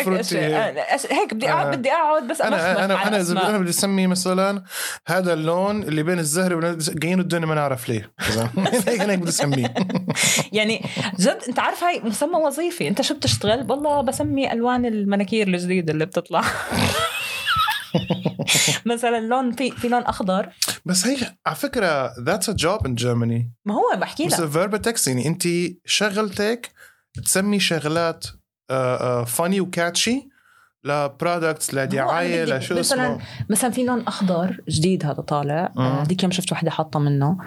هيك 1.13 1.35
بدي 1.35 1.51
اقعد 1.51 1.67
آه. 1.67 1.77
بدي 1.77 1.93
أقعد 1.93 2.29
بس 2.29 2.41
أنا 2.41 2.85
أنا 2.85 3.09
أنا 3.09 3.21
إذا. 3.21 3.49
أنا 3.49 3.59
بدي 3.59 3.71
اسمي 3.71 4.07
مثلا 4.07 4.63
هذا 5.07 5.33
اللون 5.33 5.83
اللي 5.83 6.03
بين 6.03 6.19
الزهري 6.19 6.55
وبين 6.55 6.79
جايين 6.79 7.21
الدنيا 7.21 7.47
ما 7.47 7.55
نعرف 7.55 7.89
ليه. 7.89 8.13
هيك 8.89 9.01
أنا 9.01 9.13
هيك 9.13 9.19
بدي 9.19 9.29
أسميه. 9.29 9.75
يعني 10.53 10.85
جد 11.21 11.39
أنت 11.49 11.59
عارف 11.59 11.85
هاي 11.85 12.01
مسمى 12.01 12.37
وظيفي 12.37 12.89
أنت 12.89 13.03
شو 13.03 13.15
بتشتغل؟ 13.15 13.67
والله 13.71 14.01
بسمي 14.01 14.53
ألوان 14.53 14.87
المناكير 14.87 15.49
الجديدة 15.49 15.93
اللي 15.93 16.07
بتطلع. 16.07 16.43
مثلا 18.93 19.21
لون 19.21 19.53
في 19.53 19.71
في 19.71 19.89
لون 19.89 20.03
أخضر. 20.03 20.49
بس 20.87 21.07
هي 21.07 21.17
على 21.47 21.57
فكرة 21.57 22.13
that's 22.21 22.49
a 22.49 22.53
job 22.53 22.87
in 22.87 22.95
Germany 22.95 23.53
ما 23.65 23.75
هو 23.75 24.01
بحكي 24.01 24.27
بس 24.27 24.41
لك. 24.41 24.49
فيربتكس 24.51 25.09
يعني 25.09 25.27
انت 25.27 25.43
شغلتك 25.85 26.73
تسمي 27.25 27.61
شغلات 27.61 28.27
funny 29.27 29.61
و 29.61 29.71
catchy 29.71 30.29
ل 30.85 30.95
products 30.95 31.75
لدعايه 31.75 32.45
لشو 32.45 32.79
مثلاً 32.79 33.15
اسمه. 33.15 33.19
مثلا 33.51 33.71
في 33.71 33.85
لون 33.85 34.01
أخضر 34.01 34.61
جديد 34.69 35.07
هذا 35.07 35.21
طالع. 35.23 35.73
آه، 35.79 36.03
هذيك 36.03 36.23
يوم 36.23 36.33
شفت 36.33 36.53
وحدة 36.53 36.71
حاطة 36.71 36.99
منه. 37.01 37.39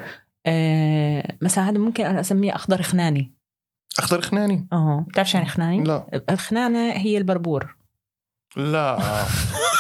آه، 0.46 1.36
مثلا 1.42 1.70
هذا 1.70 1.78
ممكن 1.78 2.06
أنا 2.06 2.20
أسميه 2.20 2.56
أخضر 2.56 2.82
خناني. 2.82 3.34
أخضر 4.00 4.22
خناني؟ 4.22 4.68
آه 4.74 5.06
بتعرف 5.10 5.30
شو 5.30 5.38
يعني 5.38 5.50
خناني؟ 5.50 5.84
لا. 5.84 6.22
الخنانة 6.30 6.92
هي 6.92 7.18
البربور. 7.18 7.76
لا. 8.58 8.98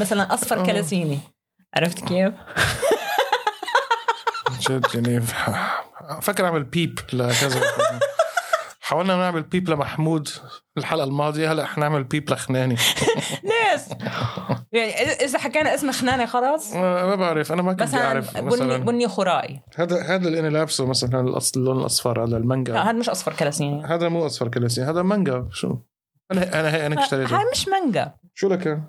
مثلا 0.00 0.34
أصفر. 0.34 0.66
كلاسيني 0.66 1.18
عرفت 1.76 2.04
كيف؟ 2.04 2.34
جد 4.68 4.86
يعني 4.94 5.20
فكر 6.22 6.44
أعمل 6.46 6.64
بيب 6.64 6.98
لكذا 7.12 7.60
حاولنا 8.80 9.16
نعمل 9.16 9.42
بيب 9.42 9.68
لمحمود 9.70 10.28
الحلقة 10.78 11.04
الماضية 11.04 11.52
هلأ 11.52 11.66
حنعمل 11.66 12.04
بيب 12.04 12.30
لخناني. 12.30 12.74
ليش؟ 13.48 13.82
يعني 14.72 14.92
إذا 15.00 15.38
حكينا 15.38 15.74
اسم 15.74 15.92
خنانه 15.92 16.26
خلاص؟ 16.26 16.74
ما 16.74 17.14
بعرف 17.14 17.52
أنا 17.52 17.62
ما 17.62 17.72
كنت 17.72 17.82
مثلا 17.82 18.00
بعرف 18.00 18.36
بني 18.36 18.42
مثلا. 18.46 18.76
بني 18.76 19.08
خرائي. 19.08 19.60
هذا 19.76 20.02
هذا 20.02 20.28
اللي 20.28 20.40
أنا 20.40 20.48
لابسه 20.48 20.86
مثلا 20.86 21.10
الأص- 21.34 21.50
اللون 21.56 21.80
الأصفر 21.80 22.22
هذا 22.24 22.30
لا 22.30 22.36
المانجا 22.36 22.78
هذا 22.78 22.92
مش 22.92 23.08
أصفر 23.08 23.32
كلاسيني 23.32 23.84
هذا 23.84 24.08
مو 24.08 24.26
أصفر 24.26 24.48
كلاسي 24.48 24.82
هذا 24.82 25.02
مانجا. 25.02 25.48
شو؟ 25.52 25.76
أنا 26.32 26.60
أنا 26.60 26.74
هي 26.74 26.86
أنا 26.86 27.02
اشتريته. 27.04 27.38
هاي 27.38 27.44
مش 27.52 27.68
مانجا. 27.68 28.14
شو 28.34 28.48
لك؟ 28.48 28.82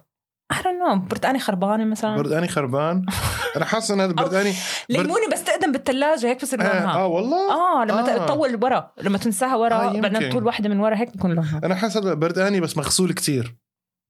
I 0.54 0.58
don't 0.58 0.80
know 0.82 0.96
برتقاني 1.10 1.40
خربانة 1.40 1.86
مثلا 1.86 2.16
برداني 2.16 2.48
خربان 2.48 3.06
أنا 3.58 3.66
حاسس 3.66 3.92
إن 3.92 4.02
هذا 4.02 4.12
برداني 4.12 4.54
ليموني 4.90 5.28
بس 5.34 5.44
تقدم 5.44 5.72
بالثلاجه 5.72 6.28
هيك 6.28 6.42
بصير 6.42 6.62
آه, 6.62 6.64
لونها 6.64 6.96
آه 6.96 7.08
والله 7.08 7.52
آه 7.52 7.86
لما 7.86 8.00
آه. 8.00 8.24
آه. 8.24 8.26
تطول 8.26 8.64
ورا 8.64 8.92
لما 9.02 9.18
تنساها 9.18 9.56
ورا 9.56 9.76
آه، 9.76 9.98
آه. 9.98 10.00
بعدين 10.02 10.30
تطول 10.30 10.46
واحدة 10.46 10.70
من 10.70 10.80
ورا 10.80 10.96
هيك 10.96 11.18
بكون 11.18 11.32
لونها 11.32 11.62
أنا 11.64 11.76
حاسس 11.76 11.98
هذا 11.98 12.14
برداني 12.14 12.60
بس 12.60 12.78
مغسول 12.78 13.14
كتير 13.14 13.56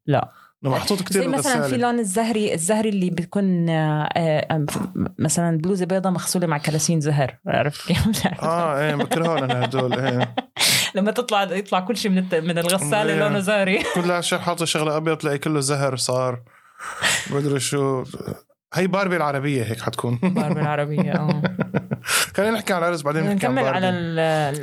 لا. 0.08 0.30
محطوط 0.62 1.02
كتير 1.02 1.22
زي 1.22 1.28
مثلا 1.28 1.68
في 1.68 1.78
لون 1.78 2.00
الزهري 2.00 2.54
الزهري 2.54 2.90
اللي 2.90 3.10
بيكون 3.10 3.70
آه 3.70 4.10
آه 4.16 4.66
مثلا 5.20 5.58
بلوزة 5.58 5.86
بيضة 5.86 6.10
مغسولة 6.10 6.48
مع 6.48 6.58
كلاسين 6.58 7.00
زهر 7.00 7.38
عرفت 7.48 7.88
كيف؟ 7.88 8.28
آه 8.44 8.80
إيه 8.80 8.96
بكرهون 8.96 9.38
أنا 9.44 9.66
هدول 9.66 10.00
إيه 10.00 10.36
لما 10.96 11.12
تطلع 11.12 11.44
يطلع 11.44 11.80
كل 11.80 11.98
شيء 11.98 12.12
من 12.12 12.18
الت- 12.18 12.36
من 12.36 12.58
الغسالة 12.58 13.14
إيه. 13.14 13.20
لونه 13.20 13.40
زهري 13.40 13.84
كلها 13.96 14.22
شيء 14.22 14.40
حاطه 14.40 14.66
شغلة 14.66 14.98
أبيض 14.98 15.18
تلاقي 15.18 15.38
كله 15.38 15.60
زهر 15.60 15.96
صار 15.96 16.42
مدري 17.32 17.60
شو 17.60 18.04
هي 18.74 18.88
باربي 18.88 19.16
العربية 19.18 19.64
هيك 19.64 19.82
حتكون 19.82 20.16
باربي 20.24 20.62
العربية 20.62 21.12
آه 21.12 21.42
خلينا 22.36 22.52
نحكي 22.52 22.74
على 22.74 22.86
العرس 22.86 23.02
بعدين 23.02 23.24
نحكي 23.24 23.36
نكمل. 23.36 23.64
على 23.68 23.88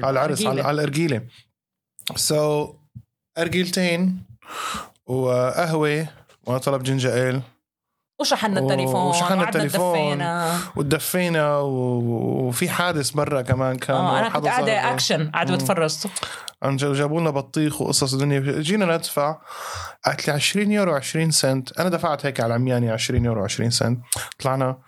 على 0.03 0.11
العرس. 0.11 0.47
على 0.47 0.71
الأرجيلة 0.71 1.23
so 2.17 2.67
so, 2.67 2.77
أرجيلتين 3.39 4.23
وقهوة 5.07 6.09
وأنا 6.47 6.59
طلب 6.59 6.83
ginger 6.83 7.15
ale 7.27 7.41
وشحنا 8.21 8.61
التليفون 8.61 9.03
وشحنا 9.03 9.45
التليفون. 9.45 9.93
دفينا 9.93 10.59
ودفينا 10.77 11.59
و- 11.59 12.47
وفي 12.49 12.69
حادث 12.69 13.11
برا 13.11 13.43
كمان 13.43 13.77
كان 13.77 13.97
آه 13.97 14.19
أنا 14.21 14.29
كنت 14.29 14.47
قاعدة 14.47 14.93
اكشن 14.93 15.31
قاعدة. 15.31 15.55
بتفرج 15.55 15.91
عن 16.63 16.77
جو- 16.77 16.93
جابوا 16.93 17.21
لنا 17.21 17.31
بطيخ 17.31 17.81
وقصص 17.81 18.13
الدنيا 18.13 18.41
جينا 18.61 18.97
ندفع. 18.97 19.39
قالت 20.05 20.27
لي 20.29 20.33
20 20.35 20.73
يورو 20.73 20.95
20 20.95 21.31
سنت. 21.31 21.79
أنا 21.81 21.89
دفعت 21.89 22.27
هيك 22.27 22.41
على 22.41 22.55
عمياني 22.55 22.91
20 22.91 23.25
يورو 23.25 23.45
20 23.45 23.71
سنت. 23.71 24.01
طلعنا. 24.39 24.79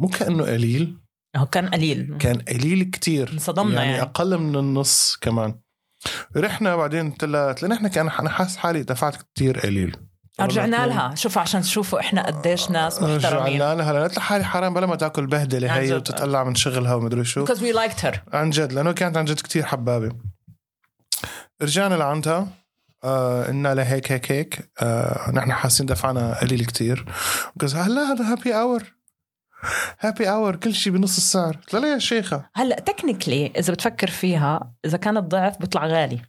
مو 0.00 0.08
كأنه 0.08 0.44
قليل. 0.44 0.98
هو 1.36 1.46
كان 1.46 1.68
قليل. 1.68 2.16
كان 2.20 2.38
قليل 2.38 2.84
كتير. 2.84 3.30
انصدمنا 3.32 3.74
يعني, 3.82 3.90
يعني. 3.90 4.02
أقل 4.02 4.38
من 4.38 4.56
النص 4.56 5.16
كمان. 5.20 5.58
رحنا 6.36 6.76
بعدين 6.76 7.10
قلت 7.10 7.24
لها 7.24 7.48
قلت 7.48 7.62
لها 7.62 7.70
نحن 7.76 7.88
كان 7.88 8.08
أنا 8.08 8.30
حاسس 8.30 8.56
حالي 8.56 8.82
دفعت 8.82 9.16
كتير 9.16 9.60
قليل. 9.60 9.96
رجعنا 10.40 10.86
لها. 10.86 11.14
شوف 11.14 11.38
عشان 11.38 11.60
تشوفوا 11.60 12.00
إحنا 12.00 12.26
قديش 12.26 12.70
ناس 12.70 13.02
محترمين 13.02 13.62
رجعنا 13.62 13.82
لها. 13.82 14.08
لها 14.08 14.20
حالي 14.20 14.44
حرام 14.44 14.74
بلا 14.74 14.86
ما 14.86 14.96
تأكل 14.96 15.26
بهدلة 15.26 15.76
هي. 15.76 15.94
وتتقلع 15.94 16.44
من 16.44 16.54
شغلها 16.54 16.94
ومدري 16.94 17.24
شو. 17.24 17.46
Because 17.46 17.58
we 17.58 17.72
liked 17.76 18.00
her. 18.00 18.18
عن 18.34 18.50
جد. 18.50 18.72
لأنه 18.72 18.92
كانت 18.92 19.16
عن 19.16 19.24
جد 19.24 19.40
كتير 19.40 19.62
حبابة. 19.62 20.16
رجعنا 21.62 21.94
لعندها. 21.94 22.48
آه 23.04 23.44
قلنا 23.44 23.74
لها 23.74 23.92
هيك 23.94 24.12
هيك. 24.12 24.32
هيك 24.32 24.70
آه 24.82 25.30
نحن 25.30 25.52
حاسين 25.52 25.86
دفعنا 25.86 26.40
قليل 26.40 26.64
كتير. 26.64 27.04
قالت 27.60 27.74
هلا 27.74 28.00
هذا 28.12 28.32
happy 28.32 28.54
hour 28.54 28.94
happy 30.00 30.30
hour 30.30 30.56
كل 30.56 30.74
شيء 30.74 30.92
بنص 30.92 31.16
السعر. 31.16 31.56
قلت 31.56 31.74
لها 31.74 31.82
لا 31.82 31.92
يا 31.92 31.98
شيخة. 31.98 32.50
هلا 32.54 32.80
technically 32.80 33.46
إذا 33.46 33.72
بتفكر 33.72 34.10
فيها 34.10 34.74
إذا 34.84 34.96
كانت 34.98 35.18
ضعف 35.18 35.58
بيطلع 35.58 35.86
غالي. 35.86 36.22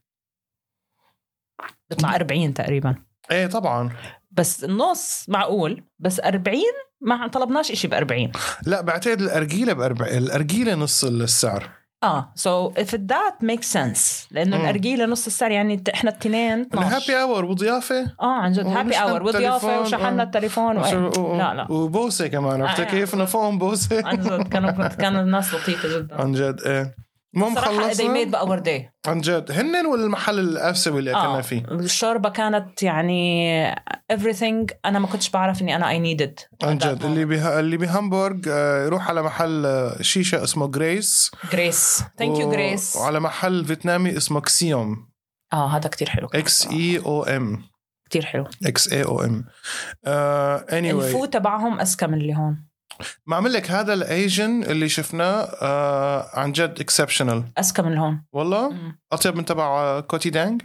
بيطلع 1.89 2.15
40 2.15 2.53
تقريبا. 2.53 3.06
إيه 3.31 3.47
طبعا. 3.47 3.89
بس 4.31 4.63
النص 4.63 5.25
معقول 5.27 5.83
بس 5.99 6.19
40 6.19 6.57
ما 7.01 7.27
طلبناش 7.27 7.71
إشي 7.71 7.87
ب 7.87 7.93
40 7.93 8.31
لا 8.65 8.81
بعتقد 8.81 9.21
الأرجيلة 9.21 9.73
بأربع 9.73 10.05
الأرجيلة 10.05 10.75
نص 10.75 11.03
السعر. 11.03 11.69
آه 12.03 12.31
so 12.35 12.67
if 12.77 12.95
that 12.95 13.43
make 13.43 13.63
sense 13.63 14.27
لأنه. 14.31 14.57
الأرجيلة 14.61 15.05
نص 15.05 15.25
السعر 15.25 15.51
يعني 15.51 15.83
إحنا 15.93 16.09
التنين 16.11 16.61
12 16.61 16.87
ال 17.11 17.15
happy 17.15 17.31
hour 17.31 17.45
وضيافة. 17.45 18.01
آه 18.21 18.35
عن 18.41 18.51
جد 18.51 18.65
happy 18.65 18.95
hour 18.95 19.23
وضيافة 19.23 19.81
وشحنا 19.81 20.21
آه. 20.21 20.25
التليفون 20.25 20.77
وإيه. 20.77 20.97
و- 20.97 21.37
لا 21.37 21.53
لا. 21.53 21.71
وبوسة 21.71 22.27
كمان. 22.27 22.61
عرفت 22.61 22.79
آه، 22.79 22.83
كيف. 22.83 23.13
انه 23.13 23.25
فوقهم 23.25 23.57
بوسة. 23.57 24.07
عن 24.07 24.17
جد 24.21 24.47
كانوا 24.47 24.87
كانوا 24.87 25.21
الناس 25.21 25.53
لطيفة 25.53 25.97
جدا. 25.99 26.21
عن 26.21 26.31
جد 26.31 26.61
إيه. 26.65 26.95
المهم 27.35 27.55
صراحة 27.55 27.89
they 27.89 27.93
made 27.93 27.97
خلصنا 27.97 28.23
باور 28.23 28.59
داي 28.59 28.91
عن 29.07 29.21
جد. 29.21 29.51
هن 29.51 29.85
ولا 29.85 30.03
المحل 30.05 30.39
الاسيوي 30.39 30.99
اللي 30.99 31.11
اكلنا 31.11 31.37
آه. 31.37 31.41
فيه. 31.41 31.65
الشوربة 31.71 32.29
كانت 32.29 32.83
يعني 32.83 33.75
everything 34.13 34.65
أنا 34.85 34.99
ما 34.99 35.07
كنتش 35.07 35.29
بعرف 35.29 35.61
إني 35.61 35.75
أنا 35.75 35.89
اي 35.89 35.99
نيدد 35.99 36.39
عن 36.63 36.77
جد. 36.77 37.03
اللي 37.05 37.25
به... 37.25 37.59
اللي 37.59 37.77
بهامبورغ 37.77 38.37
آه، 38.49 38.85
يروح 38.85 39.09
على 39.09 39.21
محل 39.23 39.65
آه، 39.65 40.01
شيشة 40.01 40.43
اسمه 40.43 40.67
جريس 40.67 41.31
جريس 41.51 42.03
ثانك 42.17 42.39
يو 42.39 42.51
جريس 42.51 42.95
وعلى 42.95 43.19
محل 43.19 43.65
فيتنامي 43.65 44.17
اسمه 44.17 44.41
كسيوم 44.41 45.07
آه 45.53 45.67
هذا 45.77 45.89
كتير 45.89 46.09
حلو. 46.09 46.27
إكس 46.33 46.67
اي 46.67 46.99
أو 46.99 47.23
ام 47.23 47.63
كتير 48.09 48.25
حلو. 48.25 48.45
إكس 48.65 48.93
اي 48.93 49.03
أو 49.03 49.21
ام 49.21 49.45
اني 50.07 50.91
الفو 50.91 51.19
واي 51.21 51.27
تبعهم 51.27 51.79
اذكى 51.79 52.07
من 52.07 52.13
اللي 52.21 52.35
هون. 52.35 52.66
ما 53.25 53.35
عمل 53.35 53.53
لك 53.53 53.71
هذا 53.71 53.93
ال 53.93 54.05
Asian 54.05 54.63
اللي 54.63 54.89
شفناه 54.89 55.41
آه 55.61 56.39
عن 56.39 56.51
جد 56.51 56.79
exceptional 56.79 57.43
أذكى 57.59 57.81
من 57.81 57.97
هون. 57.97 58.23
والله؟ 58.33 58.69
مم. 58.69 58.99
أطيب 59.11 59.35
من 59.35 59.45
تبع 59.45 59.63
آه، 59.63 59.99
كوتي 59.99 60.29
دانج؟ 60.29 60.61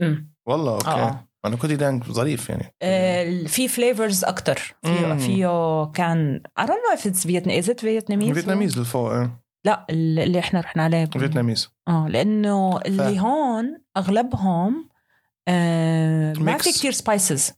مم. 0.00 0.32
والله 0.46 0.72
okay. 0.72 0.90
آه. 0.90 1.28
أنا 1.44 1.56
كوتي 1.56 1.76
دانج 1.76 2.04
ظريف 2.04 2.48
يعني. 2.50 2.74
آه، 2.82 3.44
في 3.46 3.68
flavors 3.68 4.24
أكثر 4.24 4.74
فيه 5.18 5.84
كان 5.94 6.40
I 6.60 6.62
don't 6.62 6.68
know 6.68 6.98
if 7.00 7.02
it's 7.10 7.24
Vietnamese 7.26 7.66
is 7.66 7.68
it 7.70 7.80
Vietnamese 7.82 8.34
Vietnamese 8.34 8.78
للفوق 8.78 9.12
آه. 9.12 9.42
لا 9.64 9.86
اللي 9.90 10.38
إحنا 10.38 10.60
رحنا 10.60 10.82
عليه. 10.84 11.04
Vietnamese 11.04 11.68
آه 11.88 12.08
لأنه 12.08 12.80
اللي 12.86 13.14
ف- 13.14 13.18
هون 13.18 13.78
أغلبهم 13.96 14.88
آه 15.48 16.32
ما. 16.32 16.58
في 16.58 16.72
كتير 16.72 16.92
spices 16.92 17.52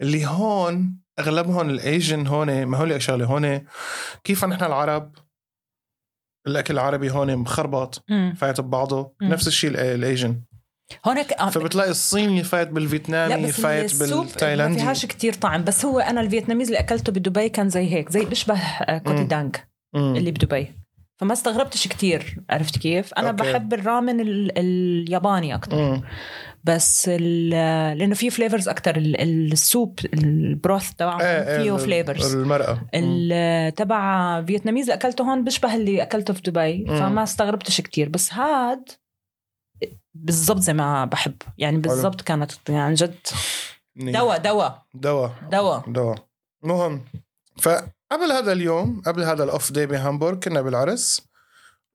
اللي 0.00 0.26
هون 0.26 0.98
أغلبهم 1.18 1.70
ال 1.70 1.79
Asian 1.79 2.26
هون 2.26 2.64
ما 2.64 2.78
هقول 2.78 2.90
لك 2.90 3.00
شغله 3.00 3.24
هون. 3.24 3.60
كيف 4.24 4.44
نحن 4.44 4.64
العرب؟ 4.64 5.12
الأكل 6.46 6.74
العربي 6.74 7.10
هون 7.10 7.36
مخربط 7.36 8.04
فايت 8.36 8.60
ببعضه. 8.60 9.14
نفس 9.22 9.46
الشيء 9.48 9.70
ال- 9.70 9.76
ال 9.76 9.87
Asian 9.87 10.40
هونك 11.06 11.32
آه، 11.32 11.50
فبتلاقي 11.50 11.90
الصيني 11.90 12.42
فايت 12.44 12.68
بالفيتنامي 12.68 13.52
فايت 13.52 13.84
ال 13.84 13.91
soup 13.91 14.18
ما 14.18 14.24
بالتايلاندي 14.30 14.78
فيهاش 14.78 15.06
كتير 15.06 15.32
طعم 15.34 15.64
بس 15.64 15.84
هو 15.84 16.00
أنا 16.00 16.20
ال 16.20 16.24
Vietnamese 16.24 16.68
اللي 16.68 16.80
أكلته 16.80 17.12
بدبي 17.12 17.48
كان 17.48 17.68
زي 17.68 17.92
هيك 17.94 18.10
زي 18.10 18.24
بيشبه 18.24 18.58
آه، 18.58 18.98
كوتي 18.98 19.50
مم. 19.94 20.16
اللي 20.16 20.30
بدبي. 20.30 20.74
فما 21.16 21.32
استغربتش 21.32 21.88
كتير 21.88 22.36
عرفت 22.50 22.78
كيف؟ 22.78 23.14
أنا 23.14 23.30
okay. 23.30 23.42
بحب 23.52 23.74
الرامن 23.74 24.20
ال- 24.20 24.58
الياباني 24.58 25.54
أكتر. 25.54 25.76
مم. 25.76 26.02
بس 26.64 27.04
ال- 27.12 27.98
لأنه 27.98 28.14
فيه 28.14 28.30
flavors 28.30 28.68
أكتر. 28.68 28.96
ال- 28.96 29.52
ال 29.52 29.61
soup 29.61 29.98
ال 30.14 30.27
broth 30.27 30.90
تبعهم 30.90 31.20
إيه، 31.20 31.26
إيه، 31.26 31.62
فيه 31.62 31.76
flavors 31.84 32.34
المرأة 32.34 32.72
مم. 32.74 32.88
ال- 32.94 33.74
تبع 33.74 34.42
Vietnamese 34.44 34.84
اللي 34.90 34.94
أكلته 34.94 35.24
هون 35.24 35.44
بيشبه 35.44 35.74
اللي 35.74 36.02
أكلته 36.02 36.34
في 36.34 36.40
دبي. 36.42 36.84
فما 36.86 37.22
استغربتش 37.22 37.80
كتير. 37.80 38.08
بس 38.08 38.32
هاد 38.32 38.88
بالضبط 40.14 40.58
زي 40.60 40.72
ما 40.72 41.04
بحب. 41.04 41.34
يعني 41.58 41.76
بالضبط 41.76 42.20
كانت 42.20 42.52
يعني 42.68 42.80
عن 42.80 42.94
جد. 42.94 43.14
دواء 43.96 44.38
دواء. 44.38 44.82
دواء. 44.94 45.32
دواء. 45.50 45.90
دواء. 45.90 46.18
مهم. 46.62 47.04
فقبل 47.62 48.32
هذا 48.32 48.52
اليوم 48.52 49.02
قبل 49.06 49.22
هذا 49.24 49.44
ال 49.44 49.51
off 49.51 49.72
day 49.72 49.86
بهامبورغ 49.86 50.38
كنا 50.40 50.60
بالعرس 50.62 51.22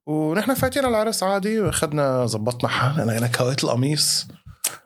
ونحن 0.06 0.54
فايتين 0.54 0.84
على 0.84 0.90
العرس 0.96 1.22
عادي 1.22 1.60
واخذنا 1.60 2.26
زبطنا 2.26 2.68
حالنا 2.68 3.18
أنا 3.18 3.26
كويت 3.26 3.64
القميص. 3.64 4.26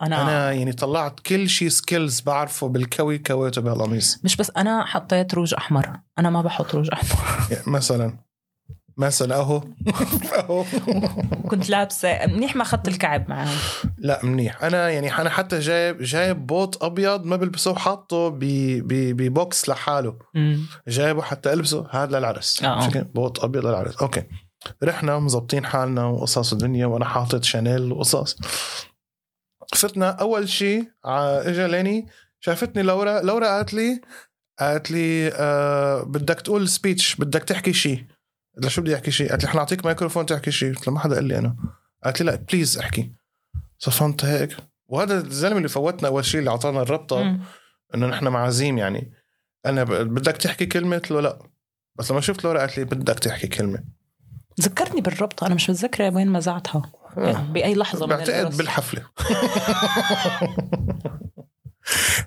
أنا, 0.01 0.21
أنا 0.21 0.51
يعني 0.51 0.73
طلعت 0.73 1.19
كل 1.19 1.49
شيء 1.49 1.69
skills 1.69 2.21
بعرفه 2.21 2.67
بالكوي 2.67 3.17
كويته 3.17 3.61
بهالقميص. 3.61 4.19
مش 4.23 4.35
بس 4.35 4.51
أنا 4.57 4.85
حطيت 4.85 5.33
روج 5.33 5.53
أحمر. 5.53 5.99
أنا 6.19 6.29
ما 6.29 6.41
بحط 6.41 6.75
روج 6.75 6.89
أحمر. 6.93 7.19
مثلا. 7.75 8.17
مثلا 8.97 9.35
أهو. 9.35 9.63
أهو. 10.39 10.65
كنت 11.49 11.69
لابسة. 11.69 12.25
منيح 12.25 12.55
ما 12.55 12.61
أخذت 12.61 12.87
الكعب 12.87 13.29
معي 13.29 13.47
لا 13.97 14.19
منيح. 14.25 14.63
أنا 14.63 14.89
يعني 14.89 15.17
أنا 15.17 15.29
حتى 15.29 15.59
جايب 15.59 16.01
جايب 16.01 16.47
بوت 16.47 16.83
أبيض 16.83 17.25
ما 17.25 17.35
بلبسه 17.35 17.71
وحاطه 17.71 18.31
ب 18.33 18.67
box 18.67 19.69
لحاله. 19.69 20.17
جايبه 20.87 21.21
حتى 21.21 21.53
ألبسه. 21.53 21.87
هذا 21.91 22.19
للعرس. 22.19 22.63
آه. 22.63 22.89
شكل 22.89 23.03
بوت 23.03 23.43
أبيض 23.43 23.65
للعرس. 23.65 23.95
okay. 23.95 24.23
رحنا 24.83 25.19
مزبطين 25.19 25.65
حالنا 25.65 26.05
وقصص 26.05 26.51
الدنيا 26.53 26.85
وأنا 26.85 27.05
حاطط 27.05 27.43
شانيل 27.43 27.91
وقصص 27.91 28.37
فتنا 29.73 30.09
أول 30.09 30.49
شيء 30.49 30.91
اجى 31.05 31.67
ليني. 31.67 32.07
شافتني 32.39 32.83
لورا 32.83 33.21
لورا 33.21 33.47
قالت 33.47 33.73
لي 33.73 34.01
قالت 34.59 34.91
لي 34.91 35.31
آه 35.33 36.03
بدك 36.03 36.41
تقول 36.41 36.69
speech 36.69 37.15
بدك 37.15 37.43
تحكي 37.43 37.73
شيء 37.73 38.05
قلت 38.55 38.63
لها 38.63 38.69
شو 38.69 38.81
بدي 38.81 38.95
أحكي 38.95 39.11
شيء 39.11 39.29
قالت 39.29 39.43
لي 39.43 39.49
حنعطيك 39.49 39.85
ميكروفون 39.85 40.25
تحكي 40.25 40.51
شيء 40.51 40.73
قلت 40.73 40.89
ما 40.89 40.99
حدا 40.99 41.15
قال 41.15 41.23
لي 41.23 41.37
أنا. 41.37 41.55
قالت 42.03 42.21
لي 42.21 42.31
لا 42.31 42.35
please 42.35 42.77
احكي. 42.77 43.11
صفنت 43.77 44.25
هيك. 44.25 44.57
وهذا 44.87 45.17
الزلمة 45.19 45.57
اللي 45.57 45.67
فوتنا 45.69 46.07
أول 46.07 46.25
شيء 46.25 46.39
اللي 46.39 46.51
أعطانا 46.51 46.81
الربطة. 46.81 47.37
إنه 47.95 48.07
نحن 48.07 48.27
معازيم 48.27 48.77
يعني. 48.77 49.13
أنا 49.65 49.83
بدك 49.83 50.37
تحكي 50.37 50.65
كلمة؟ 50.65 50.95
قلت 50.95 51.11
له 51.11 51.21
لا. 51.21 51.39
بس 51.95 52.11
لما 52.11 52.21
شفت 52.21 52.43
لورا 52.43 52.59
قالت 52.59 52.77
لي 52.77 52.83
بدك 52.83 53.19
تحكي 53.19 53.47
كلمة. 53.47 53.83
ذكرتني 54.61 55.01
بالربطة 55.01 55.47
أنا 55.47 55.55
مش 55.55 55.69
متذكرة 55.69 56.15
وين 56.15 56.27
مزعتها 56.27 56.91
يعني 57.17 57.51
بأي 57.53 57.75
لحظة 57.75 58.05
من 58.05 58.15
بعتقد. 58.15 58.57
بالحفلة. 58.57 59.01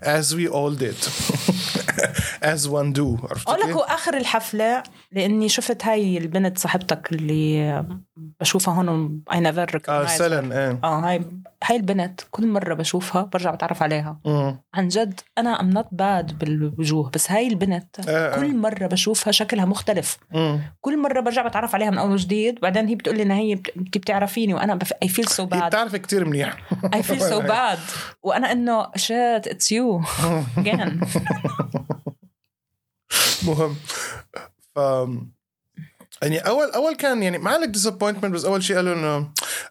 As 0.02 0.34
we 0.34 0.46
all 0.48 0.70
did. 0.70 0.98
As 2.52 2.68
one 2.68 2.92
do. 2.92 3.18
أقول 3.46 3.60
لك 3.60 3.66
كيف؟ 3.66 3.76
هو 3.76 3.80
آخر 3.80 4.16
الحفلة 4.16 4.82
لأني 5.12 5.48
شفت 5.48 5.84
هاي 5.84 6.18
البنت 6.18 6.58
صاحبتك 6.58 7.12
اللي 7.12 7.84
بشوفها 8.40 8.74
هون 8.74 9.20
اي 9.32 9.40
نيفر 9.40 9.82
آه 9.88 10.06
سلن 10.06 10.52
إيه. 10.52 10.80
آه 10.84 11.00
هاي 11.00 11.24
هاي 11.64 11.76
البنت 11.76 12.20
كل 12.30 12.46
مرة 12.46 12.74
بشوفها 12.74 13.22
برجع 13.22 13.50
بتعرف 13.50 13.82
عليها. 13.82 14.20
مم. 14.24 14.60
عن 14.74 14.88
جد 14.88 15.20
أنا 15.38 15.60
I'm 15.60 15.70
not 15.70 15.88
bad 15.92 16.38
بالوجوه 16.38 17.10
بس 17.10 17.30
هاي 17.30 17.46
البنت 17.46 18.00
آه، 18.08 18.34
آه. 18.34 18.36
كل 18.40 18.56
مرة 18.56 18.86
بشوفها 18.86 19.30
شكلها 19.32 19.64
مختلف. 19.64 20.18
مم. 20.34 20.60
كل 20.80 20.98
مرة 21.02 21.20
برجع 21.20 21.48
بتعرف 21.48 21.74
عليها 21.74 21.90
من 21.90 21.98
أول 21.98 22.10
وجديد 22.12 22.60
بعدين 22.60 22.86
هي 22.88 22.94
بتقول 22.94 23.16
لي 23.16 23.22
إن 23.22 23.30
هي 23.30 23.54
بت- 23.54 23.72
انت 23.76 23.98
بتعرفيني 23.98 24.54
وأنا 24.54 24.78
I 25.02 25.08
feel 25.08 25.28
so 25.28 25.42
هي 25.42 25.48
bad 25.48 25.66
بتعرف 25.66 25.96
كتير 25.96 26.24
منيح. 26.24 26.56
I 26.94 27.02
feel 27.02 27.20
so 27.20 27.40
bad 27.40 27.78
وأنا 28.22 28.52
إنه 28.52 28.86
shit 28.96 29.48
it's 29.48 29.72
you 29.72 30.02
again. 30.56 31.06
مهم. 33.46 33.76
ف 34.74 34.78
يعني 36.22 36.38
اول 36.38 36.70
أول 36.70 36.94
كان 36.96 37.22
يعني 37.22 37.38
ما 37.38 37.50
عليك 37.50 37.68
disappointment 37.70 38.34
بس 38.34 38.44
أول 38.44 38.62
شيء 38.62 38.76
قالوا 38.76 38.94
إنه 38.94 39.28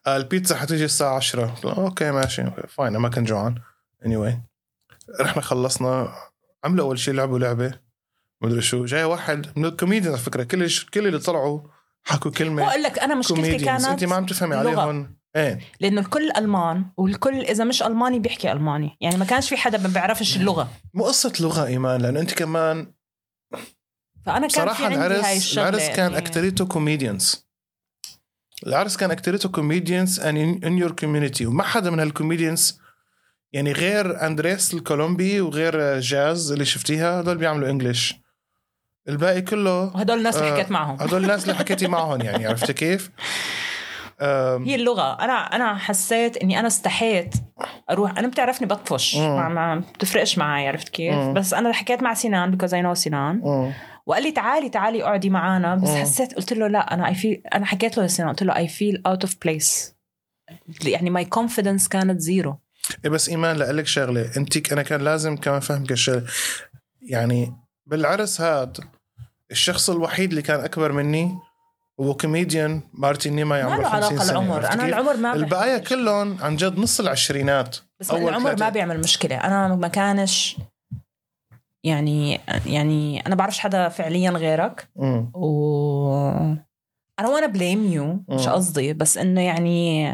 البيتزا 0.07 0.55
حتيجي 0.55 0.85
الساعة 0.85 1.15
10 1.15 1.45
قلت 1.45 1.65
له 1.65 1.77
okay 1.77 2.11
ماشي. 2.11 2.43
fine 2.67 2.87
أنا 2.87 2.99
ما 2.99 3.09
كنت 3.09 3.27
جوعان. 3.27 3.55
any 4.05 4.15
anyway. 4.15 4.35
رحنا 5.21 5.41
خلصنا. 5.41 6.13
عملوا 6.63 6.85
أول 6.85 6.99
شيء 6.99 7.13
لعبوا 7.13 7.39
لعبة. 7.39 7.79
مدري 8.41 8.61
شو. 8.61 8.85
جاي 8.85 9.03
واحد 9.03 9.47
من 9.55 9.65
الكوميديان 9.65 10.13
على 10.13 10.21
فكرة. 10.21 10.43
كل 10.43 10.69
كل 10.93 11.07
اللي 11.07 11.19
طلعوا 11.19 11.61
حكوا 12.03 12.31
كلمة 12.31 12.65
بقول 12.65 12.83
لك 12.83 12.99
أنا 12.99 13.15
مشكلتي 13.15 13.57
كانت 13.57 13.85
انت 13.85 14.03
ما 14.03 14.15
عم 14.15 14.25
تفهمي. 14.25 14.55
عليهم. 14.55 15.17
إيه. 15.35 15.59
لأنه 15.79 16.01
الكل 16.01 16.31
ألمان 16.37 16.85
والكل 16.97 17.41
إذا 17.41 17.63
مش 17.63 17.83
ألماني 17.83 18.19
بيحكي 18.19 18.51
ألماني. 18.51 18.97
يعني 19.01 19.17
ما 19.17 19.25
كانش 19.25 19.49
في 19.49 19.57
حدا 19.57 19.77
ما 19.77 19.87
بيعرفش 19.87 20.37
اللغة. 20.37 20.69
مو 20.93 21.03
قصة 21.03 21.33
لغة 21.39 21.65
إيمان 21.65 22.01
لأنه 22.01 22.19
أنت 22.19 22.33
كمان 22.33 22.93
فأنا 24.25 24.47
كان 24.47 24.49
في 24.49 24.57
بصراحه 24.57 24.85
عندي 24.85 24.97
هاي 24.97 25.07
العرس 25.07 25.37
الشغلة 25.37 25.69
العرس 25.69 25.87
كان 25.87 26.11
يعني. 26.11 26.17
أكتريته 26.17 26.65
comedians 26.65 27.46
العرس 28.67 28.97
كان 28.97 29.11
أكتريته 29.11 29.49
comedians 29.49 30.19
in 30.19 30.59
in 30.63 30.77
your 30.77 30.91
community 30.91 31.45
وما 31.45 31.63
حدا 31.63 31.89
من 31.89 31.99
هال 31.99 32.14
comedians 32.14 32.79
يعني 33.53 33.71
غير 33.71 34.25
أندريس 34.25 34.73
الكولومبي 34.73 35.41
وغير 35.41 35.99
جاز 35.99 36.51
اللي 36.51 36.65
شفتيها 36.65 37.21
هدول 37.21 37.37
بيعملوا 37.37 37.69
English 37.69 38.15
الباقي 39.09 39.41
كله 39.41 39.95
وهدول 39.95 40.17
الناس 40.17 40.37
اللي 40.37 40.49
آه، 40.49 40.53
حكيت 40.53 40.71
معهم 40.71 41.01
هدول 41.01 41.21
الناس 41.23 41.43
اللي 41.43 41.55
حكيتي 41.55 41.87
معهم 41.97 42.21
يعني 42.21 42.47
عرفتي 42.47 42.73
كيف؟ 42.73 43.11
هي 44.21 44.75
اللغة 44.75 45.13
أنا 45.23 45.33
أنا 45.33 45.75
حسيت 45.75 46.37
إني 46.37 46.59
أنا 46.59 46.67
استحيت 46.67 47.35
أروح 47.89 48.17
أنا 48.17 48.27
بتعرفني 48.27 48.67
بطفش. 48.67 49.15
ما, 49.15 49.49
ما 49.49 49.83
بتفرقش 49.95 50.37
معي 50.37 50.67
عرفت 50.67 50.89
كيف. 50.89 51.15
بس 51.15 51.53
أنا 51.53 51.73
حكيت 51.73 52.03
مع 52.03 52.13
سنان 52.13 52.51
because 52.51 52.73
I 52.73 52.81
know 52.81 52.93
سنان. 52.93 53.73
وقال 54.07 54.23
لي 54.23 54.31
تعالي 54.31 54.69
تعالي 54.69 55.03
اقعدي 55.03 55.29
معنا 55.29 55.75
بس 55.75 55.89
مم. 55.89 55.95
حسيت 56.01 56.33
قلت 56.33 56.53
له 56.53 56.67
لا 56.67 56.93
أنا 56.93 57.07
I 57.07 57.15
feel 57.15 57.41
أنا 57.55 57.65
حكيت 57.65 57.97
له 57.97 58.05
لسنان 58.05 58.29
قلت 58.29 58.43
له 58.43 58.55
I 58.55 58.67
feel 58.67 59.01
out 59.05 59.23
of 59.23 59.35
place 59.41 59.95
يعني 60.85 61.09
my 61.09 61.25
confidence 61.25 61.87
كانت 61.87 62.21
zero 62.21 62.59
إيه 63.05 63.11
بس 63.11 63.29
إيمان 63.29 63.55
لك 63.55 63.87
شغلة. 63.87 64.31
أنت 64.37 64.71
أنا 64.71 64.81
كان 64.81 65.01
لازم 65.01 65.37
كمان 65.37 65.59
فهمك 65.59 65.91
الشغله 65.91 66.23
يعني 67.01 67.53
بالعرس 67.85 68.41
هاد 68.41 68.77
الشخص 69.51 69.89
الوحيد 69.89 70.29
اللي 70.29 70.41
كان 70.41 70.59
أكبر 70.59 70.91
مني 70.91 71.37
هو 71.99 72.13
كوميديان 72.13 72.81
مارتن 72.93 73.33
نيماي 73.33 73.63
ما 73.63 73.73
عمره 73.73 73.81
له 73.81 73.89
50 73.89 74.03
علاقه 74.03 74.23
سنة. 74.23 74.31
العمر 74.31 74.73
أنا؟ 74.73 74.85
العمر 74.85 75.17
ما 75.17 75.33
البقايا. 75.33 75.77
كلهم 75.77 76.37
عن 76.41 76.55
جد 76.55 76.79
نص 76.79 76.99
العشرينات. 76.99 77.77
بس 77.99 78.11
أول 78.11 78.29
العمر 78.29 78.59
ما. 78.59 78.69
بيعمل 78.69 78.99
مشكلة. 78.99 79.35
أنا 79.35 79.75
ما 79.75 79.87
كانش 79.87 80.57
يعني 81.83 82.39
يعني 82.65 83.19
أنا 83.27 83.35
بعرفش 83.35 83.59
حدا 83.59 83.89
فعليا 83.89 84.31
غيرك. 84.31 84.89
و 85.33 86.31
I 87.21 87.23
don't 87.23 87.33
wanna 87.41 87.51
blame 87.57 87.93
you 87.95 88.33
مش. 88.33 88.47
قصدي 88.49 88.93
بس 88.93 89.17
إنه 89.17 89.41
يعني 89.41 90.07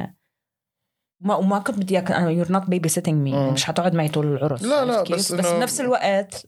ما 1.22 1.36
وما 1.36 1.60
كنت 1.60 1.78
بدي 1.80 1.94
إياك 1.94 2.12
أنا 2.12 2.44
you're 2.44 2.48
not 2.48 2.64
babysitting 2.66 3.08
me 3.28 3.34
مم. 3.34 3.54
مش 3.54 3.66
حتقعد 3.66 3.96
معي 3.96 4.10
طول 4.10 4.26
العرس 4.38 4.64
لا، 4.64 4.86
لا،؟ 4.86 5.02
بس 5.02 5.32
بس 5.32 5.46
إنه- 5.46 5.54
بنفس 5.54 5.82
الوقت 5.82 6.46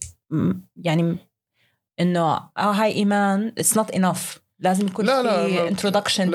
يعني 0.76 1.16
إنه 2.00 2.20
آه 2.36 2.50
هاي 2.72 2.92
إيمان 2.92 3.52
it's 3.60 3.74
not 3.80 3.94
enough 3.96 4.38
لازم 4.60 4.86
يكون 4.86 5.04
لا، 5.04 5.22
لا، 5.22 5.46
في 5.46 5.90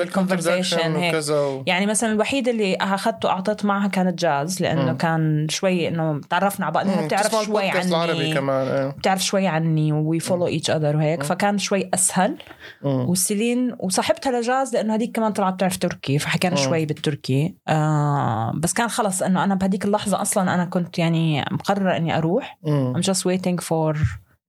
conversation 0.06 0.72
introduction 0.72 0.96
هيك 0.96 1.14
و... 1.30 1.62
يعني 1.66 1.86
مثلا 1.86 2.12
الوحيدة 2.12 2.50
اللي 2.50 2.74
اخذته 2.76 3.28
واعطيت 3.28 3.64
معها 3.64 3.88
كانت 3.88 4.18
جاز 4.18 4.62
لأنه 4.62 4.92
مم. 4.92 4.96
كان 4.96 5.46
شوي 5.50 5.88
إنه 5.88 6.20
تعرفنا 6.30 6.66
على 6.66 6.72
بعض. 6.74 6.86
بتعرف 7.04 7.30
شوي 7.30 7.42
البودكاست 7.42 7.88
العربي 7.88 8.24
عني 8.24 8.34
كمان 8.34 8.68
إيه. 8.68 8.88
بتعرف 8.88 9.24
شوي 9.24 9.46
عني 9.46 9.92
we 9.92 10.20
follow 10.20 10.46
each 10.46 10.70
other 10.70 10.96
وهيك 10.96 11.18
مم. 11.18 11.24
فكان 11.24 11.58
شوي 11.58 11.90
أسهل 11.94 12.36
مم. 12.82 13.08
وسيلين 13.08 13.76
وصاحبتها 13.78 14.40
لجاز 14.40 14.74
لأنه 14.74 14.94
هذيك 14.94 15.16
كمان 15.16 15.32
طلعت 15.32 15.54
بتعرف 15.54 15.76
تركي 15.76 16.18
فحكينا. 16.18 16.56
شوي 16.56 16.86
بالتركي 16.86 17.54
آه 17.68 18.52
بس 18.54 18.72
كان 18.72 18.88
خلص 18.88 19.22
إنه 19.22 19.44
أنا 19.44 19.54
بهديك 19.54 19.84
اللحظة 19.84 20.22
أصلا 20.22 20.54
أنا 20.54 20.64
كنت 20.64 20.98
يعني 20.98 21.44
مقررة 21.50 21.96
إني 21.96 22.18
أروح 22.18 22.58
مم. 22.62 22.94
I'm 22.96 23.04
just 23.04 23.20
waiting 23.20 23.64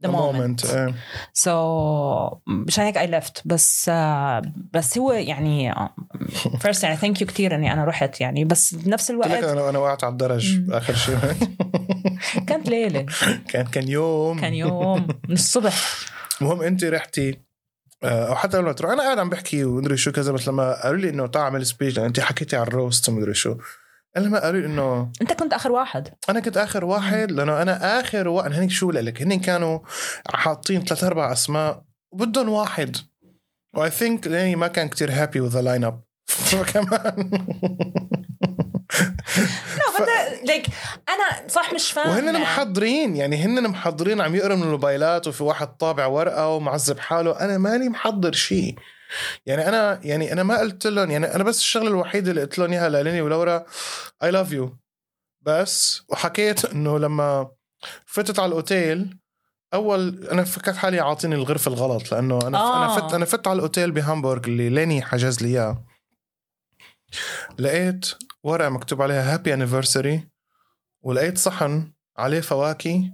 for 0.04 0.08
the 0.08 0.12
moment, 0.12 0.62
so 1.34 1.50
مشان 2.48 2.84
هيك 2.84 2.98
I 2.98 3.08
left. 3.08 3.42
بس 3.46 3.86
آه 3.90 4.42
بس 4.74 4.98
هو 4.98 5.12
يعني 5.12 5.72
آه، 5.72 5.96
first 6.64 6.84
يعني 6.84 6.98
thank 6.98 7.18
you 7.20 7.24
كثير 7.24 7.56
إني 7.56 7.74
أنا 7.74 7.86
رحت 7.86 8.22
يعني. 8.22 8.46
بس 8.46 8.76
بنفس 8.76 9.12
لك 9.12 9.16
الوقت 9.16 9.44
أنا 9.44 9.70
أنا 9.70 9.80
وقعت 9.80 10.04
على 10.04 10.12
الدرج. 10.12 10.72
آخر 10.72 10.96
شيء. 10.96 11.18
كانت 12.48 12.70
ليلة. 12.70 13.06
كان 13.50 13.66
كان 13.66 13.88
يوم. 13.88 14.40
كان 14.40 14.54
يوم. 14.54 15.08
من 15.30 15.34
الصبح. 15.36 15.74
المهم 16.42 16.62
أنت 16.62 16.84
رحتي 16.84 17.40
آه، 18.04 18.28
أو 18.28 18.36
حتى 18.36 18.58
لما 18.58 18.72
تروح 18.72 18.92
أنا 18.92 19.04
قاعد 19.04 19.20
عم 19.20 19.30
بحكي 19.30 19.64
ومدري 19.64 19.98
شو 19.98 20.12
كذا 20.12 20.32
بس 20.32 20.48
لما 20.48 20.84
قالوا 20.84 20.98
لي 21.00 21.10
إنه 21.10 21.28
تعال 21.28 21.44
اعمل 21.44 21.66
speech 21.66 22.00
أنت 22.00 22.20
حكيتي 22.20 22.56
عن 22.56 22.64
ال 22.68 22.75
roast 22.75 23.10
ومدري 23.10 23.34
شو. 23.34 23.56
أنا 24.18 24.26
لما 24.26 24.40
قالوا 24.40 24.62
لي 24.62 24.66
إنه 24.66 25.12
أنت 25.22 25.34
كنت 25.34 25.54
آخر 25.54 25.72
واحد. 25.72 26.10
أنا 26.30 26.40
كنت 26.40 26.58
آخر 26.58 26.86
واحد 26.86 27.32
لأنه 27.32 27.62
أنا 27.62 28.00
آخر 28.00 28.28
واحد 28.28 28.54
هنيك 28.54 28.72
شو 28.72 28.92
لك؟ 28.92 29.22
هن 29.22 29.40
كانوا 29.40 29.80
حاطين 30.34 30.86
ثلاث 30.86 31.04
أربع 31.04 31.32
أسماء 31.32 31.84
وبدهم 32.12 32.50
واحد. 32.50 32.98
و 33.76 33.90
I 33.90 33.96
think 33.96 34.28
ليني 34.28 34.56
ما 34.56 34.68
كان 34.68 34.90
كتير 34.90 35.12
happy 35.12 35.40
with 35.40 35.62
line 35.62 35.84
up 35.84 36.02
فكمان 36.28 37.30
لا 39.78 40.02
بس 40.02 40.10
ليك 40.48 40.66
أنا 41.10 41.48
صح 41.48 41.74
مش 41.74 41.92
فاهمه 41.92 42.12
وهن 42.12 42.42
محضرين 42.42 43.16
يعني 43.16 43.38
هن 43.38 43.70
محضرين 43.70 44.22
عم 44.22 44.36
يقروا 44.36 44.58
من 44.58 44.64
الموبايلات 44.64 45.28
وفي 45.28 45.44
واحد 45.44 45.68
طابع 45.68 46.06
ورقة 46.06 46.48
ومعذب 46.48 47.00
حاله. 47.00 47.40
أنا 47.40 47.58
ماني 47.58 47.90
محضر 47.90 48.32
شيء 48.32 48.76
يعني 49.46 49.68
أنا 49.68 50.00
يعني 50.04 50.34
أنا 50.34 50.44
ما 50.44 50.60
قلت 50.60 50.88
لهم 50.88 51.12
يعني 51.12 51.36
أنا 51.36 51.44
بس 51.44 51.60
الشغلة 51.60 51.88
الوحيدة 51.88 52.32
اللي 52.32 52.42
قلت 52.42 52.60
لهم 52.60 52.72
إياها 52.72 52.90
لاليني 52.90 53.22
ولورا 53.22 53.66
I 54.24 54.32
love 54.32 54.52
you 54.52 54.78
بس 55.42 56.02
وحكيت 56.10 56.66
إنه 56.66 57.00
لما 57.00 57.52
فتت 58.06 58.40
على 58.40 58.50
الأوتيل 58.50 59.18
أول 59.74 60.28
أنا 60.28 60.44
فكرت 60.44 60.76
حالي 60.76 61.00
عاطيني 61.00 61.36
الغرفة 61.36 61.70
الغلط 61.70 62.12
لأنه 62.12 62.48
أنا 62.48 62.58
آه. 62.58 62.78
أنا 62.78 62.86
آه. 62.86 63.08
فت 63.08 63.14
أنا 63.14 63.26
فت 63.26 63.48
على 63.48 63.56
الأوتيل 63.56 63.92
بهامبورغ 63.92 64.42
اللي 64.48 64.70
ليني 64.70 65.02
حجز 65.02 65.44
لي 65.44 65.50
إياه 65.50 65.86
لقيت 67.60 68.06
ورقة 68.44 68.70
مكتوب 68.70 69.02
عليها 69.02 69.34
happy 69.34 69.54
anniversary 69.54 70.30
ولقيت 71.02 71.38
صحن 71.38 71.94
عليه 72.18 72.42
فواكه 72.42 73.12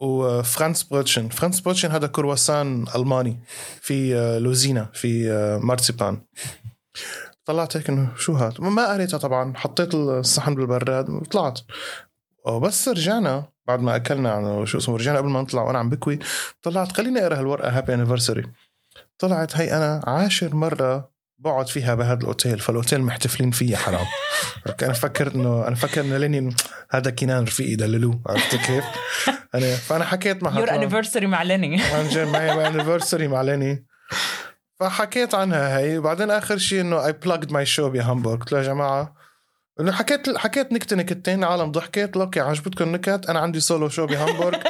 و 0.00 0.82
Franzbrötchen 0.82 1.28
Franzbrötchen 1.28 1.90
هذا 1.90 2.06
كرواسان 2.06 2.86
ألماني 2.96 3.40
في 3.80 4.16
آه، 4.16 4.38
لوزينا 4.38 4.88
في 4.94 5.30
آه، 5.30 5.58
Marzipan. 5.58 6.22
طلعت 7.44 7.76
هيك 7.76 7.88
إنه 7.88 8.08
شو 8.16 8.32
هاد؟ 8.32 8.60
ما 8.60 8.92
قريتها 8.92 9.18
طبعا. 9.18 9.56
حطيت 9.56 9.94
الصحن 9.94 10.54
بالبراد 10.54 11.10
وطلعت 11.10 11.60
وبس 12.46 12.88
رجعنا 12.88 13.44
بعد 13.66 13.80
ما 13.80 13.96
أكلنا 13.96 14.64
شو 14.64 14.78
اسمه 14.78 14.96
رجعنا 14.96 15.18
قبل 15.18 15.28
ما 15.28 15.42
نطلع 15.42 15.62
وأنا 15.62 15.78
عم 15.78 15.90
بكوي 15.90 16.18
طلعت 16.62 16.92
خليني 16.92 17.20
أقرأ 17.20 17.38
هالورقة 17.38 17.78
happy 17.78 17.94
anniversary 17.94 18.52
طلعت 19.18 19.56
هي 19.56 19.76
أنا 19.76 20.02
عاشر 20.06 20.54
مرة 20.54 21.10
بقعد 21.38 21.68
فيها 21.68 21.94
بهذا 21.94 22.20
الأوتيل 22.20 22.58
فالأوتيل 22.58 23.00
محتفلين 23.02 23.50
فيا 23.50 23.76
حرام. 23.76 24.06
أنا 24.82 24.92
فكرت 24.92 25.34
انه 25.34 25.66
أنا 25.68 25.74
فكر 25.74 26.00
إنه 26.00 26.16
ليني 26.16 26.54
هذا 26.90 27.10
كنان 27.10 27.44
رفيقي 27.44 27.76
دللوه 27.76 28.20
عرفت 28.26 28.56
كيف؟ 28.56 28.84
انا 29.54 29.76
فأنا 29.76 30.04
حكيت 30.04 30.42
مع 30.42 30.58
year 30.58 30.70
anniversary 30.70 31.26
مع 31.26 31.42
ليني. 31.42 31.82
عن 31.94 32.08
جد 32.08 32.26
معي 32.28 32.66
anniversary 32.66 33.28
مع 33.28 33.42
ليني. 33.42 33.86
فحكيت 34.80 35.34
عنها 35.34 35.78
هي 35.78 35.98
وبعدين 35.98 36.30
آخر 36.30 36.58
شيء 36.58 36.80
إنه 36.80 37.06
I 37.06 37.12
plugged 37.12 37.52
my 37.52 37.66
show 37.66 37.90
بهامبورغ. 37.90 38.36
قلت 38.38 38.52
له 38.52 38.58
يا 38.58 38.64
جماعة 38.64 39.14
إنه 39.80 39.92
حكيت 39.92 40.36
حكيت 40.38 40.72
نكتة 40.72 40.96
نكتين 40.96 41.38
العالم 41.44 41.72
ضحكت 41.72 42.16
okay 42.16 42.40
عجبتكم 42.40 42.92
نكت 42.92 43.26
أنا 43.28 43.38
عندي 43.40 43.60
solo 43.60 43.88
show 43.88 44.06
بهامبورغ 44.06 44.58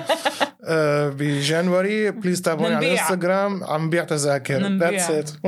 آه، 0.70 1.08
ب 1.08 1.20
January. 1.20 2.10
please 2.10 2.42
تابعوني 2.42 2.74
على. 2.74 2.86
الانستغرام 2.94 3.64
عم 3.64 3.90
بيع 3.90 4.04
تذاكر. 4.04 4.76
that's 4.78 5.10
it 5.10 5.30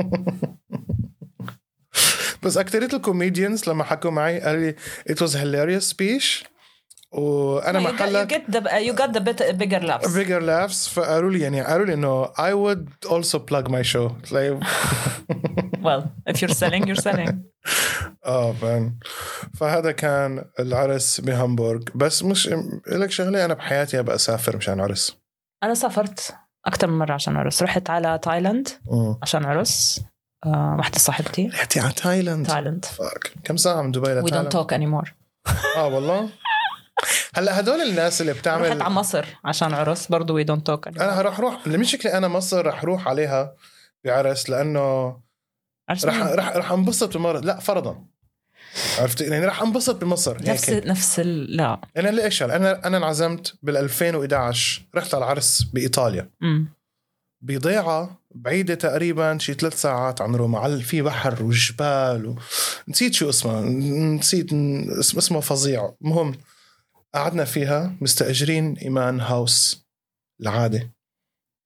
بس 2.41 2.57
اكثرية 2.57 2.89
ال 2.93 3.01
comedians 3.01 3.69
لما 3.69 3.83
حكوا 3.83 4.11
معي 4.11 4.39
قالوا 4.39 4.61
لي 4.61 4.75
it 5.09 5.15
was 5.15 5.31
hilarious 5.31 5.93
speech. 5.93 6.51
وأنا 7.11 7.79
you 7.79 7.83
got, 7.83 7.87
you 7.87 7.93
محلك 7.93 8.33
get 8.33 8.51
the 8.51 8.59
you 8.59 8.93
got 8.93 9.13
the 9.13 9.19
bit, 9.19 9.57
bigger 9.57 9.79
laughs. 9.79 10.07
Bigger 10.07 10.41
laughs. 10.41 10.89
فقالوا 10.89 11.31
لي 11.31 11.39
يعني 11.39 11.61
قالوا 11.61 11.85
لي 11.85 11.93
إنه 11.93 12.25
I 12.25 12.53
would 12.53 13.09
also 13.09 13.39
plug 13.39 13.69
my 13.69 13.81
show. 13.81 14.31
Like 14.31 14.63
well 15.85 16.03
if 16.29 16.41
you're 16.41 16.55
selling 16.61 16.87
you're 16.87 17.03
selling. 17.03 17.35
آه 18.25 18.53
فاهم. 18.53 18.99
فهذا 19.59 19.91
كان 19.91 20.45
العرس 20.59 21.21
بهامبورغ. 21.21 21.81
بس 21.95 22.23
مش 22.23 22.49
لك 22.87 23.11
شغلة 23.11 23.45
أنا 23.45 23.53
بحياتي 23.53 23.99
ابى 23.99 24.15
أسافر 24.15 24.57
مشان 24.57 24.79
عرس. 24.79 25.17
أنا 25.63 25.73
سافرت 25.73 26.35
أكثر 26.65 26.87
من 26.87 26.97
مرة 26.97 27.13
عشان 27.13 27.37
عرس. 27.37 27.63
رحت 27.63 27.89
على 27.89 28.19
تايلاند 28.23 28.69
عشان 29.21 29.45
عرس. 29.45 30.01
آه 30.45 30.75
واحدة 30.77 30.99
صاحبتي. 30.99 31.47
رحتي 31.47 31.79
على 31.79 31.93
تايلاند؟ 31.93 32.47
تايلاند. 32.47 32.85
كم 33.43 33.57
ساعة 33.57 33.81
من 33.81 33.91
دبي 33.91 34.21
we 34.21 34.23
don't 34.23 34.25
لتايلاند 34.25 34.53
talk 34.53 34.67
anymore. 34.73 35.11
آه 35.77 35.87
والله. 35.87 36.29
هلأ 37.35 37.59
هدول 37.59 37.81
الناس 37.81 38.21
اللي 38.21 38.31
رحت 38.31 38.41
بتعمل 38.41 38.81
على 38.81 38.93
مصر 38.93 39.25
عشان 39.45 39.73
عرس 39.73 40.07
we 40.07 40.45
don't 40.45 40.63
talk 40.71 40.89
anymore. 40.89 41.01
أنا 41.01 41.21
رح 41.21 41.39
أروح 41.39 41.67
المشكلة 41.67 42.17
أنا 42.17 42.27
مصر 42.27 42.65
رح 42.65 42.81
أروح 42.83 43.07
عليها 43.07 43.55
بعرس؟ 44.05 44.49
لأنه 44.49 45.17
رح؟ 45.91 46.21
رح 46.21 46.55
رح 46.55 46.71
انبسط 46.71 47.17
بمصر 47.17 47.39
لا 47.39 47.59
فرضا. 47.59 48.05
عرفت؟ 48.99 49.21
يعني 49.21 49.45
رح 49.45 49.61
انبسط 49.61 49.95
بمصر 49.95 50.37
هيك. 50.37 50.49
نفس 50.49 50.69
نفس 50.69 51.19
ال... 51.19 51.57
لا. 51.57 51.81
أنا 51.97 52.09
ليش 52.09 52.43
أنا 52.43 52.87
أنا 52.87 52.97
انعزمت 52.97 53.55
بال 53.63 53.77
2011 53.77 54.81
رحت 54.95 55.15
على 55.15 55.23
العرس 55.23 55.63
بإيطاليا. 55.63 56.29
مم. 56.41 56.73
بضيعة 57.41 58.20
بعيدة 58.35 58.75
تقريبا 58.75 59.37
شي 59.37 59.53
ثلاث 59.53 59.81
ساعات 59.81 60.21
عن 60.21 60.35
روما 60.35 60.59
على 60.59 60.81
في 60.81 61.01
بحر 61.01 61.43
وجبال 61.43 62.25
و... 62.25 62.35
نسيت 62.87 63.13
شو 63.13 63.29
اسمها 63.29 63.61
نسيت 63.61 64.53
اسم 64.99 65.17
اسمه 65.17 65.39
فظيع. 65.39 65.93
المهم 66.01 66.35
قعدنا 67.13 67.45
فيها 67.45 67.95
مستأجرين 68.01 68.77
main 68.77 69.19
house 69.19 69.85
العادة. 70.41 70.91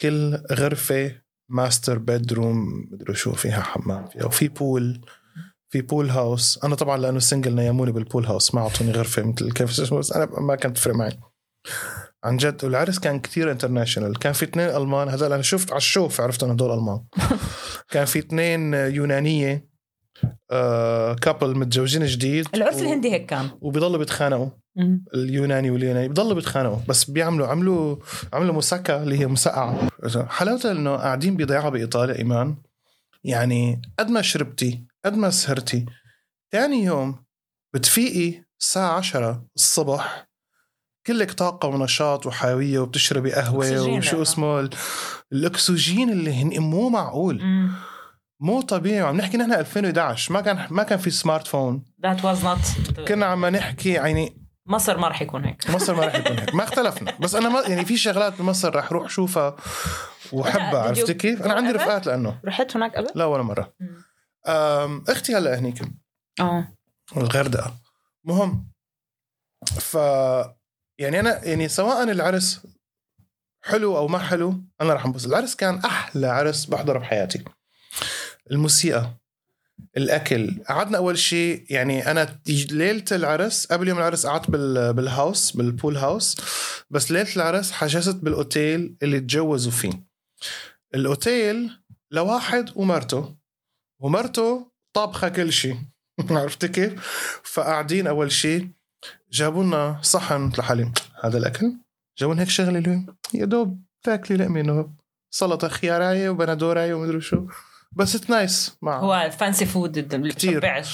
كل 0.02 0.36
غرفة 0.52 1.12
master 1.52 1.98
bedroom 1.98 2.88
مدري 2.92 3.16
شو 3.16 3.34
فيها 3.34 3.62
حمام 3.62 4.08
فيها 4.08 4.26
وفي 4.26 4.48
pool 4.48 5.06
في 5.70 5.82
pool 5.82 6.10
house 6.10 6.60
أنا 6.64 6.76
طبعا 6.76 6.98
لأنه 6.98 7.20
single 7.20 7.56
نيموني 7.56 7.92
بال 7.92 8.03
pool 8.03 8.26
house 8.26 8.56
ما 8.56 8.62
أعطوني 8.62 8.92
غرفة 8.92 9.24
مثل 9.24 9.52
كيف 9.52 9.82
بس 9.92 10.12
أنا 10.12 10.26
ما 10.40 10.56
كانت 10.56 10.76
تفرق 10.78 10.96
معي. 10.96 11.20
عن 12.24 12.38
جد 12.38 12.64
والعرس 12.64 13.00
كان 13.00 13.20
كتير 13.20 13.52
international 13.52 14.20
كان 14.20 14.34
في 14.34 14.46
اثنين 14.46 14.70
ألمان. 14.70 15.10
هذول 15.10 15.34
أنا 15.34 15.42
شفت 15.42 15.72
على 15.72 15.78
الشوف 15.78 16.22
عرفت 16.22 16.44
إنه 16.44 16.54
هدول 16.54 16.78
ألمان. 16.78 17.02
كان 17.92 18.06
في 18.06 18.20
اثنين 18.20 18.74
يونانية 18.74 19.68
آه 20.52 21.14
couple 21.14 21.58
متزوجين 21.58 22.06
جديد. 22.06 22.48
العرس 22.56 22.76
و- 22.76 22.80
الهندي 22.80 23.12
هيك 23.12 23.26
كان. 23.26 23.50
وبيضلوا 23.62 23.98
بيتخانقوا. 23.98 24.50
اليوناني 25.14 25.72
واليوناني. 25.72 26.08
بيضلوا 26.08 26.34
بيتخانقوا. 26.34 26.78
بس 26.88 27.10
بيعملوا 27.10 27.48
عملوا 27.48 27.98
عملوا 28.34 28.54
مسكة 28.56 29.04
اللي 29.04 29.20
هي 29.20 29.28
مسقعة 29.28 29.90
حلاوتها 30.28 30.72
إنه 30.72 30.96
قاعدين 30.96 31.38
بضيعة 31.38 31.70
بايطاليا 31.70 32.16
إي 32.18 32.25
man. 32.25 32.56
يعني 33.24 33.82
قد 34.00 34.10
ما 34.10 34.22
شربتي 34.22 34.86
قد 35.06 35.14
ما 35.14 35.30
سهرتي 35.30 35.86
تاني 36.52 36.84
يوم 36.84 37.26
بتفيقي 37.74 38.44
الساعة 38.62 38.98
10 38.98 39.46
الصبح. 39.56 40.28
كلك 41.08 41.32
طاقة 41.32 41.68
ونشاط 41.68 42.26
وحيوية 42.26 42.80
وبتشربي 42.80 43.34
قهوة 43.34 43.82
وشو. 43.98 44.22
اسمه 44.22 44.60
ال- 44.60 44.70
الأكسجين 45.32 46.10
اللي 46.10 46.34
هن 46.44 46.60
مو 46.60 46.90
معقول. 46.90 47.42
مم. 47.44 47.72
مو 48.40 48.62
طبيعي. 48.62 49.02
وعم 49.02 49.18
نحكي 49.18 49.38
نحن 49.38 49.54
2011 49.54 50.34
ما 50.34 50.42
كان 50.42 50.68
ما 50.70 50.84
كان 50.84 51.00
في 51.00 51.10
سمارت 51.10 51.48
فون 51.48 51.84
That 52.08 52.20
was 52.20 52.44
not 52.46 53.02
كنا 53.08 53.26
عم 53.26 53.46
نحكي 53.46 53.90
يعني 53.90 54.48
مصر 54.68 54.98
ما 54.98 55.08
رح 55.08 55.22
يكون 55.22 55.46
هيك. 55.46 55.70
مصر 55.76 55.96
ما 55.96 56.06
رح 56.06 56.16
يكون 56.16 56.38
هيك. 56.40 56.56
ما 56.56 56.64
اختلفنا. 56.64 57.18
بس 57.20 57.36
أنا 57.36 57.50
ما 57.50 57.62
يعني 57.62 57.86
في 57.86 57.98
شغلات 57.98 58.42
بمصر 58.42 58.76
رح 58.76 58.92
روح 58.92 59.06
اشوفها 59.06 59.56
وحبها. 60.34 60.82
عرفتي 60.82 61.14
كيف؟ 61.14 61.42
أنا 61.42 61.54
عندي? 61.54 61.72
رفقات 61.72 62.08
لأنه. 62.08 62.40
رحت 62.46 62.76
هناك 62.76 62.96
قبل؟ 62.96 63.08
لا 63.16 63.26
ولا 63.26 63.44
مرة. 63.44 63.74
أم، 64.48 65.04
أختي 65.10 65.36
هلا 65.36 65.60
هنيك. 65.60 65.82
آه. 66.40 66.68
الغردقة. 67.18 67.74
مهم. 68.26 68.72
ف 69.80 69.98
يعني 71.00 71.20
أنا 71.20 71.46
يعني 71.46 71.68
سواء 71.68 72.04
العرس 72.04 72.62
حلو 73.64 73.98
أو 73.98 74.08
ما 74.08 74.20
حلو 74.20 74.64
أنا 74.82 74.94
رح 74.94 75.06
أنبسط. 75.06 75.28
العرس 75.28 75.56
كان 75.56 75.78
أحلى 75.78 76.28
عرس 76.28 76.66
بحضره 76.66 77.00
بحياتي 77.00 77.44
الموسيقى 78.52 79.14
الأكل. 79.98 80.64
قعدنا 80.70 80.98
أول 80.98 81.18
شيء 81.18 81.66
يعني 81.70 82.12
أنا 82.12 82.40
ليلة 82.72 83.06
العرس 83.12 83.66
قبل 83.66 83.88
يوم 83.88 83.98
العرس 83.98 84.26
قعدت 84.26 84.52
بال 84.52 84.94
بالهاوس 84.94 85.52
بالبول 85.52 85.98
هاوس 85.98 86.38
بس 86.90 87.12
ليلة 87.12 87.36
العرس 87.36 87.72
حجزت 87.72 88.16
بالأوتيل 88.16 88.96
اللي 89.04 89.20
تجوزوا 89.20 89.72
فيه. 89.72 89.92
الأوتيل 90.96 91.72
لواحد 92.12 92.72
ومرته. 92.76 93.36
ومرته 94.00 94.72
طابخة 94.94 95.30
كل 95.30 95.54
شيء. 95.54 95.78
عرفت 96.30 96.66
كيف؟ 96.66 97.02
فقاعدين 97.44 98.08
أول 98.08 98.32
شيء 98.32 98.70
جابوا 99.36 99.64
لنا 99.64 100.00
صحن 100.02 100.52
لحالي 100.58 100.92
هذا 101.24 101.38
الأكل؟ 101.38 101.74
جابوا 102.18 102.34
لنا 102.34 102.44
هيك 102.44 102.50
شغلة 102.50 102.80
اليوم. 102.80 103.06
يا 103.34 103.46
دوب 103.46 103.82
تاكلي 104.04 104.38
لقمه 104.38 104.60
انه 104.60 104.90
سلطة 105.32 105.68
خيارايه 105.68 106.30
وبندورايه 106.30 106.94
ومدري 106.94 107.22
شو. 107.22 107.48
بس 107.92 108.16
it's 108.16 108.30
nice 108.30 108.78
مع 108.82 109.00
هو 109.00 109.30
fancy 109.38 109.66
food 109.66 109.98
اللي 110.14 110.34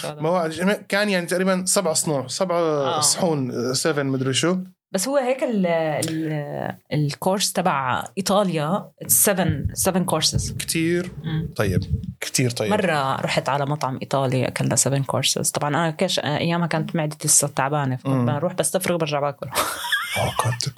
هذا. 0.06 0.22
ما 0.22 0.30
هو 0.30 0.50
كان 0.90 1.10
يعني 1.10 1.26
تقريبا 1.26 1.66
سبع 1.66 1.94
صنوع 1.94 2.28
سبع 2.28 2.56
آه. 2.56 3.00
صحون 3.00 3.74
7 3.74 4.04
مدري 4.04 4.34
شو. 4.34 4.58
بس 4.92 5.08
هو 5.08 5.18
هيك 5.18 5.44
ال 5.44 5.66
ال 5.66 6.76
ال 6.94 7.02
course 7.02 7.54
تبع 7.54 8.04
إيطاليا. 8.18 8.92
7 9.08 9.48
7 9.74 10.04
كورسز 10.04 10.52
كتير. 10.52 11.12
طيب. 11.56 11.84
كتير 12.22 12.50
طيب. 12.50 12.72
مرة 12.72 13.16
رحت 13.16 13.50
على 13.50 13.66
مطعم 13.66 14.00
إيطالي 14.02 14.48
أكلنا 14.48 14.76
7 14.76 15.04
كورسز 15.04 15.50
طبعا 15.50 15.70
أنا 15.70 15.92
كاش 15.92 16.20
أيامها 16.20 16.68
كانت 16.68 16.96
معدتي 16.96 17.28
لسه 17.28 17.48
تعبانة 17.48 17.98
مم. 18.06 18.26
فكنت 18.26 18.30
بروح 18.38 18.54
بستفرغ 18.54 18.98
برجع 18.98 19.20
باكل. 19.20 19.50
كنت 20.38 20.76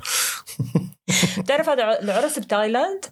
بتعرف 1.39 1.69
هذا 1.69 1.99
العرس 1.99 2.39
بتايلاند 2.39 3.05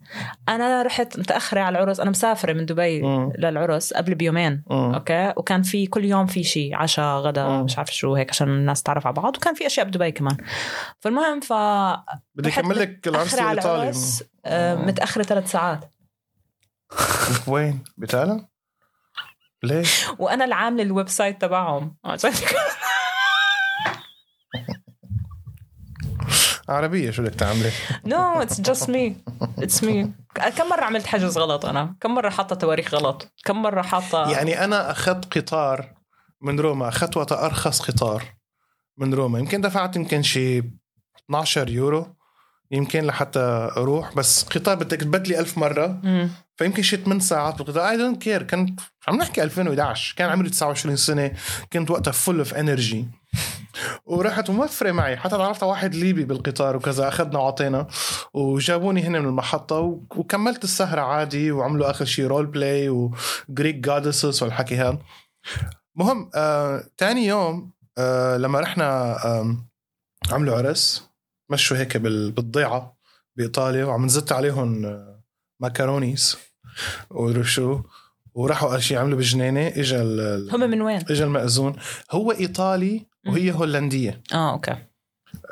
أنا 0.50 0.82
رحت 0.84 1.20
متأخرة 1.20 1.60
على 1.60 1.78
العرس 1.78 2.00
أنا 2.00 2.10
مسافرة 2.10 2.54
من 2.54 2.66
دبي 2.66 3.02
مم. 3.02 3.34
للعرس 3.38 3.94
قبل 3.94 4.16
بيومين 4.16 4.64
مم. 4.70 4.94
okay 4.94 5.34
وكان 5.38 5.62
في 5.62 5.88
كل 5.88 6.06
يوم 6.06 6.26
في 6.26 6.44
شيء 6.44 6.76
عشاء 6.76 7.18
غدا 7.18 7.48
مم. 7.48 7.64
مش 7.64 7.78
عارفة 7.78 7.92
شو 7.92 8.16
هيك 8.16 8.30
عشان 8.30 8.48
الناس 8.48 8.84
تعرف 8.84 9.08
على 9.08 9.14
بعض 9.14 9.38
وكان 9.38 9.54
في 9.54 9.66
أشياء 9.66 9.86
بدبي 9.86 10.12
كمان 10.12 10.38
فالمهم 11.00 11.40
ف 11.40 11.54
بدي 12.36 12.50
أكمل 12.50 12.80
لك 12.80 13.08
العرس 13.08 13.34
الإيطالي 13.34 13.92
آه، 14.46 14.76
متأخرة 14.76 15.24
ثلاث 15.24 15.52
ساعات 15.52 15.94
وين؟ 17.48 17.84
بتالا؟ 17.98 18.48
ليش؟ 19.64 20.06
وأنا 20.20 20.44
اللي 20.44 20.56
عامله 20.56 20.84
ال 20.84 21.10
website 21.10 21.42
تبعهم 21.42 21.96
عربية 26.72 27.12
شو 27.12 27.24
بدك 27.24 27.36
تعملي؟ 27.36 27.72
no 28.06 28.42
it's 28.42 28.62
just 28.62 28.90
me 28.90 29.18
it's 29.60 29.84
me 29.84 30.14
كم 30.58 30.70
مرة 30.70 30.84
عملت 30.84 31.06
حجز 31.06 31.38
غلط 31.38 31.66
أنا؟ 31.66 31.96
كم 32.02 32.16
مرة 32.16 32.30
حاطة 32.30 32.56
تواريخ 32.56 32.94
غلط؟ 32.94 33.34
كم 33.46 33.62
مرة 33.62 33.82
حاطة 33.82 34.32
يعني 34.32 34.64
أنا 34.64 34.92
أخذت 34.92 35.38
قطار 35.38 35.94
من 36.42 36.60
روما 36.60 36.88
أخذت 36.88 37.18
وقتها 37.18 37.46
أرخص 37.46 37.82
قطار 37.82 38.24
من 38.98 39.14
روما. 39.14 39.40
يمكن 39.40 39.62
دفعت 39.62 39.96
يمكن 39.96 40.22
شي 40.22 40.64
12 41.26 41.70
يورو 41.70 42.16
يمكن 42.72 43.04
لحتى 43.04 43.70
أروح. 43.78 44.16
بس 44.16 44.44
قطار 44.44 44.76
بدك 44.76 45.00
تبدلي 45.02 45.40
ألف 45.40 45.58
مرة. 45.58 46.00
مم. 46.04 46.30
فيمكن 46.62 46.84
شي 46.84 46.98
8 46.98 47.20
ساعات 47.22 47.58
بالقطار 47.58 47.90
I 47.90 47.98
don't 47.98 48.22
care 48.22 48.44
كنت 48.44 48.80
عم 49.08 49.16
نحكي 49.16 49.44
2011 49.44 50.16
كان 50.18 50.30
عمري 50.30 50.50
29 50.50 50.96
سنة. 50.96 51.32
كنت 51.74 51.92
وقتها 51.92 52.12
full 52.12 52.38
of 52.38 52.54
energy 52.54 53.08
ورحت 54.06 54.50
وموفرة 54.50 54.92
معي. 54.92 55.18
حتى 55.18 55.38
تعرفت 55.38 55.64
على 55.64 55.70
واحد 55.72 55.96
ليبي 55.96 56.24
بالقطار 56.26 56.76
وكذا. 56.76 57.08
أخذنا 57.08 57.40
وعطينا 57.40 57.88
وجابوني 58.34 59.04
هنا 59.04 59.20
من 59.20 59.26
المحطة. 59.26 59.80
وكملت 60.16 60.64
السهره 60.64 61.02
عادي. 61.02 61.52
وعملوا 61.52 61.90
آخر 61.92 62.06
شيء 62.06 62.26
role 62.28 62.46
play 62.46 62.90
و 62.90 63.04
Greek 63.04 63.76
goddesses 63.76 64.44
والحكي 64.44 64.76
هذا. 64.78 64.98
مهم 65.96 66.30
آه، 66.36 66.84
تاني 66.98 67.26
يوم 67.26 67.72
آه، 67.98 68.38
لما 68.38 68.60
رحنا 68.60 69.16
آم، 69.42 69.68
عملوا 70.32 70.58
عرس. 70.58 71.10
مشوا 71.50 71.78
هيك 71.78 71.98
بال- 71.98 72.32
بالضيعة 72.32 72.98
بإيطاليا. 73.38 73.86
وعم 73.86 74.06
نزت 74.06 74.32
عليهم 74.32 74.86
آه، 74.86 75.22
ماكارونيز. 75.62 76.38
ومدري 77.10 77.44
شو 77.44 77.82
وراحوا 78.34 78.70
اول 78.72 78.84
شيء 78.84 78.98
عملوا 78.98 79.18
بجنينة 79.18 79.68
اجى 79.68 79.98
هم 80.52 80.60
من 80.70 80.82
وين؟ 80.82 80.98
اجى 81.10 81.24
المأذون. 81.24 81.76
هو 82.12 82.32
إيطالي 82.32 83.06
وهي 83.28 83.52
هولندية. 83.52 84.22
آه 84.34 84.52
okay. 84.52 84.78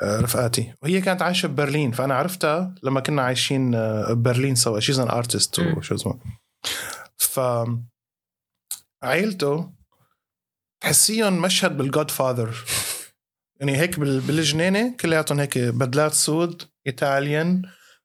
آه، 0.02 0.20
رفقاتي. 0.20 0.72
وهي 0.82 1.00
كانت 1.00 1.22
عايشة 1.22 1.46
ببرلين 1.46 1.90
فأنا 1.92 2.14
عرفتها 2.14 2.74
لما 2.82 3.00
كنا 3.00 3.22
عايشين 3.22 3.74
آه، 3.74 4.12
ببرلين 4.12 4.54
سوا. 4.54 4.80
she's 4.80 4.98
an 5.00 5.08
artist. 5.08 5.58
وشو 5.58 5.94
اسمه. 5.94 6.18
ف 7.18 7.40
عيلته 9.02 9.70
تحسيهم 10.80 11.42
مشهد 11.42 11.76
بال 11.76 12.10
Godfather 12.10 12.54
يعني 13.60 13.76
هيك 13.76 13.98
بال- 14.00 14.20
بالجنينة 14.20 14.96
كلياتهم 15.00 15.40
هيك 15.40 15.58
بدلات 15.58 16.12
سود 16.12 16.62
Italian. 16.86 17.62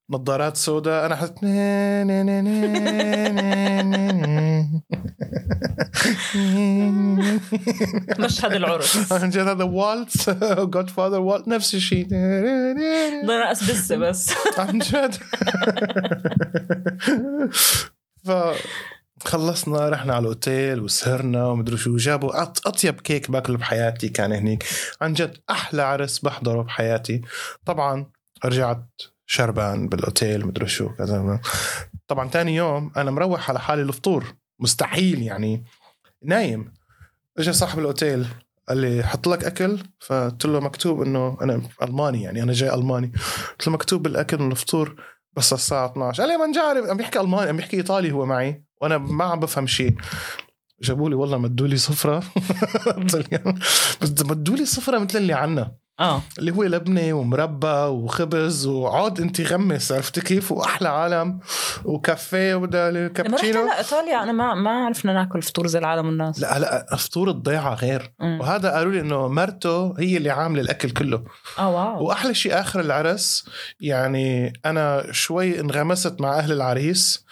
نظارات 0.09 0.57
سوداء 0.57 1.05
أنا 1.05 1.15
حسيت 1.15 1.43
مشهد 8.19 8.51
العرس. 8.51 9.11
عن 9.13 9.29
جد 9.29 9.47
هذا؟ 9.47 9.63
waltz 9.63 10.29
Godfather 10.59 11.19
waltz 11.19 11.47
نفس 11.47 11.75
الشيء. 11.75 12.07
رقص 13.29 13.71
بسه 13.71 13.95
بس. 13.95 14.33
عن 14.57 14.79
جد 14.79 15.15
خلصنا 19.23 19.89
رحنا 19.89 20.13
على 20.13 20.21
الأوتيل 20.21 20.79
وسهرنا 20.79 21.45
ومدري 21.45 21.77
شو 21.77 21.97
جابوا 21.97 22.41
أطيب 22.41 23.01
كيك 23.01 23.31
باكله 23.31 23.57
بحياتي 23.57 24.09
كان 24.09 24.31
هنيك. 24.31 24.65
عن 25.01 25.13
جد 25.13 25.37
أحلى 25.49 25.81
عرس 25.81 26.19
بحضره 26.19 26.61
بحياتي. 26.61 27.21
طبعا 27.65 28.05
رجعت 28.45 28.87
شربان 29.25 29.89
بالأوتيل 29.89 30.47
مدري 30.47 30.67
شو 30.67 30.89
كذا. 30.89 31.39
طبعا 32.07 32.29
تاني 32.29 32.55
يوم 32.55 32.91
أنا 32.97 33.11
مروح 33.11 33.49
على 33.49 33.59
حالي 33.59 33.81
الفطور. 33.81 34.35
مستحيل 34.59 35.21
يعني. 35.21 35.65
نايم. 36.23 36.73
اجى 37.37 37.53
صاحب 37.53 37.79
الأوتيل 37.79 38.27
قال 38.69 38.77
لي 38.77 39.03
حط 39.03 39.27
لك 39.27 39.43
أكل؟ 39.43 39.79
فقلت 39.99 40.45
له 40.45 40.59
مكتوب 40.59 41.01
إنه 41.01 41.37
أنا 41.41 41.61
ألماني 41.83 42.23
يعني 42.23 42.43
أنا 42.43 42.53
جاي 42.53 42.73
ألماني. 42.73 43.11
قلت 43.51 43.67
له 43.67 43.73
مكتوب 43.73 44.03
بالأكل 44.03 44.37
إنه 44.37 44.51
الفطور 44.51 45.03
بس 45.33 45.53
الساعة 45.53 45.91
12 45.91 46.23
قال 46.23 46.31
لي 46.31 46.37
ما 46.37 46.45
نجارب 46.45 46.85
عم 46.85 46.97
بيحكي 46.97 47.19
ألماني 47.19 47.49
عم 47.49 47.57
بيحكي 47.57 47.77
إيطالي 47.77 48.11
هو 48.11 48.25
معي. 48.25 48.63
وأنا 48.81 48.97
ما 48.97 49.25
عم 49.25 49.39
بفهم 49.39 49.67
شيء. 49.67 49.95
جابوا 50.81 51.09
لي 51.09 51.15
والله 51.15 51.37
مدوا 51.37 51.67
لي 51.67 51.77
صفرة. 51.77 52.23
مدوا 54.25 54.55
لي 54.55 54.65
صفرة 54.65 54.99
مثل 54.99 55.17
اللي 55.17 55.33
عنا. 55.33 55.75
آه. 55.99 56.21
اللي 56.39 56.51
هو 56.51 56.63
لبنه 56.63 57.13
ومربى 57.13 57.67
وخبز 57.67 58.65
وعود 58.65 59.21
انت 59.21 59.41
غمس 59.41 59.91
عرفت 59.91 60.19
كيف؟ 60.19 60.51
وأحلى 60.51 60.89
عالم 60.89 61.39
وكافيه 61.85 62.55
وبدالي 62.55 62.99
لما 62.99 63.07
رحت 63.07 63.17
كابتشينو. 63.17 63.71
إيطاليا 63.77 64.23
أنا 64.23 64.31
ما 64.31 64.53
ما 64.53 64.85
عرفنا 64.85 65.13
ناكل 65.13 65.41
فطور 65.41 65.67
زي 65.67 65.79
العالم 65.79 66.05
والناس. 66.05 66.39
لا 66.39 66.59
لا 66.59 66.95
فطور 66.97 67.29
الضيعة 67.29 67.73
غير. 67.73 68.13
مم. 68.19 68.39
وهذا 68.41 68.71
قالوا 68.71 68.91
لي 68.91 68.99
إنه 68.99 69.27
مرته 69.27 69.93
هي 69.99 70.17
اللي 70.17 70.29
عاملة 70.29 70.61
الأكل 70.61 70.89
كله. 70.89 71.23
آه 71.59 71.69
wow. 71.69 72.03
وأحلى 72.03 72.33
شيء 72.33 72.59
آخر 72.59 72.79
العرس 72.79 73.45
يعني 73.79 74.53
أنا 74.65 75.05
شوي 75.11 75.59
انغمست 75.59 76.21
مع 76.21 76.37
أهل 76.37 76.51
العريس 76.51 77.25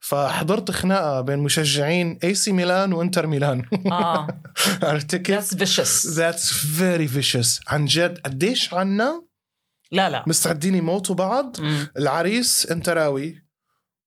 فحضرت 0.00 0.70
خناقة 0.70 1.20
بين 1.20 1.38
مشجعين 1.38 2.18
اي 2.24 2.34
سي 2.34 2.52
ميلان 2.52 2.92
وإنتر 2.92 3.26
ميلان. 3.26 3.62
آه. 3.92 4.26
عرفت 4.82 5.16
كيف؟ 5.16 5.40
that's 5.40 5.56
vicious. 5.56 6.16
That's 6.16 6.50
very 6.78 7.06
vicious. 7.06 7.60
عن 7.68 7.84
جد. 7.84 8.03
قديش 8.06 8.74
عنا 8.74 9.24
لا 9.92 10.10
لا. 10.10 10.24
مستعدين 10.26 10.74
يموتوا 10.74 11.14
بعض. 11.14 11.60
مم. 11.60 11.86
العريس 11.98 12.66
انتراوي 12.70 13.44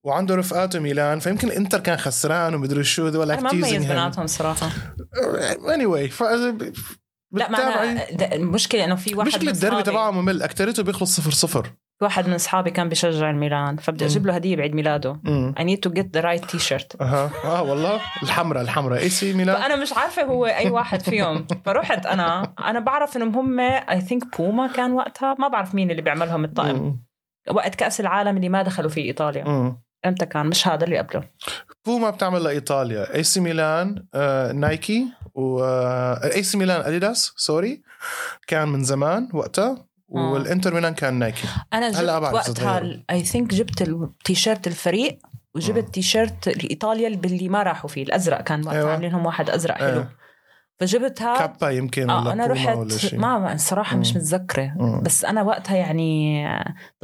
وعنده 0.05 0.35
رفقاته 0.35 0.79
ميلان 0.79 1.19
فيمكن 1.19 1.47
الانتر 1.47 1.79
كان 1.79 1.97
خسران 1.97 2.55
ومدري 2.55 2.83
شو 2.83 3.07
ذول 3.07 3.27
ما 3.27 3.49
him. 3.49 3.55
بيناتهم 3.55 4.27
صراحة. 4.27 4.69
Anyway 5.75 6.09
ف... 6.11 6.23
لا 7.31 7.49
ما 7.49 7.93
د- 8.11 8.33
المشكلة 8.33 8.85
إنه 8.85 8.95
في 8.95 9.15
واحد 9.15 9.27
مشكلة 9.27 9.43
من 9.43 9.49
الدربي 9.49 9.83
تبعه 9.83 10.11
ممل. 10.11 10.41
اكترته 10.43 10.83
بيخلص 10.83 11.15
صفر 11.15 11.31
صفر. 11.31 11.73
في 11.99 12.05
واحد 12.05 12.27
من 12.27 12.33
أصحابي 12.33 12.71
كان 12.71 12.89
بيشجع 12.89 13.29
الميلان 13.29 13.77
فبدي 13.77 14.05
أجيب 14.05 14.25
له 14.25 14.35
هدية 14.35 14.55
بعيد 14.55 14.75
ميلاده. 14.75 15.21
I 15.59 15.63
need 15.63 15.89
to 15.89 15.93
get 15.93 16.05
the 16.17 16.23
right 16.23 16.51
t-shirt. 16.51 17.01
أها. 17.01 17.31
آه 17.45 17.63
والله. 17.63 18.01
الحمراء 18.23 18.63
الحمراء. 18.63 18.99
اي 18.99 19.09
سي 19.09 19.33
ميلان؟ 19.33 19.55
فانا 19.55 19.75
مش 19.75 19.93
عارفة 19.93 20.23
هو 20.23 20.45
أي 20.45 20.69
واحد 20.69 21.01
فيهم. 21.01 21.47
فرحت 21.65 22.05
أنا. 22.05 22.53
أنا 22.59 22.79
بعرف 22.79 23.17
إنهم 23.17 23.35
هم 23.35 23.59
I 23.59 24.01
think 24.01 24.37
بوما 24.37 24.67
كان 24.67 24.91
وقتها. 24.91 25.35
ما 25.39 25.47
بعرف 25.47 25.75
مين 25.75 25.91
اللي 25.91 26.01
بيعملهم 26.01 26.43
الطقم. 26.43 26.97
وقت 27.51 27.75
كأس 27.75 27.99
العالم 27.99 28.37
اللي 28.37 28.49
ما 28.49 28.61
دخلوا 28.61 28.89
فيه 28.89 29.03
إيطاليا. 29.03 29.75
إمتى 30.05 30.25
كان 30.25 30.45
مش 30.45 30.67
هذا 30.67 30.83
اللي 30.83 30.97
قبله. 30.97 31.23
بوما 31.85 32.09
بتعمل 32.09 32.43
لإيطاليا. 32.43 33.15
اي 33.15 33.23
سي 33.23 33.39
ميلان؟ 33.39 34.05
آه، 34.13 34.51
نايكي 34.51 35.07
و 35.33 35.63
آه، 35.63 36.33
اي 36.35 36.43
سي 36.43 36.57
ميلان؟ 36.57 36.81
أديداس؟ 36.81 37.33
sorry. 37.35 37.81
كان 38.47 38.67
من 38.67 38.83
زمان 38.83 39.29
وقتها. 39.33 39.86
والإنتر 40.07 40.73
ميلان 40.73 40.93
كان 40.93 41.13
نايكي 41.13 41.47
أنا 41.73 41.89
جبت 41.89 42.33
وقتها. 42.33 43.03
I 43.09 43.23
think 43.23 43.53
جبت 43.53 43.81
التيشيرت 43.81 44.67
الفريق 44.67 45.19
وجبت 45.55 45.93
تيشيرت 45.93 46.49
لايطاليا 46.49 47.07
اللي 47.07 47.49
ما 47.49 47.63
راحوا 47.63 47.89
فيه 47.89 48.03
الأزرق 48.03 48.41
كان 48.41 48.59
وقتها 48.65 48.79
أيوة. 48.79 48.91
عاملين 48.91 49.11
لهم 49.11 49.25
واحد 49.25 49.49
أزرق 49.49 49.75
حلو 49.77 49.99
إيه. 49.99 50.09
فجبتها 50.79 51.37
كابا 51.37 51.69
يمكن 51.69 52.11
ولا 52.11 52.33
أنا 52.33 52.47
رحت 52.47 52.77
ما 53.13 53.53
الصراحه 53.53 53.97
مش. 53.97 54.15
متذكرة. 54.15 54.73
مم. 54.75 55.01
بس 55.01 55.25
أنا 55.25 55.41
وقتها 55.41 55.75
يعني 55.77 56.45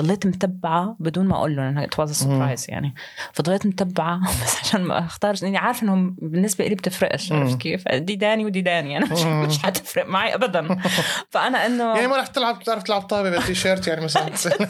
ضليت 0.01 0.25
متبعة 0.27 0.95
بدون 0.99 1.27
ما 1.27 1.35
أقول 1.35 1.55
لهم 1.55 1.77
it 1.77 1.99
was 1.99 2.11
surprise 2.11 2.65
يعني. 2.69 2.93
فضليت 3.33 3.65
متبعة 3.65 4.19
بس 4.43 4.59
عشان 4.59 4.81
ما 4.81 4.99
اختار 5.05 5.35
يعني 5.43 5.57
عارفة 5.57 5.83
إنهم 5.83 6.17
بالنسبة 6.21 6.67
لي 6.67 6.75
بتفرقش. 6.75 7.31
عرفت 7.31 7.57
كيف؟ 7.57 7.87
دي 7.91 8.15
داني 8.15 8.45
ودي 8.45 8.61
داني 8.61 8.97
أنا 8.97 9.11
مش, 9.13 9.21
مم. 9.23 9.43
مش 9.45 9.59
حتفرق 9.59 10.05
معي 10.07 10.35
ابدا. 10.35 10.67
فأنا 11.31 11.65
إنه 11.65 11.83
يعني 11.95 12.07
ما 12.07 12.17
رح 12.17 12.27
تلعب 12.27 12.59
بتعرف 12.59 12.83
تلعب 12.83 13.01
طابة 13.01 13.29
بالتيشيرت 13.29 13.87
يعني 13.87 14.03
مثلا. 14.03 14.29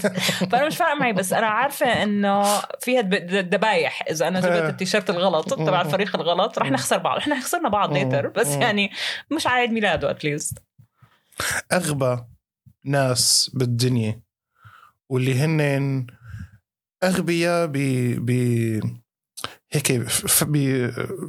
فأنا 0.51 0.67
مش 0.67 0.77
فارق 0.77 0.93
معي 0.99 1.13
بس 1.13 1.33
أنا 1.33 1.47
عارفة 1.47 2.03
إنه 2.03 2.43
فيها 2.81 3.01
دب- 3.01 3.49
دبايح. 3.49 4.03
إذا 4.09 4.27
أنا 4.27 4.39
جبت 4.39 4.69
التيشيرت 4.69 5.09
الغلط 5.09 5.53
تبع 5.53 5.81
الفريق 5.81 6.15
الغلط 6.15 6.59
رح 6.59 6.71
نخسر 6.71 6.97
بعض. 6.97 7.17
إحنا 7.17 7.39
خسرنا 7.39 7.69
بعض 7.69 7.93
later 7.93 8.27
بس 8.27 8.55
يعني 8.55 8.92
مش 9.31 9.47
عيد 9.47 9.69
ميلاده 9.69 10.11
at 10.11 10.25
least 10.25 10.57
أغبى 11.71 12.23
ناس 12.83 13.51
بالدنيا 13.53 14.21
واللي 15.09 15.35
هن 15.35 16.07
أغبياء 17.03 17.67
ب 17.67 17.77
ب 18.25 18.31
هيك 19.71 20.07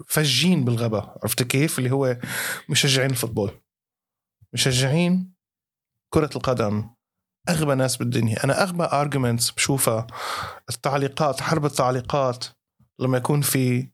فجين 0.06 0.64
بالغباء. 0.64 1.18
عرفت 1.22 1.42
كيف؟ 1.42 1.78
اللي 1.78 1.90
هو 1.90 2.16
مشجعين 2.68 3.10
ال 3.10 3.15
football 3.15 3.50
مشجعين 4.52 5.34
كرة 6.10 6.30
القدم. 6.36 6.90
أغبى 7.48 7.74
ناس 7.74 7.96
بالدنيا. 7.96 8.44
أنا 8.44 8.62
أغبى 8.62 8.84
arguments 8.84 9.50
بشوفها 9.50 10.06
التعليقات 10.68 11.40
حرب 11.40 11.64
التعليقات 11.64 12.44
لما 12.98 13.18
يكون 13.18 13.40
في 13.40 13.88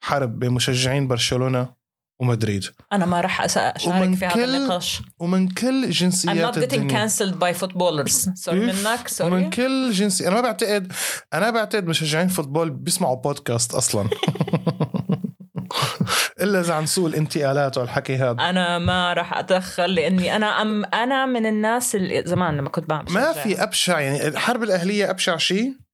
حرب 0.00 0.38
بين 0.38 0.50
مشجعين 0.50 1.08
برشلونة 1.08 1.77
ومدريد 2.20 2.64
أنا 2.92 3.06
ما 3.06 3.20
راح 3.20 3.40
اشارك 3.40 3.86
ومن 3.86 4.14
في 4.14 4.26
هذا 4.26 4.44
النقاش. 4.44 5.02
ومن 5.18 5.48
كل 5.48 5.84
I'm 5.84 5.90
جنسيات 5.90 6.58
not 6.58 6.60
getting 6.60 6.88
cancelled 6.88 7.38
by 7.38 7.52
footballers. 7.60 8.34
sorry 8.34 8.70
إيش؟ 8.70 8.86
منك 8.86 8.86
ومن 9.20 9.40
sorry 9.40 9.44
كل 9.44 9.90
جنسي 9.92 10.28
أنا 10.28 10.34
ما 10.34 10.40
بعتقد 10.40 10.92
أنا 11.34 11.50
بعتقد 11.50 11.86
مشجعين 11.86 12.28
football 12.28 12.70
بيسمعوا 12.70 13.16
بودكاست 13.16 13.74
أصلا. 13.74 14.08
إلا 16.40 16.60
إذا 16.60 16.74
عن 16.74 16.86
سوق 16.86 17.08
الانتقالات 17.08 17.78
والحكي 17.78 18.16
هذا. 18.16 18.36
أنا 18.40 18.78
ما 18.78 19.12
راح 19.12 19.38
أتدخل 19.38 19.94
لأني 19.94 20.36
أنا 20.36 20.62
أم 20.62 20.84
أنا 20.84 21.26
من 21.26 21.46
الناس 21.46 21.94
اللي 21.94 22.22
زمان 22.26 22.56
لما 22.56 22.68
كنت 22.68 22.88
بعمل 22.88 23.12
ما 23.12 23.32
في 23.32 23.62
أبشع 23.62 24.00
يعني 24.00 24.28
الحرب 24.28 24.62
الأهلية 24.62 25.10
أبشع 25.10 25.36
شيء؟ 25.36 25.87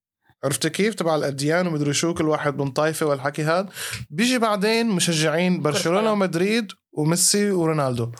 عرفت 0.45 0.67
كيف؟ 0.67 0.95
تبع 0.95 1.15
الأديان 1.15 1.67
ومدري 1.67 1.93
شو 1.93 2.13
كل 2.13 2.27
واحد 2.29 2.57
من 2.57 2.71
طائفه 2.71 3.05
والحكي 3.05 3.43
هذا. 3.43 3.69
بيجي 4.09 4.39
بعدين 4.39 4.89
مشجعين 4.89 5.61
برشلونة. 5.61 6.11
ومدريد 6.11 6.71
وميسي 6.93 7.51
ورونالدو. 7.51 8.11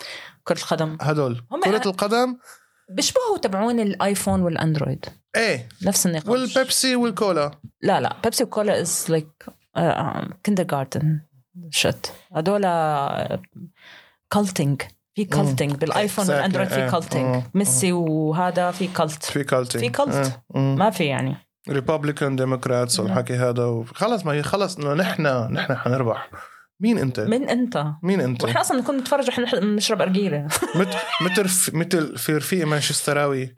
كرة 0.44 0.58
القدم. 0.58 0.98
هدول. 1.02 1.42
كرة 1.64 1.82
القدم. 1.86 2.38
بيشبهوا 2.90 3.38
تبعون 3.38 3.80
الآيفون 3.80 4.42
والأندرويد. 4.42 5.06
إيه. 5.36 5.70
نفس 5.84 6.06
النقاش. 6.06 6.28
والبيبسي 6.28 6.96
والكولا. 6.96 7.52
لا 7.82 8.02
لا. 8.02 8.16
بيبسي 8.24 8.44
وكولا 8.44 8.82
is 8.82 9.06
like 9.10 9.46
kindergarten 10.44 11.22
shit 11.70 12.12
هذول 12.36 12.62
cult 14.32 14.54
thing 14.54 14.82
في 15.16 15.26
cult 15.26 15.46
thing 15.46 15.72
بالآيفون. 15.72 16.30
والأندرويد 16.30 16.70
في 16.70 16.76
إيه. 16.76 16.90
cult 16.90 17.06
thing 17.06 17.26
مم. 17.26 17.44
ميسي 17.54 17.92
وهذا 17.92 18.72
في 18.72 18.88
cult 18.88 19.24
في 19.24 19.44
culty 19.44 19.80
في 19.80 19.90
cult. 19.90 20.40
ما 20.56 20.90
في 20.90 21.06
يعني. 21.06 21.36
Republican 21.70 22.36
Democrats 22.36 23.00
والحكي 23.00 23.34
هذا 23.34 23.84
خلص 23.96 24.26
ما 24.26 24.32
هي 24.32 24.44
خلص. 24.44 24.78
إنه 24.78 24.94
نحن 24.94 25.28
نحن 25.52 25.76
حنربح. 25.76 26.30
مين 26.80 26.98
أنت؟ 26.98 27.20
من 27.20 27.50
أنت؟ 27.50 27.86
مين 28.04 28.22
أنت؟ 28.22 28.44
وإحنا 28.44 28.62
أصلا 28.62 28.82
نكون 28.82 28.98
نتفرج 28.98 29.40
ونحن 29.40 29.76
نشرب 29.76 30.02
أرجيلة. 30.02 30.48
مثل 31.22 31.78
مثل 31.78 32.18
في 32.18 32.38
رفيق 32.38 32.68
مانشستراوي 32.68 33.56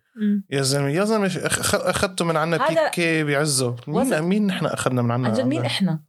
يا 0.49 0.61
زلمة 0.61 0.89
يا 0.89 1.03
زلمة 1.03 1.27
أخذته 1.73 2.25
من 2.25 2.37
عنا 2.37 2.67
بيكي 2.67 3.23
بعزه. 3.23 3.75
مين 3.87 4.21
مين 4.21 4.47
نحن 4.47 4.65
أخذنا 4.65 5.01
من 5.01 5.11
عنا 5.11 5.27
عن 5.27 5.33
جد 5.33 5.45
مين 5.45 5.65
إحنا؟ 5.65 5.99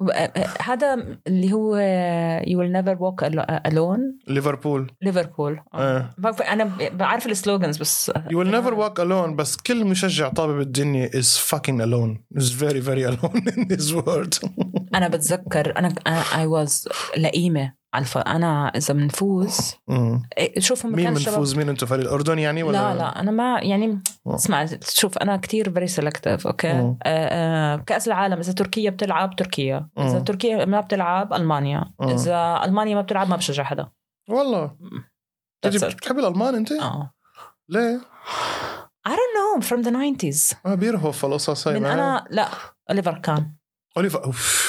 هذا 0.63 1.19
اللي 1.27 1.53
هو 1.53 1.77
you 2.47 2.59
will 2.59 2.73
never 2.73 2.97
walk 3.01 3.25
alone 3.67 4.19
ليفربول. 4.29 4.91
ليفربول. 5.03 5.61
آه. 5.75 6.11
أنا 6.49 6.71
بعرف 6.93 7.27
ال 7.27 7.33
slogans 7.33 7.77
بس 7.77 8.11
You 8.11 8.35
will 8.35 8.51
never 8.51 8.75
walk 8.75 8.99
alone 9.05 9.31
بس 9.35 9.57
كل 9.57 9.85
مشجع 9.85 10.29
طابة 10.29 10.53
بالدنيا 10.53 11.09
is 11.09 11.39
fucking 11.51 11.81
alone. 11.81 12.39
Is 12.41 12.49
very 12.51 12.81
very 12.81 13.05
alone 13.13 13.43
in 13.57 13.69
this 13.77 13.93
world. 13.93 14.51
أنا 14.95 15.09
بتذكر 15.09 15.79
أنا 15.79 15.95
I 16.37 16.47
was 16.47 16.89
لئيمة. 17.17 17.78
على 17.95 18.03
الف... 18.03 18.19
أنا 18.19 18.69
إذا 18.77 18.95
بنفوز. 18.95 19.75
إيه، 20.39 20.61
شوف 20.61 20.87
هم 20.87 20.93
مين 20.93 21.11
منفوز 21.11 21.57
مين 21.57 21.69
أنتم 21.69 21.87
فريق 21.87 22.05
الأردن 22.05 22.39
يعني 22.39 22.63
ولا 22.63 22.77
لا 22.77 22.99
لا 22.99 23.21
أنا 23.21 23.31
ما 23.31 23.61
يعني. 23.63 24.03
اسمع 24.27 24.67
شوف 24.89 25.19
أنا 25.19 25.37
كتير 25.37 25.73
very 25.73 25.87
selective 25.87 26.47
okay. 26.47 26.71
آه، 26.71 26.97
آه، 27.03 27.77
كأس 27.77 28.09
العالم 28.09 28.39
إذا 28.39 28.53
تركيا 28.53 28.91
بتلعب 28.91 29.37
تركيا 29.37 29.89
إذا 29.99 30.19
مم. 30.19 30.25
تركيا 30.25 30.65
ما 30.65 30.81
بتلعب 30.81 31.33
ألمانيا 31.33 31.85
مم. 32.01 32.09
إذا 32.09 32.61
ألمانيا 32.65 32.95
ما 32.95 33.01
بتلعب 33.01 33.29
ما 33.29 33.37
بشجع 33.37 33.65
حدا 33.65 33.89
والله. 34.29 34.77
بتحب 35.67 36.19
الألمان 36.19 36.55
أنت؟ 36.55 36.73
آه 36.73 37.13
ليه؟ 37.69 38.01
I 39.09 39.11
don't 39.11 39.35
know 39.39 39.69
from 39.69 39.83
the 39.83 39.91
90s 39.91 40.57
ما 40.65 40.75
بعرف 40.75 41.25
القصص 41.25 41.69
هاي 41.69 41.81
من 41.81 41.87
أنا 41.87 42.25
لا 42.31 42.49
اوليفر 42.91 43.19
كان 43.19 43.53
اوليفر. 43.97 44.69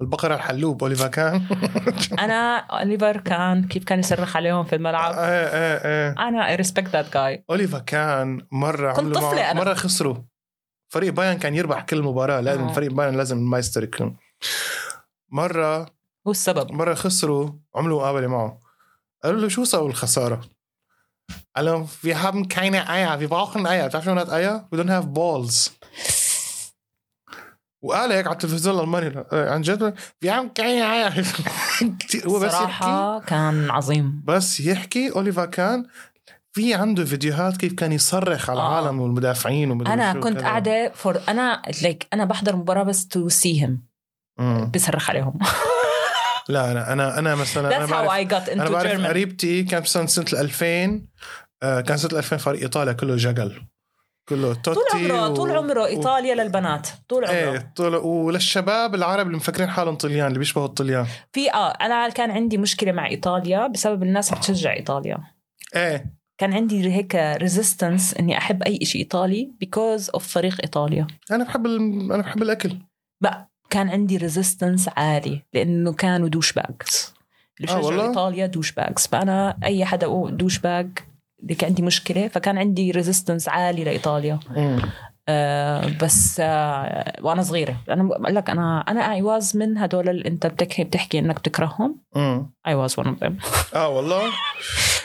البقرة 0.00 0.34
الحلوب 0.34 0.82
اوليفا 0.82 1.06
كان. 1.06 1.46
أنا 2.24 2.56
أوليفر 2.56 3.16
كان 3.20 3.68
كيف 3.68 3.84
كان 3.84 3.98
يصرخ 3.98 4.36
عليهم 4.36 4.64
في 4.64 4.74
الملعب. 4.74 5.14
إيه 5.14 5.24
إيه 5.24 5.76
إيه 5.84 6.28
أنا 6.28 6.56
I 6.56 6.60
respect 6.60 6.88
that 6.92 7.12
guy. 7.14 7.42
اوليفا 7.50 7.78
كان 7.78 8.46
مرة 8.52 8.92
كنت 8.92 8.98
عملوا 8.98 9.20
طفلة 9.20 9.50
أنا. 9.50 9.60
مرة 9.60 9.74
خسروا. 9.74 10.16
فريق 10.88 11.12
بايرن 11.12 11.38
كان 11.38 11.54
يربح 11.54 11.82
كل 11.82 12.02
مباراة 12.02 12.40
لازم 12.40 12.62
آه. 12.62 12.72
فريق 12.72 12.92
بايرن 12.92 13.16
لازم 13.16 13.38
ال 13.38 13.43
Meister 13.43 13.82
يكون. 13.84 14.16
مرة 15.32 15.86
هو 16.26 16.30
السبب. 16.30 16.72
مرة 16.72 16.94
خسروا 16.94 17.50
عملوا 17.76 18.00
مقابلة 18.00 18.26
معه. 18.26 18.60
قالوا 19.24 19.40
له 19.40 19.48
شو 19.48 19.64
سووا 19.64 19.88
الخسارة؟ 19.88 20.40
قال 21.56 21.64
لهم 21.64 21.86
wir 22.06 22.22
haben 22.22 22.48
keine 22.48 22.88
Eier 22.88 23.20
wir 23.20 23.28
brauchen 23.28 23.66
Eier 23.66 23.86
بتعرف 23.86 24.04
شو 24.04 24.14
معنات 24.14 24.28
Eier؟ 24.28 24.68
we 24.74 24.80
don't 24.80 24.90
have 24.90 25.12
balls. 25.14 25.70
وقال 27.82 28.12
هيك 28.12 28.26
على 28.26 28.32
التلفزيون 28.34 28.76
الألماني. 28.78 29.24
آه، 29.32 29.50
عن 29.50 29.62
جد. 29.62 29.94
keine 30.24 31.12
Eier 31.12 31.20
كتير- 31.98 32.28
هو 32.28 32.38
بس 32.38 32.44
يحكي. 32.52 32.58
صراحة 32.64 33.20
كان 33.20 33.70
عظيم. 33.70 34.22
بس 34.24 34.60
يحكي. 34.60 35.10
اوليفا 35.10 35.44
كان 35.44 35.86
في 36.52 36.74
عنده 36.74 37.04
فيديوهات 37.04 37.56
كيف 37.56 37.72
كان 37.72 37.92
يصرخ 37.92 38.50
على 38.50 38.60
آه. 38.60 38.80
العالم 38.80 39.00
والمدافعين 39.00 39.70
ومدري 39.70 39.92
أنا 39.92 40.12
كنت. 40.12 40.40
قاعدة 40.42 40.92
for 40.94 41.20
أنا 41.28 41.62
like 41.82 42.06
أنا 42.12 42.24
بحضر 42.24 42.56
مباراة 42.56 42.82
بس 42.82 43.08
to 43.08 43.28
see 43.28 43.62
him. 43.62 43.82
بصرخ 44.74 45.10
عليهم. 45.10 45.38
لا 46.48 46.72
أنا 46.72 46.92
أنا 46.92 47.18
أنا 47.18 47.34
مثلا 47.34 47.76
أنا 47.76 47.86
That's 47.86 47.90
how 47.90 47.92
بعرف 47.92 48.10
I 48.10 48.30
got 48.30 48.50
أنا 48.52 48.66
into 48.66 48.70
بعرف 48.70 48.92
German. 49.02 49.06
قريبتي 49.06 49.62
كان 49.62 49.82
بسنه 49.82 50.06
سنه 50.06 50.40
2000 50.40 51.02
آه، 51.62 51.80
كان 51.80 51.96
سنة 51.96 52.18
2000 52.18 52.36
فريق 52.36 52.60
إيطاليا 52.62 52.92
كله 52.92 53.16
جقل. 53.16 53.62
كله 54.28 54.54
توتي 54.54 54.80
طول 54.92 55.00
عمره 55.12 55.30
و- 55.30 55.34
طول 55.34 55.50
عمره 55.56 55.82
و- 55.82 55.86
إيطاليا 55.86 56.34
للبنات 56.34 56.88
طول 57.08 57.24
عمره. 57.24 57.36
إيه 57.36 57.72
طول 57.76 57.94
وللشباب 57.94 58.94
العرب 58.94 59.26
اللي 59.26 59.36
مفكرين 59.36 59.68
حالهم 59.68 59.94
طليان 59.94 60.26
اللي 60.26 60.38
بيشبهوا 60.38 60.66
الطليان. 60.66 61.06
في 61.32 61.50
آه 61.52 61.68
أنا 61.70 62.08
كان 62.08 62.30
عندي 62.30 62.58
مشكلة 62.58 62.92
مع 62.92 63.06
إيطاليا 63.08 63.66
بسبب 63.66 64.02
الناس 64.02 64.34
بتشجع 64.34 64.72
إيطاليا. 64.72 65.18
إيه. 65.76 66.18
كان 66.38 66.52
عندي 66.52 66.92
هيك 66.92 67.14
resistance 67.14 68.14
إني 68.14 68.38
أحب 68.38 68.62
أي 68.62 68.84
شيء 68.84 69.00
إيطالي 69.00 69.50
because 69.60 70.10
of 70.10 70.28
فريق 70.28 70.56
إيطاليا. 70.64 71.06
أنا 71.30 71.44
بحب 71.44 71.66
ال... 71.66 72.12
أنا 72.12 72.22
بحب 72.22 72.42
الأكل. 72.42 72.76
بقى 73.20 73.50
كان 73.70 73.88
عندي 73.88 74.16
resistance 74.16 74.88
عالي 74.96 75.42
لأنه 75.54 75.92
كانوا 75.92 76.28
douchebags 76.28 77.14
اللي 77.60 77.72
آه،؟ 78.02 78.08
إيطاليا 78.08 78.46
douchebags 78.46 79.06
فأنا 79.06 79.58
أي 79.64 79.84
حدا 79.84 80.06
douchebag 80.30 80.88
كان 81.58 81.68
عندي 81.68 81.82
مشكلة 81.82 82.28
فكان 82.28 82.58
عندي 82.58 82.90
resistance 82.90 83.48
عالي 83.48 83.84
لإيطاليا. 83.84 84.38
آه 85.28 85.90
بس 86.02 86.40
آه 86.40 87.12
وأنا 87.22 87.42
صغيرة. 87.42 87.76
أنا 87.90 88.02
بقول 88.02 88.34
لك 88.34 88.50
أنا 88.50 88.84
أنا 88.88 89.12
I 89.12 89.22
was 89.22 89.56
من 89.56 89.78
هدول 89.78 90.08
اللي 90.08 90.28
أنت 90.28 90.46
بتحكي 90.46 90.84
بتحكي 90.84 91.18
إنك 91.18 91.38
بتكرههم. 91.38 92.00
I 92.66 92.74
was 92.74 92.98
one 92.98 93.06
of 93.06 93.24
them 93.24 93.38
آه 93.74 93.88
والله. 93.88 94.22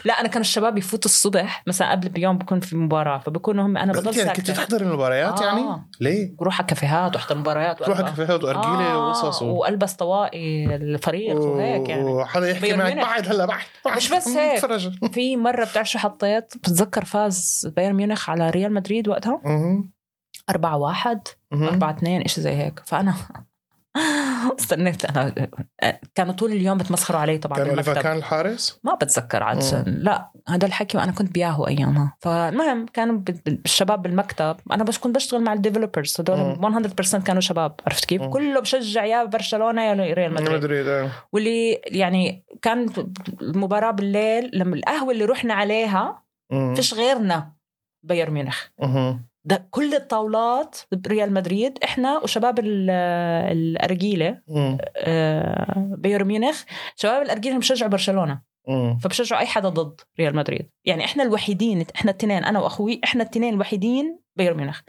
لا 0.06 0.14
أنا 0.14 0.28
كان 0.28 0.42
الشباب 0.42 0.78
يفوتوا 0.78 1.12
الصبح 1.12 1.64
مثلا 1.68 1.92
قبل 1.92 2.10
بيوم 2.10 2.38
بكون 2.38 2.60
في 2.60 2.76
مباراة 2.76 3.18
فبكونوا 3.18 3.66
هم 3.66 3.78
أنا 3.78 3.94
بضل 3.94 4.18
يعني 4.18 4.34
كنت 4.34 4.48
ساكته 4.48 4.64
تحضر 4.64 4.82
المباريات 4.82 5.42
آه. 5.42 5.46
يعني؟ 5.46 5.88
ليه؟ 6.00 6.36
بروح 6.40 6.60
على 6.60 6.68
كافيهات 6.68 7.16
واحضر 7.16 7.38
مباريات 7.38 7.84
تروح 7.84 7.98
على 7.98 8.08
كافيهات 8.08 8.44
وارجيله 8.44 8.92
آه، 8.92 9.08
وقصص 9.08 9.42
و... 9.42 9.46
وألبس 9.46 9.94
طواقي 9.94 10.76
الفريق 10.76 11.36
وهيك 11.36 11.90
يعني 11.90 12.04
وحدا 12.04 12.50
يحكي 12.50 12.74
معك. 12.76 12.96
بعد 12.96 13.28
هلا 13.28 13.46
بعد 13.46 13.62
بعد. 13.86 13.98
مش 13.98 14.14
بس 14.14 14.28
هيك. 14.28 14.66
في 15.12 15.38
مرة 15.38 15.66
بتعرف 15.66 15.90
شو 15.90 16.00
حطيت 16.00 16.58
بتتذكر 16.58 17.06
فاز 17.06 17.68
بايرن 17.76 17.96
ميونخ 17.96 18.30
على 18.30 18.50
ريال 18.50 18.74
مدريد 18.74 19.08
وقتها 19.08 19.42
مهم. 19.46 19.94
4 20.50 20.78
1 20.78 21.28
مهم. 21.52 21.64
4 21.68 21.92
2 21.92 22.28
شيء 22.28 22.44
زي 22.44 22.52
هيك 22.52 22.80
فأنا 22.86 23.16
استنيت 24.60 25.06
أنا 25.06 25.50
كانوا 26.16 26.34
طول 26.34 26.52
اليوم 26.52 26.78
بتمسخروا 26.78 27.20
علي 27.20 27.38
طبعا 27.38 27.58
كان 27.58 27.68
بالمكتب 27.68 27.94
كان 27.94 28.18
الحارس؟ 28.18 28.80
ما 28.84 28.96
بتذكر 28.96 29.44
عاد. 29.44 29.84
لا 29.88 30.32
هذا 30.50 30.66
الحكي 30.66 30.98
وأنا 30.98 31.12
كنت 31.12 31.32
بياهو 31.32 31.68
أيامها 31.68 32.18
فالمهم 32.20 32.86
كانوا 32.86 33.22
الشباب 33.48 34.02
بالمكتب 34.02 34.56
أنا 34.72 34.84
بس 34.84 34.98
كنت 34.98 35.16
بشتغل 35.16 35.44
مع 35.44 35.54
ال 35.54 35.59
developers 35.59 36.16
هدول 36.20 36.92
100% 36.92 37.24
كانوا 37.24 37.42
شباب 37.42 37.76
عرفت 37.88 38.06
كيف 38.06 38.22
مم. 38.22 38.30
كله 38.30 38.60
بشجع 38.60 39.06
يا 39.06 39.24
برشلونة 39.24 39.84
يا 39.84 39.94
ريال 40.14 40.34
مدريد 40.34 40.52
مدريد 40.52 40.88
آه. 40.88 41.12
واللي 41.32 41.72
يعني 41.74 42.46
كان 42.62 42.90
المباراة 43.42 43.92
بالليل 43.92 44.52
لما 44.54 44.76
القهوة 44.76 45.12
اللي 45.12 45.26
رحنا 45.26 45.54
عليها 45.54 46.24
مم. 46.52 46.76
فيش 46.76 46.94
غيرنا 46.94 47.54
بايرن 48.04 48.34
ميونخ. 48.34 48.64
ده 49.46 49.68
كل 49.72 49.94
الطاولات 49.96 50.78
بريال 50.92 51.34
مدريد 51.34 51.78
إحنا 51.84 52.18
وشباب 52.18 52.60
ال- 52.60 52.90
الأرجيلة. 53.52 54.42
آه، 54.98 55.96
بايرن 55.98 56.28
ميونخ 56.28 56.64
شباب 56.96 57.22
الأرجيلة 57.22 57.58
بشجعوا 57.58 57.92
برشلونة. 57.92 58.42
فبشجعوا 59.04 59.42
أي 59.42 59.46
حدا 59.46 59.70
ضد 59.70 60.02
ريال 60.20 60.36
مدريد. 60.36 60.70
يعني 60.86 61.06
إحنا 61.06 61.24
الوحيدين 61.24 61.86
إحنا 61.96 62.12
التنين 62.12 62.44
أنا 62.44 62.60
وأخوي 62.60 63.02
إحنا 63.04 63.24
التنين 63.24 63.54
الوحيدين 63.54 64.20
بايرن 64.36 64.58
ميونخ. 64.58 64.82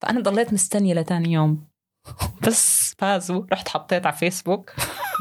فأنا 0.00 0.20
ضليت 0.20 0.52
مستنية 0.52 0.94
لتاني 0.94 1.32
يوم. 1.32 1.64
بس 2.46 2.94
فازوا 2.98 3.42
رحت 3.52 3.68
حطيت 3.68 4.06
على 4.06 4.16
فيسبوك. 4.16 4.70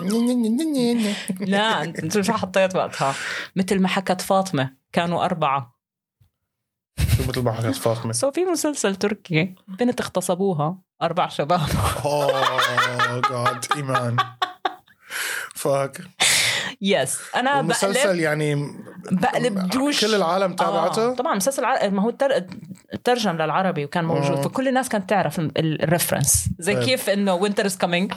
لا 1.39 1.83
أنت 1.83 2.21
شو 2.21 2.33
حطيت 2.33 2.75
وقتها؟ 2.75 3.13
مثل 3.55 3.79
ما 3.79 3.87
حكت 3.87 4.21
فاطمة 4.21 4.73
كانوا 4.93 5.25
أربعة. 5.25 5.78
مثل 7.29 7.41
ما 7.41 7.51
حكت 7.51 7.75
فاطمة؟ 7.75 8.11
so 8.11 8.31
في 8.31 8.45
مسلسل 8.45 8.95
تركي 8.95 9.55
بنت 9.67 10.01
اغتصبوها 10.01 10.77
أربع 11.01 11.27
شباب. 11.27 11.61
oh 12.05 13.21
God 13.29 13.65
إيمان. 13.75 14.17
fuck 15.55 16.01
yes 16.81 17.19
أنا 17.35 17.59
المسلسل 17.59 18.03
بقلب 18.03 18.19
يعني 18.19 18.55
بقلب 19.11 19.69
دوش 19.69 20.05
كل 20.05 20.15
العالم 20.15 20.53
تابعته؟ 20.55 21.11
آه. 21.11 21.13
طبعا 21.15 21.35
مسلسل. 21.35 21.63
ما 21.91 22.01
هو 22.01 22.09
تر... 22.09 22.45
ترجم 23.03 23.35
للعربي 23.35 23.85
وكان 23.85 24.05
موجود 24.05 24.37
آه. 24.37 24.41
فكل 24.41 24.67
الناس 24.67 24.89
كانت 24.89 25.09
تعرف 25.09 25.39
ال- 25.39 25.57
ال- 25.57 25.83
ال 25.83 25.90
reference 25.90 26.49
زي 26.59 26.73
طيب. 26.73 26.83
كيف 26.83 27.09
إنه 27.09 27.33
winter 27.33 27.65
is 27.65 27.77
coming 27.77 28.13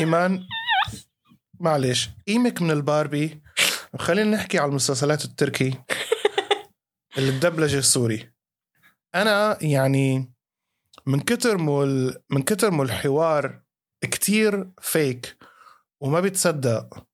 إيمان 0.00 0.40
معلش 1.60 2.10
قيمك 2.28 2.62
من 2.62 2.70
الباربي. 2.70 3.40
خلينا 3.98 4.36
نحكي 4.36 4.58
على 4.58 4.68
المسلسلات 4.68 5.24
التركي. 5.24 5.74
الدبلجة 7.18 7.78
السوري 7.78 8.30
أنا 9.14 9.58
يعني 9.60 10.32
من 11.06 11.20
كتر 11.20 11.58
مو 11.58 11.84
من 12.30 12.42
كتر 12.42 12.70
مو 12.70 12.82
الحوار 12.82 13.60
كتير 14.00 14.70
فيك 14.80 15.36
وما 16.00 16.20
بتصدق 16.20 17.06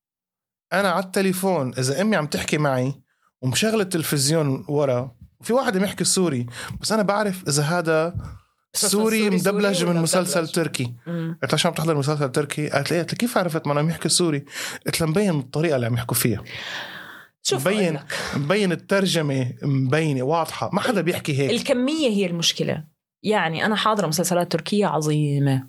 أنا 0.73 0.89
على 0.89 1.03
التليفون 1.03 1.73
إذا 1.77 2.01
أمي 2.01 2.15
عم 2.15 2.27
تحكي 2.27 2.57
معي 2.57 3.01
ومشغل 3.41 3.81
التلفزيون 3.81 4.65
ورا 4.67 5.15
وفي 5.39 5.53
واحد 5.53 5.77
عم 5.77 5.83
يحكي 5.83 6.03
سوري 6.03 6.45
بس 6.81 6.91
أنا 6.91 7.03
بعرف 7.03 7.43
إذا 7.47 7.63
هذا 7.63 8.15
سوري 8.73 9.29
مدبلج 9.29 9.77
سوري 9.77 9.93
من 9.93 10.01
مسلسل 10.01 10.39
مدبلج؟ 10.39 10.55
تركي 10.55 10.93
قلت 11.41 11.51
لها 11.51 11.57
شو 11.57 11.67
عم 11.67 11.73
تحضر 11.73 11.97
مسلسل 11.97 12.31
تركي؟ 12.31 12.69
قالت 12.69 12.91
لي 12.91 12.97
إيه؟ 12.97 13.01
قلت 13.01 13.11
لها 13.13 13.17
كيف 13.17 13.37
عرفت 13.37 13.67
ما 13.67 13.73
أنا 13.73 13.79
عم 13.79 13.89
يحكي 13.89 14.09
سوري؟ 14.09 14.45
قلت 14.85 15.01
لها 15.01 15.09
مبين 15.09 15.39
الطريقة 15.39 15.75
اللي 15.75 15.85
عم 15.85 15.93
يحكوا 15.93 16.15
فيها 16.15 16.43
شوف 17.43 17.67
مبين 17.67 17.99
مبين 18.35 18.71
الترجمة 18.71 19.53
مبينة 19.63 20.23
واضحة. 20.23 20.69
ما 20.73 20.81
حدا 20.81 21.01
بيحكي 21.01 21.39
هيك. 21.39 21.51
الكمية 21.51 22.09
هي 22.09 22.25
المشكلة. 22.25 22.83
يعني 23.23 23.65
أنا 23.65 23.75
حاضرة 23.75 24.07
مسلسلات 24.07 24.51
تركية 24.51 24.85
عظيمة. 24.85 25.67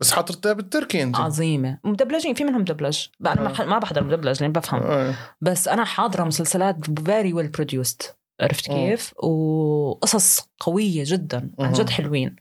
بس 0.00 0.12
حاطرتها 0.12 0.52
بالتركي 0.52 1.02
أنت. 1.02 1.16
عظيمة. 1.16 1.78
مدبلجين 1.84 2.34
في 2.34 2.44
منهم 2.44 2.60
مدبلج 2.60 2.98
أنا 3.26 3.40
ما 3.42 3.54
ح- 3.54 3.60
ما 3.60 3.78
بحضر 3.78 4.04
مدبلج 4.04 4.42
لأن 4.42 4.52
بفهم. 4.52 4.82
آه. 4.82 5.14
بس 5.40 5.68
أنا 5.68 5.84
حاضرة 5.84 6.24
مسلسلات 6.24 6.76
very 7.00 7.32
well 7.32 7.48
produced 7.48 8.16
عرفت 8.40 8.70
مم. 8.70 8.76
كيف؟ 8.76 9.14
وقصص 9.24 10.40
قوية 10.60 11.02
جدا 11.06 11.50
عن. 11.58 11.72
جد 11.72 11.90
حلوين. 11.90 12.36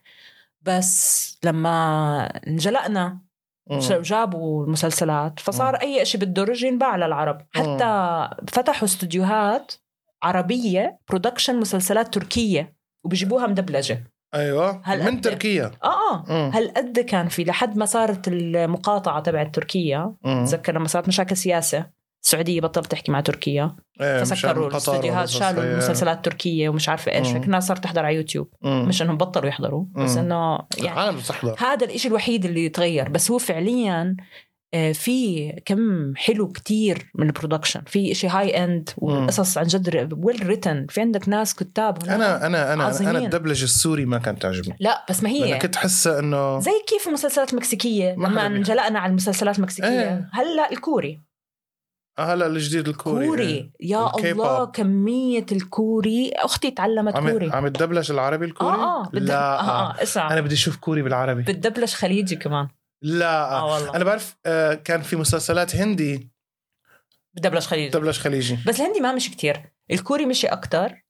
بس 0.61 1.37
لما 1.43 2.25
انجلقنا. 2.47 3.24
جابوا 4.01 4.65
المسلسلات 4.65 5.39
فصار 5.39 5.75
أي 5.75 6.05
شيء 6.05 6.21
بالدرج 6.21 6.63
ينباع 6.63 6.95
للعرب. 6.95 7.41
حتى 7.55 8.29
فتحوا 8.47 8.83
استوديوهات 8.83 9.73
عربية 10.23 10.99
production 11.09 11.59
مسلسلات 11.59 12.13
تركية 12.13 12.75
وبيجيبوها 13.05 13.47
مدبلجة. 13.47 14.03
أيوه 14.35 14.81
من 14.87 15.21
تركيا؟ 15.21 15.71
آه 15.83 16.25
آه. 16.29 16.49
هالقد 16.53 16.99
كان 16.99 17.27
في 17.27 17.43
لحد 17.43 17.77
ما 17.77 17.85
صارت 17.85 18.27
المقاطعة 18.27 19.19
تبعت 19.19 19.55
تركيا 19.55 20.15
مم. 20.23 20.45
تذكر 20.45 20.73
لما 20.73 20.87
صارت 20.87 21.07
مشاكل 21.07 21.37
سياسة. 21.37 21.85
السعودية 22.25 22.61
بطلت 22.61 22.91
تحكي 22.91 23.11
مع 23.11 23.21
تركيا 23.21 23.75
مشان 24.01 24.23
فسكروا 24.23 24.65
وقصص 24.65 24.89
شالوا. 25.39 25.63
المسلسلات 25.63 26.17
التركية 26.17 26.69
ومش 26.69 26.89
عارفة 26.89 27.11
إيش 27.11 27.27
مم. 27.27 27.41
فالناس 27.41 27.67
صارت 27.67 27.83
تحضر 27.83 28.05
على 28.05 28.15
يوتيوب 28.15 28.49
مم. 28.61 28.85
مش 28.87 29.01
إنهم 29.01 29.17
بطلوا 29.17 29.47
يحضروا 29.47 29.85
بس 29.95 30.11
مم. 30.11 30.19
إنه 30.19 30.59
يعني 30.77 31.19
هذا 31.57 31.85
الإشي 31.85 32.07
الوحيد 32.07 32.45
اللي 32.45 32.65
يتغير 32.65 33.09
بس 33.09 33.31
هو 33.31 33.37
فعليا 33.37 34.15
آه، 34.73 34.91
في 34.91 35.49
كم 35.65 36.15
حلو 36.15 36.47
كتير 36.47 37.11
من 37.15 37.27
ال 37.27 37.32
production 37.32 37.81
في 37.87 38.11
إشي 38.11 38.27
high 38.27 38.63
end 38.63 38.89
والقصص 38.97 39.57
عن 39.57 39.65
جد 39.65 40.13
well 40.25 40.47
written 40.47 40.85
في 40.89 41.01
عندك 41.01 41.29
ناس 41.29 41.55
كتاب. 41.55 42.03
أنا 42.03 42.45
أنا 42.45 42.73
أنا 42.73 42.83
عظيمين. 42.83 43.15
أنا 43.15 43.25
الدبلجة 43.25 43.63
السوري 43.63 44.05
ما 44.05 44.17
كانت 44.17 44.41
تعجبني 44.41 44.75
لا 44.79 45.05
بس 45.09 45.23
ما 45.23 45.29
هي 45.29 45.59
كنت 45.59 45.75
حاسه 45.75 46.19
إنه 46.19 46.59
زي 46.59 46.71
كيف 46.87 47.07
المسلسلات 47.07 47.53
المكسيكية 47.53 48.15
ما 48.17 48.27
لما. 48.27 48.45
انجلقنا 48.45 48.99
على 48.99 49.09
المسلسلات 49.09 49.57
المكسيكية 49.57 49.87
إيه. 49.87 50.29
هلا 50.33 50.71
الكوري 50.71 51.21
هلا 52.19 52.47
الجديد 52.47 52.87
الكوري 52.87 53.27
كوري. 53.27 53.47
إيه. 53.47 53.71
يا 53.79 54.11
الله. 54.15 54.65
كمية 54.65 55.45
الكوري. 55.51 56.31
أختي 56.35 56.71
تعلمت 56.71 57.15
عم 57.15 57.29
كوري. 57.29 57.49
عم 57.49 57.67
تدبلج 57.67 58.11
العربي 58.11 58.45
الكوري؟ 58.45 58.77
آه 58.77 59.03
آه 59.03 59.09
لا. 59.13 59.59
آه 59.59 59.91
آه 59.91 60.03
اسمع. 60.03 60.33
أنا 60.33 60.41
بدي 60.41 60.55
أشوف 60.55 60.75
كوري 60.75 61.01
بالعربي. 61.01 61.41
بتدبلج 61.41 61.93
خليجي 61.93 62.35
كمان. 62.35 62.67
لا. 63.01 63.51
آه 63.51 63.65
والله. 63.65 63.95
أنا 63.95 64.03
بعرف 64.03 64.35
آه، 64.45 64.73
كان 64.73 65.01
في 65.01 65.15
مسلسلات 65.15 65.75
هندي. 65.75 66.31
بدبلج 67.33 67.63
خليجي. 67.63 67.89
دبلج 67.89 68.17
خليجي. 68.17 68.57
بس 68.67 68.79
الهندي 68.79 68.99
ما 68.99 69.13
مشي 69.13 69.31
كتير. 69.31 69.73
الكوري 69.91 70.25
مشي 70.25 70.47
أكتر. 70.47 70.85
آه، 70.85 71.04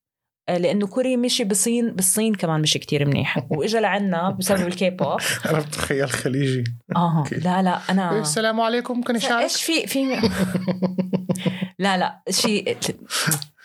لأنه 0.49 0.87
كوري 0.87 1.17
مشي 1.17 1.43
بالصين 1.43 1.91
بالصين 1.91 2.35
كمان 2.35 2.61
مشي 2.61 2.79
كتير 2.79 3.05
منيح. 3.05 3.37
وإجا 3.51 3.79
لعنا 3.79 4.29
بسبب 4.29 4.67
الكي 4.67 4.89
بوب 4.89 5.17
أنا 5.45 5.59
بتخيل 5.67 6.09
خليجي. 6.09 6.63
آه. 6.95 7.23
لا 7.31 7.61
لا 7.61 7.79
أنا 7.89 8.19
السلام 8.19 8.61
عليكم 8.61 8.97
ممكن 8.97 9.15
اشارك 9.15 9.43
إيش 9.43 9.63
في 9.63 9.87
في 9.87 10.05
لا 11.79 11.97
لا 11.97 12.21
شيء 12.29 12.77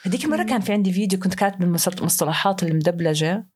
هذيك 0.07 0.25
المره 0.25 0.43
كان 0.43 0.61
في 0.61 0.73
عندي 0.73 0.93
فيديو 0.93 1.19
كنت 1.19 1.35
كاتب 1.35 1.63
المصطلحات 1.63 2.63
المدبلجة 2.63 3.47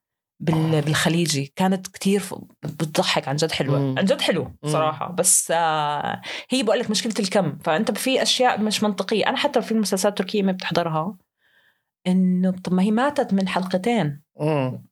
بال- 0.40 0.82
بالخليجي. 0.82 1.52
كانت 1.56 1.86
كتير 1.86 2.22
بتضحك 2.62 3.28
عن 3.28 3.36
جد 3.36 3.52
حلوة. 3.52 3.78
مم. 3.78 3.98
عن 3.98 4.04
جد 4.04 4.20
حلو 4.20 4.52
صراحة. 4.66 5.12
بس 5.12 5.52
آه 5.56 6.20
هي 6.50 6.62
بقول 6.62 6.78
لك 6.78 6.90
مشكلة 6.90 7.14
الكم. 7.20 7.58
فأنت 7.64 7.90
في 7.98 8.22
أشياء 8.22 8.60
مش 8.60 8.82
منطقية. 8.82 9.26
أنا 9.28 9.36
حتى 9.36 9.62
في 9.62 9.72
المسلسلات 9.72 10.12
التركية 10.20 10.42
ما 10.42 10.52
بتحضرها. 10.52 11.16
إنه 12.06 12.50
طب 12.50 12.72
ما 12.74 12.82
هي 12.82 12.90
ماتت 12.90 13.32
من 13.34 13.48
حلقتين 13.48 14.22
مم. 14.40 14.84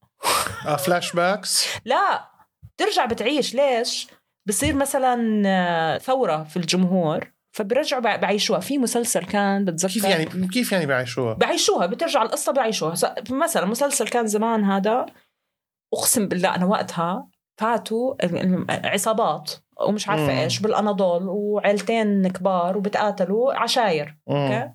آه، 0.67 0.77
flashbacks 0.77 1.67
لا 1.85 2.29
ترجع 2.77 3.05
بتعيش 3.05 3.55
ليش 3.55 4.09
بصير 4.49 4.75
مثلا 4.75 5.43
آه، 5.47 5.99
ثورة 5.99 6.43
في 6.43 6.57
الجمهور 6.57 7.33
فبرجعوا 7.57 8.03
بع- 8.03 8.21
بعيشوها 8.21 8.61
في 8.61 8.79
مسلسل 8.79 9.25
كان 9.25 9.65
بتذكر 9.65 9.93
كيف 9.95 10.05
يعني 10.05 10.49
كيف 10.49 10.73
يعني 10.73 10.87
بعيشوها؟ 10.87 11.35
بعيشوها 11.35 11.87
بترجع 11.87 12.23
القصة 12.23 12.53
بعيشوها 12.53 12.95
مثلا 13.31 13.67
مسلسل 13.67 14.09
كان 14.09 14.27
زمان 14.27 14.65
هذا 14.65 15.07
أقسم 15.95 16.29
بالله 16.29 16.55
أنا 16.55 16.67
وقتها 16.67 17.29
فاتوا 17.61 18.15
عصابات 18.71 19.53
ومش 19.87 20.09
عارفة. 20.09 20.43
إيش 20.43 20.61
بالأناضول 20.61 21.29
وعيلتين 21.29 22.29
كبار 22.29 22.77
وبتقاتلوا 22.77 23.55
عشاير. 23.55 24.17
okay 24.29 24.71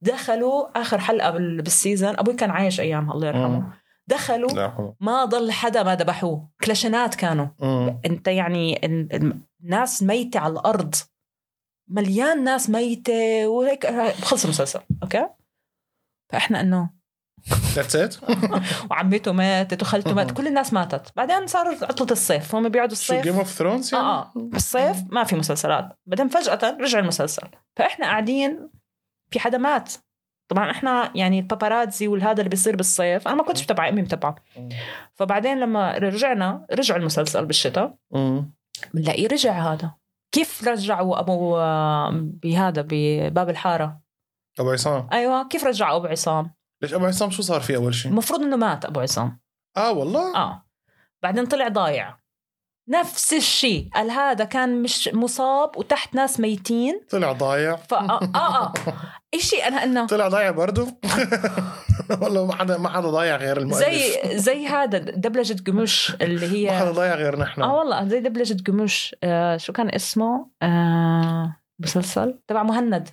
دخلوا 0.00 0.80
آخر 0.80 0.98
حلقة 0.98 1.30
بال- 1.30 1.62
بال 1.62 1.76
season 1.76 2.18
أبوي 2.18 2.34
كان 2.34 2.50
عايش 2.50 2.80
أيامها 2.80 3.14
الله 3.14 3.26
يرحمه. 3.28 3.48
مم. 3.60 3.72
دخلوا 4.06 4.50
لا. 4.50 4.94
ما 5.00 5.24
ضل 5.24 5.52
حدا 5.52 5.82
ما 5.82 5.94
ذبحوه 5.96 6.48
كلاشينات 6.64 7.14
كانوا. 7.14 7.46
مم. 7.60 8.00
أنت 8.06 8.28
يعني 8.28 8.86
ال- 8.86 9.12
ال- 9.16 9.40
الناس 9.64 10.02
ميتة 10.02 10.40
على 10.40 10.52
الأرض 10.52 10.94
مليان 11.90 12.44
ناس 12.44 12.70
ميتة 12.70 13.46
وهيك 13.48 13.86
خلص 14.24 14.44
المسلسل 14.44 14.80
okay؟ 15.02 15.28
فإحنا 16.32 16.60
إنه 16.60 16.98
That's 17.48 17.94
it 17.94 18.18
وعمته 18.90 19.32
ماتت 19.32 19.82
وخالته 19.82 20.14
ماتت 20.14 20.36
كل 20.36 20.46
الناس 20.46 20.72
ماتت. 20.72 21.12
بعدين 21.16 21.46
صار 21.46 21.68
عطلة 21.68 22.08
الصيف 22.10 22.54
هم 22.54 22.68
بيقعدوا 22.68 22.94
شو 22.94 23.00
الصيف. 23.02 23.22
Game 23.22 23.34
of 23.38 23.48
Thrones 23.50 23.94
يعني؟ 23.94 24.06
آه 24.06 24.32
بالصيف 24.36 24.96
ما 25.10 25.24
في 25.24 25.36
مسلسلات. 25.36 25.88
بعدين 26.06 26.28
فجأة 26.28 26.76
رجع 26.80 26.98
المسلسل. 26.98 27.42
فإحنا 27.76 28.06
قاعدين 28.06 28.70
في 29.30 29.40
حدا 29.40 29.58
مات. 29.58 29.92
طبعا 30.48 30.70
إحنا 30.70 31.12
يعني 31.14 31.38
ال 31.38 31.45
paparazzi 31.45 32.08
والهذا 32.08 32.38
اللي 32.38 32.48
بيصير 32.48 32.76
بالصيف 32.76 33.28
أنا 33.28 33.36
ما 33.36 33.42
كنتش 33.42 33.62
متابعة 33.62 33.88
أمي 33.88 34.02
متابعة. 34.02 34.34
فبعدين 35.14 35.60
لما 35.60 35.98
رجعنا 35.98 36.66
رجع 36.72 36.96
المسلسل 36.96 37.46
بالشتاء. 37.46 37.94
بنلاقيه 38.94 39.28
رجع 39.28 39.72
هذا. 39.72 39.94
كيف 40.32 40.68
رجعوا 40.68 41.20
أبو 41.20 41.56
آه، 41.56 42.10
بهذا 42.12 42.84
بباب 42.88 43.50
الحارة؟ 43.50 44.00
أبو 44.58 44.70
عصام. 44.70 45.08
أيوه 45.12 45.48
كيف 45.48 45.64
رجعوا 45.64 45.96
أبو 45.96 46.06
عصام؟ 46.06 46.54
ليش 46.82 46.94
أبو 46.94 47.06
عصام؟ 47.06 47.30
شو 47.30 47.42
صار 47.42 47.60
فيه 47.60 47.76
أول 47.76 47.94
شيء؟ 47.94 48.10
المفروض 48.10 48.42
إنه 48.42 48.56
مات 48.56 48.84
أبو 48.84 49.00
عصام. 49.00 49.40
آه 49.76 49.92
والله؟ 49.92 50.36
آه. 50.36 50.66
بعدين 51.22 51.46
طلع 51.46 51.68
ضايع. 51.68 52.18
نفس 52.88 53.32
الشيء. 53.32 53.88
قال 53.94 54.10
هذا 54.10 54.44
كان 54.44 54.82
مش 54.82 55.10
مصاب 55.12 55.76
وتحت 55.76 56.14
ناس 56.14 56.40
ميتين. 56.40 57.00
طلع 57.10 57.32
ضايع. 57.32 57.76
فا 57.76 57.96
آه 57.96 58.20
آه, 58.34 58.64
آه. 58.64 58.72
شيء 59.36 59.68
أنا 59.68 59.84
إنه 59.84 60.06
طلع 60.06 60.28
ضايع 60.28 60.50
برضه 60.50 60.86
والله 62.22 62.46
ما 62.46 62.54
حدا 62.54 62.78
ما 62.78 62.88
حدا 62.88 63.08
ضايع 63.08 63.36
غير 63.36 63.56
المؤلف. 63.58 63.78
زي 63.84 64.38
زي 64.38 64.66
هذا 64.66 64.98
دبلجة 64.98 65.62
قمش 65.70 66.16
اللي 66.22 66.66
ما 66.66 66.72
حدا 66.78 66.88
هي 66.88 66.92
ضايع 66.92 67.14
غير 67.14 67.38
نحن. 67.38 67.62
آه 67.62 67.74
والله 67.74 68.08
زي 68.08 68.20
دبلجة 68.20 68.62
قمش 68.66 69.16
آه 69.22 69.56
شو 69.56 69.72
كان 69.72 69.94
اسمه؟ 69.94 70.48
آه 70.62 71.56
مسلسل 71.78 72.38
تبع 72.48 72.62
مهند. 72.62 73.08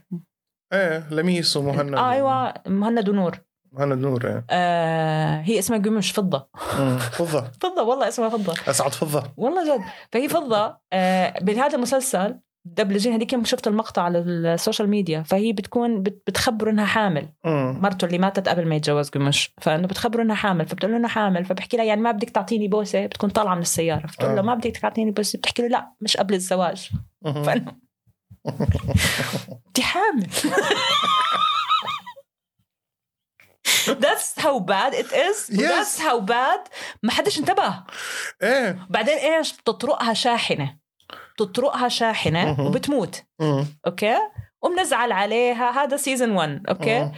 إيه 0.73 1.07
لميس 1.11 1.57
ومهند. 1.57 1.93
آه 1.93 2.11
أيوه 2.11 2.53
مهند 2.67 3.09
ونور. 3.09 3.37
مهند 3.71 3.93
نور 3.99 4.27
إيه. 4.27 4.45
آه 4.49 5.41
هي 5.41 5.59
اسمها 5.59 5.79
قمش 5.79 6.11
فضة. 6.11 6.47
مم. 6.79 6.97
فضة. 6.97 7.51
فضة 7.63 7.83
والله 7.83 8.07
اسمها 8.07 8.29
فضة. 8.29 8.53
أسعد 8.67 8.91
فضة. 8.91 9.23
والله 9.37 9.75
جد. 9.77 9.83
فهي 10.11 10.29
فضة 10.29 10.77
آه 10.93 11.39
بهذا 11.41 11.75
المسلسل 11.75 12.39
دبلجين 12.67 13.13
هذيك 13.13 13.33
يوم 13.33 13.43
شفت 13.45 13.67
المقطع 13.67 14.01
على 14.01 14.19
ال 14.19 14.29
social 14.29 14.89
media 14.89 15.21
فهي 15.23 15.53
بتكون 15.53 16.03
بت- 16.03 16.23
بتخبره 16.27 16.69
إنها 16.71 16.85
حامل. 16.85 17.29
مم. 17.45 17.79
مرته 17.81 18.05
اللي 18.05 18.17
ماتت 18.17 18.49
قبل 18.49 18.67
ما 18.67 18.75
يتجوز 18.75 19.09
قمش. 19.09 19.53
فإنه 19.61 19.87
بتخبره 19.87 20.21
إنها 20.21 20.35
حامل 20.35 20.65
فبتقول 20.67 20.91
له 20.91 20.97
انها 20.97 21.09
حامل 21.09 21.45
فبحكي 21.45 21.77
لها 21.77 21.85
يعني 21.85 22.01
ما 22.01 22.11
بدك 22.11 22.29
تعطيني 22.29 22.67
بوسة 22.67 23.05
بتكون 23.05 23.29
طالعة 23.29 23.55
من 23.55 23.61
السيارة. 23.61 24.07
فبتقول 24.07 24.31
له 24.35 24.39
آه. 24.39 24.43
ما 24.43 24.53
بدك 24.55 24.77
تعطيني 24.77 25.11
بوسة 25.11 25.39
بتحكي 25.39 25.61
له 25.61 25.67
لا 25.67 25.91
مش 26.01 26.17
قبل 26.17 26.33
الزواج. 26.33 26.89
فإنه 27.23 27.75
انت 29.67 29.79
حامل. 29.79 30.27
That's 34.05 34.27
how 34.45 34.59
bad 34.59 34.91
it 34.93 35.09
is. 35.27 35.37
Yes. 35.49 35.71
That's 35.71 35.99
how 35.99 36.19
bad. 36.19 36.61
ما 37.03 37.11
حدش 37.11 37.39
انتبه. 37.39 37.83
إيه. 38.43 38.87
بعدين 38.89 39.17
إيش؟ 39.17 39.53
بتطرقها 39.53 40.13
شاحنة. 40.13 40.77
بتطرقها 41.35 41.87
شاحنة. 41.87 42.61
وبتموت. 42.67 43.23
okay؟ 43.87 44.17
وبنزعل 44.61 45.11
عليها. 45.11 45.83
هذا 45.83 45.97
season 45.97 46.31
1 46.31 46.67
okay. 46.69 47.11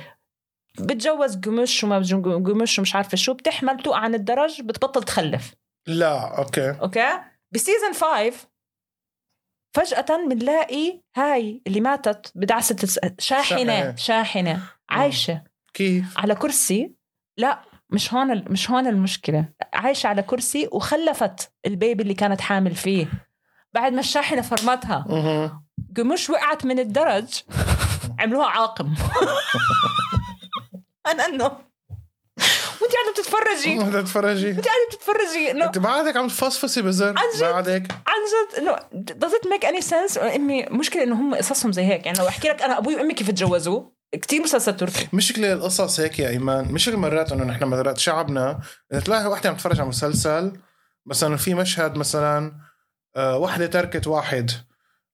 بتجوز 0.80 1.38
قمش 1.38 1.84
وما 1.84 1.98
قمش 2.46 2.80
ومش 2.80 2.96
عارفة 2.96 3.18
شو. 3.18 3.34
بتحمل 3.34 3.84
توقع 3.84 4.00
عن 4.00 4.16
الدرج 4.16 4.62
بتبطل 4.62 5.04
تخلف. 5.04 5.56
لا 5.88 6.38
okay. 6.38 6.70
okay؟ 6.70 7.20
ب 7.52 7.58
season 7.58 7.94
5 7.94 8.48
فجأة 9.76 10.28
بنلاقي 10.30 11.02
هاي 11.16 11.62
اللي 11.68 11.82
ماتت 11.82 12.32
بدعسة 12.36 13.00
شاحنة. 13.20 13.96
شاحنة. 13.96 14.62
عايشة. 14.90 15.44
كيف؟ 15.74 16.18
على 16.18 16.36
كرسي. 16.36 16.96
لا 17.38 17.62
مش 17.90 18.14
هون 18.14 18.44
مش 18.52 18.72
هون 18.72 18.88
المشكلة. 18.88 19.50
عايشة 19.74 20.08
على 20.08 20.22
كرسي 20.22 20.70
وخلفت 20.72 21.52
ال 21.66 21.73
baby 21.73 22.04
اللي 22.04 22.14
كانت 22.14 22.42
حامل 22.42 22.76
فيه. 22.76 23.08
بعد 23.78 23.94
ما 23.94 24.00
الشاحنة 24.00 24.42
فرمتها. 24.42 25.06
قمش 25.98 26.30
وقعت 26.30 26.66
من 26.66 26.80
الدرج. 26.80 27.42
عملوها 28.20 28.48
عاقر. 28.48 28.96
أنا 31.12 31.26
أنه. 31.26 31.44
وأنت 32.82 32.94
قاعدة 32.94 33.12
بتتفرجي. 33.14 33.80
بدها 33.84 34.02
تتفرجي 34.02 34.50
انت 34.52 34.68
قاعدة 34.68 34.88
بتتفرجي. 34.92 35.52
إنه 35.52 35.66
أنت 35.66 35.78
بعدك 35.78 36.18
عم 36.18 36.28
تفصفصي 36.28 36.82
بزر. 36.82 37.08
عن 37.08 37.24
جد؟ 37.36 37.44
بعدك. 37.44 37.92
عن 37.92 38.22
جد. 38.34 38.58
إنه 38.58 38.76
does 39.26 39.32
it 39.34 39.48
make 39.48 39.68
any 39.68 39.82
sense? 39.90 40.18
أمي 40.36 40.66
مشكلة 40.66 41.04
إنه 41.04 41.16
هم 41.16 41.36
قصصهم 41.36 41.72
زي 41.72 41.84
هيك. 41.86 42.06
يعني 42.06 42.20
لو 42.20 42.28
أحكي 42.28 42.48
لك 42.48 42.62
أنا 42.62 42.78
أبوي 42.78 42.96
وأمي 42.96 43.14
كيف 43.14 43.32
تجوزوا؟ 43.32 43.84
كثير 44.22 44.42
مسلسل 44.42 44.78
تركي. 44.78 45.08
مشكلة 45.14 45.54
القصص 45.54 46.00
هيك 46.00 46.20
يا 46.20 46.30
إيمان. 46.30 46.66
مشكلة 46.72 46.98
مرات 46.98 47.32
إنه 47.32 47.44
نحن 47.44 47.64
مرات 47.64 47.98
شعبنا. 47.98 48.60
إذا 48.94 49.00
تلاقي 49.00 49.28
وحده 49.28 49.50
عم 49.50 49.56
تتفرج 49.56 49.80
على 49.80 49.90
مسلسل 49.90 50.52
مثلا 51.06 51.38
في 51.38 51.54
مشهد 51.54 51.98
مثلا 51.98 52.38
آه، 52.48 52.67
وحدة 53.18 53.68
تركت 53.68 54.08
واحد 54.08 54.52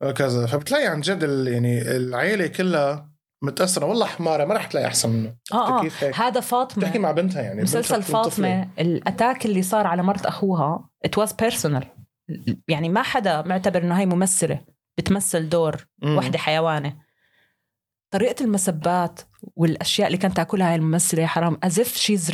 آه، 0.01 0.11
كذا. 0.11 0.45
فبتلاقي 0.45 0.87
عن 0.87 1.01
جد 1.01 1.47
يعني 1.47 1.81
العيلة 1.81 2.47
كلها 2.47 3.09
متأثرة. 3.41 3.85
والله 3.85 4.05
حمارة 4.05 4.45
ما 4.45 4.53
رح 4.53 4.65
تلاقي 4.65 4.87
أحسن 4.87 5.09
منه. 5.09 5.35
آه 5.53 5.79
آه. 5.79 5.81
كيف 5.81 6.03
هيك؟ 6.03 6.15
هذا 6.15 6.29
بتحكي 6.29 6.49
فاطمه 6.49 6.97
مع 6.97 7.11
بنتها 7.11 7.41
يعني 7.41 7.61
مسلسل 7.61 7.95
بنتها. 7.95 8.23
فاطمة 8.23 8.69
ال 8.79 8.89
attack 8.89 9.45
اللي 9.45 9.61
صار 9.61 9.87
على 9.87 10.03
مرت 10.03 10.25
أخوها 10.25 10.89
it 11.07 11.23
was 11.23 11.29
personal. 11.29 11.85
يعني 12.67 12.89
ما 12.89 13.01
حدا 13.01 13.41
معتبر 13.41 13.83
إنه 13.83 13.99
هاي 13.99 14.05
ممثلة 14.05 14.59
بتمثل 14.97 15.49
دور. 15.49 15.87
وحدة 16.03 16.37
حيوانة. 16.37 16.97
طريقة 18.11 18.43
المسبات 18.43 19.19
والأشياء 19.55 20.07
اللي 20.07 20.17
كانت 20.17 20.37
تأكلها 20.37 20.69
هاي 20.69 20.75
الممثلة 20.75 21.25
حرام 21.25 21.57
as 21.65 21.71
if 21.71 21.87
she's 21.87 22.33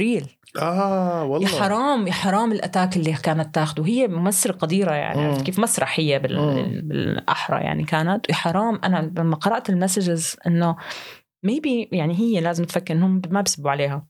آه 0.57 1.19
يا 1.19 1.23
والله. 1.23 1.47
حرام 1.59 2.07
يا 2.07 2.13
حرام 2.13 2.51
ال 2.51 2.58
attack 2.58 2.97
اللي 2.97 3.13
كانت 3.13 3.55
تاخده. 3.55 3.85
هي 3.85 4.07
ممثله 4.07 4.53
قديرة 4.53 4.91
يعني. 4.93 5.25
عرفت 5.25 5.41
كيف؟ 5.45 5.59
مسرحية 5.59 6.17
بال... 6.17 6.81
بالأحرى 6.81 7.63
يعني 7.63 7.83
كانت. 7.83 8.29
يا 8.29 8.35
حرام 8.35 8.79
أنا 8.83 9.11
لما 9.17 9.35
قرأت 9.35 9.69
ال 9.69 9.76
messages 9.76 10.35
إنه 10.47 10.75
maybe 11.43 11.89
يعني 11.91 12.19
هي 12.19 12.41
لازم 12.41 12.63
تفكر 12.63 12.93
إنهم 12.93 13.21
ما 13.29 13.41
بسبوا 13.41 13.71
عليها. 13.71 14.07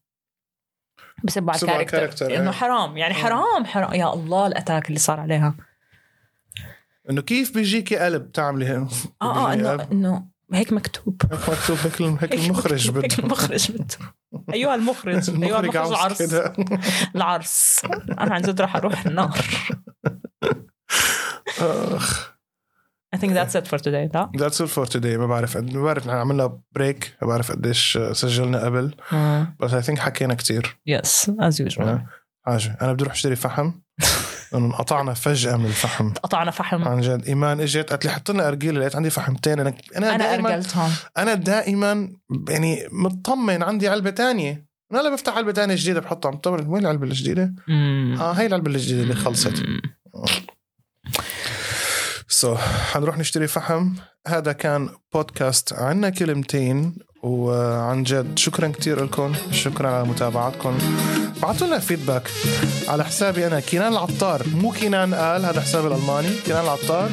بسبوا 1.24 1.54
على 1.54 1.82
ال 1.82 1.86
character 1.86 2.26
إنه 2.38 2.44
إيه. 2.50 2.52
حرام 2.52 2.98
يعني. 2.98 3.14
حرام 3.14 3.66
حرام. 3.66 3.94
يا 3.94 4.14
الله 4.14 4.48
ال 4.48 4.54
attack 4.54 4.88
اللي 4.88 5.00
صار 5.00 5.20
عليها. 5.20 5.56
إنه 7.10 7.22
كيف 7.22 7.54
بيجيكي 7.54 7.98
قلب 7.98 8.32
تعملي 8.32 8.66
هيك؟ 8.66 8.88
آه 9.22 9.50
آه 9.52 9.54
إنه. 9.54 9.88
إنه 9.92 10.26
هيك 10.54 10.74
مكتوب. 10.74 11.22
هيك 11.32 11.50
مكتوب 11.50 11.78
هيك 11.84 12.02
الم- 12.02 12.18
هيك 12.22 12.34
المخرج 12.46 12.88
مكتوب، 12.92 13.04
هيك 13.04 13.14
بده. 13.16 13.24
المخرج 13.24 13.72
بده. 13.72 13.86
أيها 14.54 14.76
المخرج 14.76 15.30
أيها 15.44 15.60
المخرج 15.60 15.78
العرص. 15.92 16.22
كده. 16.22 16.54
العرص. 17.16 17.82
أنا 18.20 18.34
عن 18.34 18.42
جد 18.42 18.62
رح 18.62 18.76
أروح 18.76 19.06
النار. 19.06 19.40
أخ. 21.60 22.30
I 23.16 23.18
think 23.18 23.32
that's 23.34 23.56
it 23.56 23.68
for 23.68 23.80
today 23.80 24.10
لا 24.16 24.30
that's 24.38 24.62
all 24.62 24.68
for 24.68 24.90
today. 24.90 25.06
ما 25.06 25.26
بعرف 25.28 25.58
ما 25.58 25.84
بعرف 25.84 26.08
نحن 26.08 26.18
عملنا 26.18 26.60
break 26.72 27.18
ما 27.22 27.28
بعرف 27.28 27.52
قديش 27.52 28.00
سجلنا 28.12 28.66
قبل. 28.66 28.96
بس 29.60 29.74
I 29.74 29.82
think 29.82 30.00
حكينا 30.00 30.34
كتير. 30.34 30.78
yes 30.86 31.32
as 31.40 31.62
usual 31.62 32.06
حاجة 32.46 32.78
أنا 32.82 32.94
بدي 32.94 33.04
أروح 33.04 33.14
أشتري 33.14 33.36
فحم. 33.36 33.72
لأنه 34.54 34.66
انقطعنا 34.66 35.14
فجأة 35.14 35.58
من 35.58 35.66
الفحم. 35.66 36.14
قطعنا 36.14 36.52
فحم. 36.52 36.88
عن 36.88 37.02
جد. 37.02 37.26
إيمان 37.28 37.60
إجت 37.60 37.90
قالت 37.90 38.06
لي 38.06 38.12
حط 38.12 38.32
لنا 38.32 38.48
ارجيله 38.48 38.80
لقيت 38.80 38.96
عندي 38.96 39.10
فحمتين 39.10 39.60
أنا 39.60 39.74
أنا, 39.98 40.16
أنا 40.16 40.18
دائما 40.18 40.54
أرجلتهم. 40.56 40.92
أنا 41.18 41.34
دائما 41.34 42.10
يعني 42.50 42.88
مطمن 42.92 43.64
عندي 43.64 43.88
علبة 43.88 44.10
تانية. 44.10 44.70
أنا 44.92 45.00
لا 45.00 45.14
بفتح 45.14 45.38
علبة 45.38 45.52
تانية 45.52 45.76
جديدة 45.76 46.00
بحطها. 46.00 46.32
مطمن 46.32 46.68
وين 46.68 46.84
العلبة 46.84 47.04
الجديدة؟ 47.04 47.54
آه 48.20 48.32
هي 48.32 48.46
العلبة 48.46 48.72
الجديدة 48.72 49.04
اللي 49.04 49.16
خلصت. 49.16 49.64
so 52.28 52.56
so, 52.56 52.60
حنروح 52.60 53.18
نشتري 53.18 53.48
فحم. 53.48 53.94
هذا 54.28 54.52
كان 54.52 54.90
بودكاست 55.14 55.74
عنا 55.74 56.10
كلمتين. 56.10 56.96
وعن 57.24 58.04
جد 58.04 58.40
شكرا 58.40 58.68
كتير 58.68 59.04
لكم 59.04 59.34
شكرا 59.52 59.90
على 59.90 60.08
متابعتكم. 60.08 60.78
بعتوا 61.42 61.68
لنا 61.68 61.80
feedback 61.80 62.24
على 62.88 63.06
حسابي 63.06 63.48
أنا 63.48 63.60
كينان 63.60 63.92
العطار. 63.92 64.44
مو 64.54 64.72
كينان 64.72 65.14
قال 65.14 65.46
هذا 65.46 65.62
حسابي 65.62 65.88
الألماني. 65.88 66.30
كينان 66.46 66.64
العطار 66.64 67.10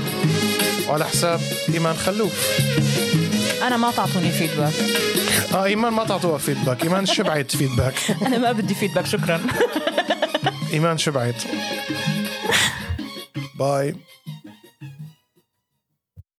وعلى 0.88 1.04
حساب 1.04 1.40
إيمان 1.74 1.94
خلوف. 1.94 2.60
أنا 3.62 3.76
ما 3.76 3.90
تعطوني 3.90 4.30
feedback 4.30 4.72
آه 5.54 5.64
إيمان 5.64 5.92
ما 5.92 6.04
تعطوها 6.04 6.38
feedback 6.38 6.84
إيمان 6.84 7.06
شبعت 7.06 7.56
feedback 7.56 7.94
أنا 8.26 8.38
ما 8.38 8.52
بدي 8.52 8.74
feedback 8.74 9.06
شكرا. 9.06 9.40
إيمان 10.72 10.98
شبعت 10.98 11.42
باي 13.58 13.94